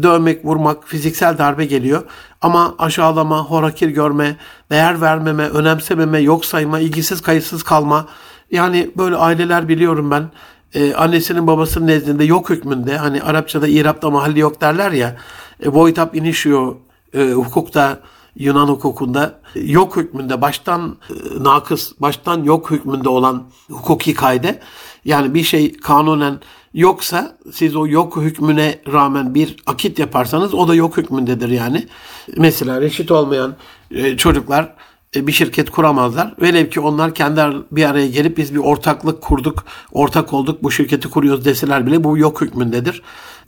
dövmek, 0.03 0.45
vurmak, 0.45 0.87
fiziksel 0.87 1.37
darbe 1.37 1.65
geliyor. 1.65 2.03
Ama 2.41 2.75
aşağılama, 2.79 3.43
horakir 3.43 3.89
görme, 3.89 4.35
değer 4.71 5.01
vermeme, 5.01 5.43
önemsememe, 5.47 6.19
yok 6.19 6.45
sayma, 6.45 6.79
ilgisiz 6.79 7.21
kayıtsız 7.21 7.63
kalma, 7.63 8.07
Yani 8.51 8.91
böyle 8.97 9.15
aileler 9.15 9.67
biliyorum 9.67 10.11
ben. 10.11 10.29
E, 10.73 10.93
annesinin 10.93 11.47
babasının 11.47 11.87
nezdinde 11.87 12.23
yok 12.23 12.49
hükmünde. 12.49 12.97
Hani 12.97 13.21
Arapçada 13.21 13.67
İrab'da 13.67 14.09
mahalli 14.09 14.39
yok 14.39 14.61
derler 14.61 14.91
ya. 14.91 15.15
E, 15.59 15.69
Voitap 15.69 16.15
inişiyor 16.15 16.75
e, 17.13 17.31
hukukta 17.31 17.99
Yunan 18.39 18.67
hukukunda 18.67 19.39
yok 19.55 19.95
hükmünde 19.97 20.41
baştan 20.41 20.97
e, 21.09 21.43
nakıs, 21.43 21.91
baştan 21.99 22.43
yok 22.43 22.71
hükmünde 22.71 23.09
olan 23.09 23.43
hukuki 23.71 24.13
kaide 24.13 24.59
yani 25.05 25.33
bir 25.33 25.43
şey 25.43 25.77
kanunen 25.77 26.39
yoksa 26.73 27.37
siz 27.53 27.75
o 27.75 27.87
yok 27.87 28.17
hükmüne 28.17 28.79
rağmen 28.93 29.35
bir 29.35 29.55
akit 29.65 29.99
yaparsanız 29.99 30.53
o 30.53 30.67
da 30.67 30.75
yok 30.75 30.97
hükmündedir 30.97 31.49
yani. 31.49 31.87
Mesela 32.37 32.81
reşit 32.81 33.11
olmayan 33.11 33.55
e, 33.91 34.17
çocuklar 34.17 34.73
e, 35.15 35.27
bir 35.27 35.31
şirket 35.31 35.69
kuramazlar. 35.69 36.33
Velev 36.41 36.69
ki 36.69 36.79
onlar 36.79 37.13
kendi 37.13 37.41
bir 37.71 37.83
araya 37.83 38.07
gelip 38.07 38.37
biz 38.37 38.53
bir 38.53 38.59
ortaklık 38.59 39.21
kurduk, 39.21 39.63
ortak 39.91 40.33
olduk, 40.33 40.63
bu 40.63 40.71
şirketi 40.71 41.09
kuruyoruz 41.09 41.45
deseler 41.45 41.85
bile 41.87 42.03
bu 42.03 42.17
yok 42.17 42.41
hükmündedir. 42.41 43.01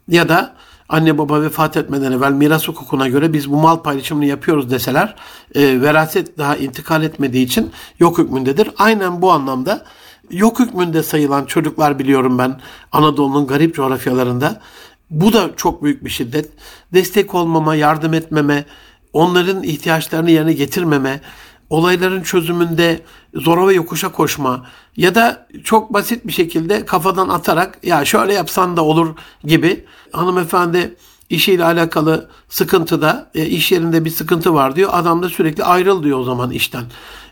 Ya 0.08 0.30
da 0.30 0.56
anne 0.90 1.18
baba 1.18 1.42
vefat 1.42 1.78
etmeden 1.78 2.12
evvel 2.12 2.32
miras 2.32 2.68
hukukuna 2.68 3.08
göre 3.08 3.34
biz 3.34 3.52
bu 3.52 3.56
mal 3.56 3.78
paylaşımını 3.78 4.26
yapıyoruz 4.26 4.72
deseler 4.72 5.16
e, 5.56 5.82
veraset 5.82 6.38
daha 6.38 6.56
intikal 6.56 7.04
etmediği 7.04 7.46
için 7.46 7.72
yok 8.00 8.18
hükmündedir. 8.18 8.70
Aynen 8.78 9.22
bu 9.22 9.32
anlamda 9.32 9.86
yok 10.32 10.60
hükmünde 10.60 11.04
sayılan 11.04 11.46
çocuklar 11.46 12.00
biliyorum 12.00 12.38
ben 12.38 12.60
Anadolu'nun 12.92 13.48
garip 13.48 13.76
coğrafyalarında. 13.76 14.62
Bu 15.10 15.34
da 15.34 15.50
çok 15.56 15.84
büyük 15.84 16.06
bir 16.06 16.10
şiddet. 16.10 16.50
Destek 16.94 17.36
olmama, 17.36 17.76
yardım 17.76 18.14
etmeme, 18.14 18.66
onların 19.14 19.64
ihtiyaçlarını 19.64 20.32
yerine 20.32 20.54
getirmeme, 20.54 21.22
olayların 21.70 22.24
çözümünde 22.24 23.02
zora 23.36 23.68
ve 23.68 23.74
yokuşa 23.74 24.12
koşma 24.12 24.66
ya 24.98 25.16
da 25.16 25.48
çok 25.64 25.94
basit 25.94 26.28
bir 26.28 26.32
şekilde 26.32 26.86
kafadan 26.86 27.30
atarak 27.30 27.80
ya 27.84 28.06
şöyle 28.06 28.34
yapsan 28.34 28.78
da 28.78 28.86
olur 28.86 29.16
gibi 29.44 29.86
hanımefendi 30.12 30.96
işiyle 31.30 31.66
alakalı 31.66 32.30
sıkıntıda 32.50 33.32
e, 33.36 33.46
iş 33.46 33.72
yerinde 33.72 34.06
bir 34.06 34.10
sıkıntı 34.10 34.54
var 34.54 34.76
diyor. 34.76 34.90
Adam 34.94 35.24
da 35.24 35.30
sürekli 35.30 35.64
ayrıl 35.64 36.04
diyor 36.04 36.20
o 36.20 36.24
zaman 36.24 36.52
işten. 36.52 36.84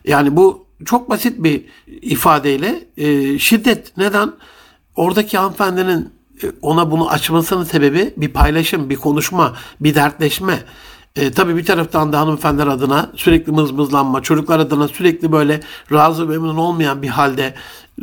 Yani 0.06 0.36
bu 0.36 0.66
çok 0.86 1.10
basit 1.10 1.44
bir 1.44 1.66
ifadeyle 1.88 2.88
e, 2.98 3.40
şiddet. 3.40 3.98
Neden? 3.98 4.34
Oradaki 4.96 5.38
hanımefendinin 5.38 6.14
e, 6.44 6.46
ona 6.62 6.92
bunu 6.92 7.10
açmasının 7.10 7.64
sebebi 7.64 8.14
bir 8.18 8.34
paylaşım, 8.34 8.90
bir 8.90 8.96
konuşma, 8.96 9.56
bir 9.80 9.96
dertleşme. 9.96 10.64
E, 11.18 11.32
tabii 11.32 11.58
bir 11.58 11.66
taraftan 11.66 12.14
da 12.14 12.20
hanımefendiler 12.20 12.68
adına 12.68 13.12
sürekli 13.16 13.52
mızmızlanma, 13.52 14.22
çocuklar 14.22 14.60
adına 14.60 14.88
sürekli 14.88 15.32
böyle 15.32 15.60
razı 15.92 16.26
memnun 16.26 16.58
olmayan 16.58 17.02
bir 17.02 17.08
halde 17.08 17.54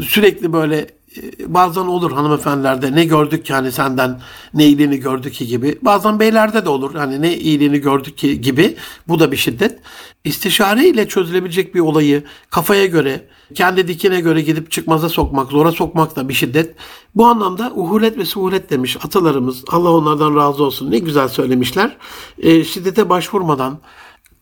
sürekli 0.01 0.53
böyle 0.53 0.79
e, 1.17 1.55
bazen 1.55 1.81
olur 1.81 2.13
hanımefendilerde 2.13 2.95
ne 2.95 3.05
gördük 3.05 3.47
ki 3.47 3.53
hani 3.53 3.73
senden 3.73 4.21
ne 4.55 4.67
iyiliğini 4.67 4.97
gördük 4.97 5.35
ki 5.35 5.47
gibi. 5.47 5.79
Bazen 5.83 6.21
beylerde 6.21 6.65
de 6.65 6.69
olur 6.69 6.95
hani 6.95 7.23
ne 7.23 7.37
iyiliğini 7.37 7.79
gördük 7.79 8.19
ki 8.19 8.41
gibi. 8.41 8.77
Bu 9.09 9.21
da 9.21 9.33
bir 9.33 9.37
şiddet. 9.37 9.79
İstişare 10.25 10.89
ile 10.89 11.09
çözülebilecek 11.09 11.75
bir 11.75 11.81
olayı 11.81 12.23
kafaya 12.51 12.87
göre, 12.87 13.25
kendi 13.55 13.89
dikine 13.89 14.21
göre 14.21 14.41
gidip 14.41 14.71
çıkmaza 14.71 15.09
sokmak, 15.09 15.51
zora 15.51 15.73
sokmak 15.73 16.17
da 16.17 16.29
bir 16.29 16.35
şiddet. 16.35 16.75
Bu 17.15 17.27
anlamda 17.27 17.73
uhulet 17.75 18.19
ve 18.19 18.25
suhulet 18.25 18.71
demiş 18.71 18.97
atalarımız. 19.05 19.65
Allah 19.69 19.91
onlardan 19.91 20.37
razı 20.37 20.65
olsun. 20.65 20.91
Ne 20.91 20.99
güzel 20.99 21.29
söylemişler. 21.29 21.97
E, 22.39 22.65
şiddete 22.65 23.09
başvurmadan 23.09 23.79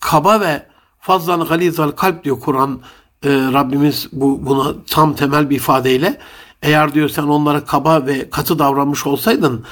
kaba 0.00 0.40
ve 0.40 0.66
fazlan 1.00 1.44
galizal 1.44 1.90
kalp 1.90 2.24
diyor 2.24 2.40
Kur'an 2.40 2.80
e, 3.24 3.28
Rabbimiz 3.30 4.08
bu 4.12 4.46
buna 4.46 4.74
tam 4.86 5.14
temel 5.14 5.50
bir 5.50 5.56
ifadeyle 5.56 6.18
eğer 6.62 6.94
diyor 6.94 7.08
sen 7.08 7.22
onlara 7.22 7.64
kaba 7.64 8.06
ve 8.06 8.30
katı 8.30 8.58
davranmış 8.58 9.06
olsaydın, 9.06 9.64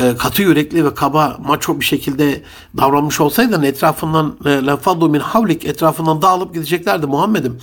e, 0.00 0.16
katı 0.16 0.42
yürekli 0.42 0.84
ve 0.84 0.94
kaba, 0.94 1.36
maço 1.46 1.80
bir 1.80 1.84
şekilde 1.84 2.42
davranmış 2.76 3.20
olsaydın 3.20 3.62
etrafından 3.62 4.36
e, 4.44 4.50
lafadu 4.50 5.08
min 5.08 5.20
havlik 5.20 5.64
etrafından 5.64 6.22
dağılıp 6.22 6.54
gideceklerdi 6.54 7.06
Muhammed'im. 7.06 7.58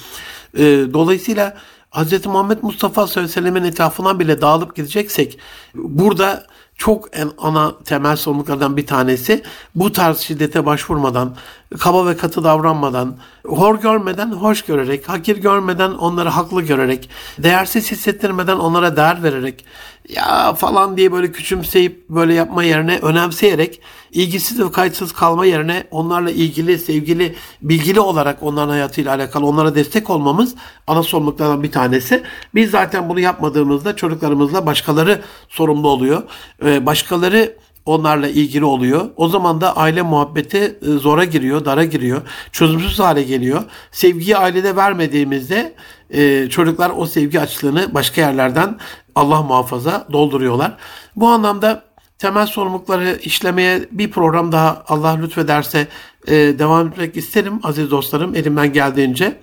E, 0.56 0.64
dolayısıyla 0.93 1.58
Hz. 1.91 2.26
Muhammed 2.26 2.58
Mustafa 2.62 3.08
sallallahu 3.08 3.68
etrafından 3.68 4.20
bile 4.20 4.41
dağılıp 4.41 4.76
gideceksek 4.76 5.39
burada 5.76 6.45
çok 6.78 7.18
en 7.18 7.32
ana 7.38 7.76
temel 7.84 8.16
sorumluluklardan 8.16 8.78
bir 8.78 8.88
tanesi 8.88 9.43
bu 9.76 9.91
tarz 9.91 10.18
şiddete 10.18 10.66
başvurmadan, 10.66 11.36
kaba 11.80 12.05
ve 12.05 12.17
katı 12.17 12.43
davranmadan, 12.43 13.17
hor 13.45 13.80
görmeden 13.80 14.32
hoş 14.32 14.61
görerek, 14.61 15.09
hakir 15.09 15.38
görmeden 15.38 15.91
onları 15.91 16.30
haklı 16.30 16.61
görerek, 16.61 17.09
değersiz 17.38 17.91
hissettirmeden 17.91 18.57
onlara 18.57 18.97
değer 18.97 19.23
vererek, 19.23 19.65
ya 20.09 20.53
falan 20.53 20.97
diye 20.97 21.11
böyle 21.11 21.32
küçümseyip 21.32 22.09
böyle 22.09 22.34
yapma 22.34 22.63
yerine 22.63 22.99
önemseyerek, 22.99 23.82
ilgisiz 24.11 24.59
ve 24.59 24.71
kayıtsız 24.71 25.11
kalma 25.11 25.45
yerine 25.45 25.84
onlarla 25.91 26.32
ilgili, 26.32 26.80
sevgili, 26.80 27.36
bilgili 27.61 27.99
olarak 27.99 28.43
onların 28.43 28.69
hayatıyla 28.69 29.15
alakalı 29.15 29.45
onlara 29.45 29.76
destek 29.76 30.09
olmamız 30.09 30.55
ana 30.88 31.03
sorumluluklardan 31.03 31.63
bir 31.63 31.71
tanesi. 31.71 32.23
Biz 32.55 32.71
zaten 32.71 33.09
bunu 33.09 33.19
yapmadığımızda 33.19 33.95
çocuklarımızla 33.95 34.65
başkaları 34.65 35.21
sorumlu 35.49 35.88
oluyor. 35.88 36.23
Başkaları 36.61 37.55
onlarla 37.86 38.27
ilgili 38.27 38.65
oluyor. 38.65 39.09
O 39.15 39.27
zaman 39.27 39.61
da 39.61 39.77
aile 39.77 40.01
muhabbeti 40.01 40.57
e, 40.57 40.86
zora 40.86 41.23
giriyor, 41.23 41.65
dara 41.65 41.86
giriyor, 41.86 42.21
çözümsüz 42.51 42.99
hale 42.99 43.23
geliyor. 43.23 43.63
Sevgiyi 43.91 44.38
ailede 44.38 44.75
vermediğimizde 44.75 45.75
e, 46.09 46.49
çocuklar 46.49 46.91
o 46.97 47.05
sevgi 47.05 47.39
açlığını 47.39 47.93
başka 47.93 48.21
yerlerden 48.21 48.77
Allah 49.15 49.41
muhafaza 49.41 50.07
dolduruyorlar. 50.11 50.77
Bu 51.15 51.27
anlamda 51.27 51.83
temel 52.17 52.45
sorumlulukları 52.45 53.19
işlemeye 53.23 53.88
bir 53.91 54.11
program 54.11 54.51
daha 54.51 54.83
Allah 54.88 55.11
lütfederse 55.21 55.88
e, 56.27 56.33
devam 56.33 56.88
etmek 56.88 57.17
isterim 57.17 57.59
aziz 57.63 57.91
dostlarım 57.91 58.36
elimden 58.36 58.73
geldiğince. 58.73 59.39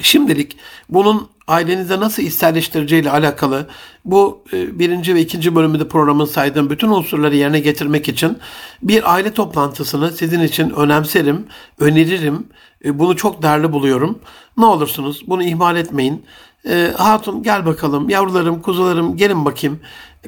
Şimdilik 0.00 0.56
bunun 0.88 1.28
ailenize 1.48 2.00
nasıl 2.00 2.22
içselleştireceğiyle 2.22 3.10
alakalı 3.10 3.66
bu 4.04 4.44
e, 4.52 4.78
birinci 4.78 5.14
ve 5.14 5.20
ikinci 5.20 5.54
bölümünde 5.54 5.88
programın 5.88 6.24
saydığım 6.24 6.70
bütün 6.70 6.88
unsurları 6.88 7.36
yerine 7.36 7.60
getirmek 7.60 8.08
için 8.08 8.38
bir 8.82 9.14
aile 9.14 9.32
toplantısını 9.32 10.12
sizin 10.12 10.40
için 10.40 10.70
önemserim, 10.70 11.46
öneririm. 11.78 12.46
E, 12.84 12.98
bunu 12.98 13.16
çok 13.16 13.42
değerli 13.42 13.72
buluyorum. 13.72 14.18
Ne 14.58 14.64
olursunuz 14.64 15.22
bunu 15.26 15.42
ihmal 15.42 15.76
etmeyin. 15.76 16.24
E, 16.68 16.92
hatun 16.96 17.42
gel 17.42 17.66
bakalım, 17.66 18.08
yavrularım, 18.10 18.62
kuzularım 18.62 19.16
gelin 19.16 19.44
bakayım. 19.44 19.80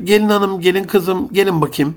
Gelin 0.05 0.29
hanım, 0.29 0.61
gelin 0.61 0.85
kızım 0.85 1.29
gelin 1.33 1.61
bakayım. 1.61 1.95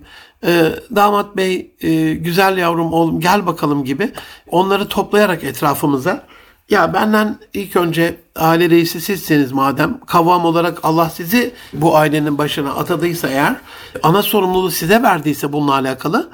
damat 0.95 1.37
bey, 1.37 1.71
güzel 2.13 2.57
yavrum 2.57 2.93
oğlum 2.93 3.19
gel 3.19 3.45
bakalım 3.45 3.83
gibi 3.83 4.11
onları 4.51 4.87
toplayarak 4.87 5.43
etrafımıza 5.43 6.25
ya 6.69 6.93
benden 6.93 7.37
ilk 7.53 7.75
önce 7.75 8.15
aile 8.35 8.69
reisi 8.69 9.01
sizseniz 9.01 9.51
madem 9.51 9.99
kavam 10.05 10.45
olarak 10.45 10.79
Allah 10.83 11.09
sizi 11.09 11.53
bu 11.73 11.97
ailenin 11.97 12.37
başına 12.37 12.73
atadıysa 12.73 13.27
eğer 13.27 13.55
ana 14.03 14.21
sorumluluğu 14.21 14.71
size 14.71 15.03
verdiyse 15.03 15.53
bununla 15.53 15.73
alakalı 15.73 16.29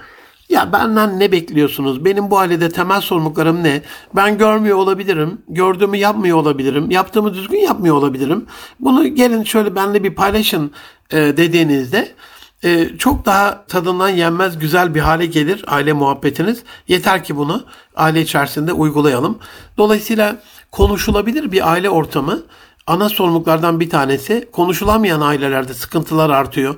ya 0.49 0.73
benden 0.73 1.19
ne 1.19 1.31
bekliyorsunuz? 1.31 2.05
Benim 2.05 2.31
bu 2.31 2.39
ailede 2.39 2.69
temel 2.69 3.01
sorumluluklarım 3.01 3.63
ne? 3.63 3.81
Ben 4.15 4.37
görmüyor 4.37 4.77
olabilirim. 4.77 5.41
Gördüğümü 5.49 5.97
yapmıyor 5.97 6.37
olabilirim. 6.37 6.91
Yaptığımı 6.91 7.33
düzgün 7.33 7.59
yapmıyor 7.59 7.95
olabilirim. 7.95 8.45
Bunu 8.79 9.07
gelin 9.07 9.43
şöyle 9.43 9.75
benimle 9.75 10.03
bir 10.03 10.15
paylaşın 10.15 10.71
e, 11.11 11.17
dediğinizde 11.17 12.11
e, 12.63 12.97
çok 12.97 13.25
daha 13.25 13.65
tadından 13.67 14.09
yenmez 14.09 14.59
güzel 14.59 14.95
bir 14.95 14.99
hale 14.99 15.25
gelir 15.25 15.65
aile 15.67 15.93
muhabbetiniz. 15.93 16.63
Yeter 16.87 17.23
ki 17.23 17.35
bunu 17.35 17.65
aile 17.95 18.21
içerisinde 18.21 18.73
uygulayalım. 18.73 19.39
Dolayısıyla 19.77 20.41
konuşulabilir 20.71 21.51
bir 21.51 21.71
aile 21.71 21.89
ortamı 21.89 22.43
ana 22.87 23.09
sorumluluklardan 23.09 23.79
bir 23.79 23.89
tanesi. 23.89 24.49
Konuşulamayan 24.51 25.21
ailelerde 25.21 25.73
sıkıntılar 25.73 26.29
artıyor. 26.29 26.75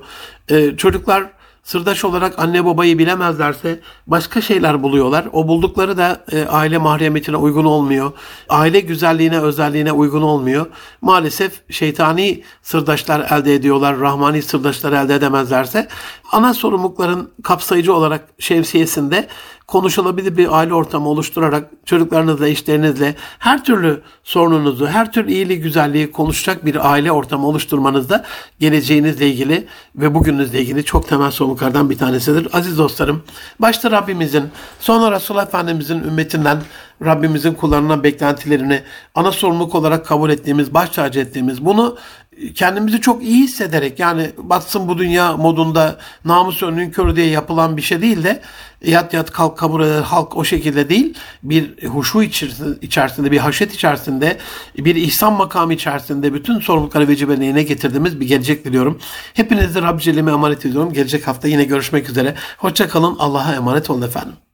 E, 0.48 0.76
çocuklar 0.76 1.37
sırdaş 1.68 2.04
olarak 2.04 2.38
anne 2.38 2.64
babayı 2.64 2.98
bilemezlerse 2.98 3.80
başka 4.06 4.40
şeyler 4.40 4.82
buluyorlar. 4.82 5.26
O 5.32 5.48
buldukları 5.48 5.96
da 5.96 6.24
e, 6.32 6.44
aile 6.44 6.78
mahremiyetine 6.78 7.36
uygun 7.36 7.64
olmuyor. 7.64 8.12
Aile 8.48 8.80
güzelliğine, 8.80 9.40
özelliğine 9.40 9.92
uygun 9.92 10.22
olmuyor. 10.22 10.66
Maalesef 11.00 11.72
şeytani 11.72 12.42
sırdaşlar 12.62 13.20
elde 13.30 13.54
ediyorlar. 13.54 14.00
Rahmani 14.00 14.42
sırdaşlar 14.42 14.92
elde 14.92 15.14
edemezlerse 15.14 15.88
ana 16.32 16.54
sorumlulukların 16.54 17.30
kapsayıcı 17.42 17.94
olarak 17.94 18.28
şemsiyesinde 18.38 19.28
konuşulabilir 19.68 20.36
bir 20.36 20.58
aile 20.58 20.74
ortamı 20.74 21.08
oluşturarak 21.08 21.70
çocuklarınızla, 21.84 22.48
eşlerinizle 22.48 23.14
her 23.38 23.64
türlü 23.64 24.02
sorununuzu, 24.24 24.86
her 24.86 25.12
türlü 25.12 25.32
iyiliği, 25.32 25.60
güzelliği 25.60 26.12
konuşacak 26.12 26.64
bir 26.64 26.92
aile 26.92 27.12
ortamı 27.12 27.46
oluşturmanızda 27.46 28.24
geleceğinizle 28.60 29.28
ilgili 29.28 29.66
ve 29.96 30.14
bugününüzle 30.14 30.60
ilgili 30.60 30.84
çok 30.84 31.08
temel 31.08 31.30
sorumluluklardan 31.30 31.90
bir 31.90 31.98
tanesidir. 31.98 32.48
Aziz 32.52 32.78
dostlarım, 32.78 33.22
başta 33.58 33.90
Rabbimizin, 33.90 34.44
sonra 34.80 35.16
Resulullah 35.16 35.46
Efendimizin 35.46 35.98
ümmetinden 35.98 36.58
Rabbimizin 37.04 37.54
kullarından 37.54 38.02
beklentilerini 38.02 38.82
ana 39.14 39.32
sorumluluk 39.32 39.74
olarak 39.74 40.06
kabul 40.06 40.30
ettiğimiz, 40.30 40.74
baş 40.74 40.90
tacı 40.90 41.20
ettiğimiz, 41.20 41.64
bunu 41.64 41.96
kendimizi 42.54 43.00
çok 43.00 43.22
iyi 43.22 43.42
hissederek 43.42 43.98
yani 43.98 44.30
batsın 44.36 44.88
bu 44.88 44.98
dünya 44.98 45.36
modunda 45.36 45.98
namus 46.24 46.62
önünün 46.62 46.90
körü 46.90 47.16
diye 47.16 47.26
yapılan 47.26 47.76
bir 47.76 47.82
şey 47.82 48.02
değil 48.02 48.24
de 48.24 48.40
yat 48.84 49.14
yat 49.14 49.30
kalk 49.30 49.58
kabul 49.58 49.82
eder 49.82 50.02
halk 50.02 50.36
o 50.36 50.44
şekilde 50.44 50.88
değil 50.88 51.14
bir 51.42 51.88
huşu 51.88 52.22
içerisinde 52.82 53.30
bir 53.30 53.38
haşet 53.38 53.74
içerisinde 53.74 54.38
bir 54.78 54.94
ihsan 54.96 55.32
makamı 55.32 55.74
içerisinde 55.74 56.34
bütün 56.34 56.60
sorumlulukları 56.60 57.08
vecibelerini 57.08 57.44
yerine 57.44 57.62
getirdiğimiz 57.62 58.20
bir 58.20 58.28
gelecek 58.28 58.64
diliyorum. 58.64 58.98
Hepinizi 59.34 59.82
Rabbi 59.82 60.02
Celle'me 60.02 60.32
emanet 60.32 60.66
ediyorum. 60.66 60.92
Gelecek 60.92 61.26
hafta 61.26 61.48
yine 61.48 61.64
görüşmek 61.64 62.10
üzere. 62.10 62.34
Hoşça 62.58 62.88
kalın. 62.88 63.16
Allah'a 63.18 63.54
emanet 63.54 63.90
olun 63.90 64.02
efendim. 64.02 64.47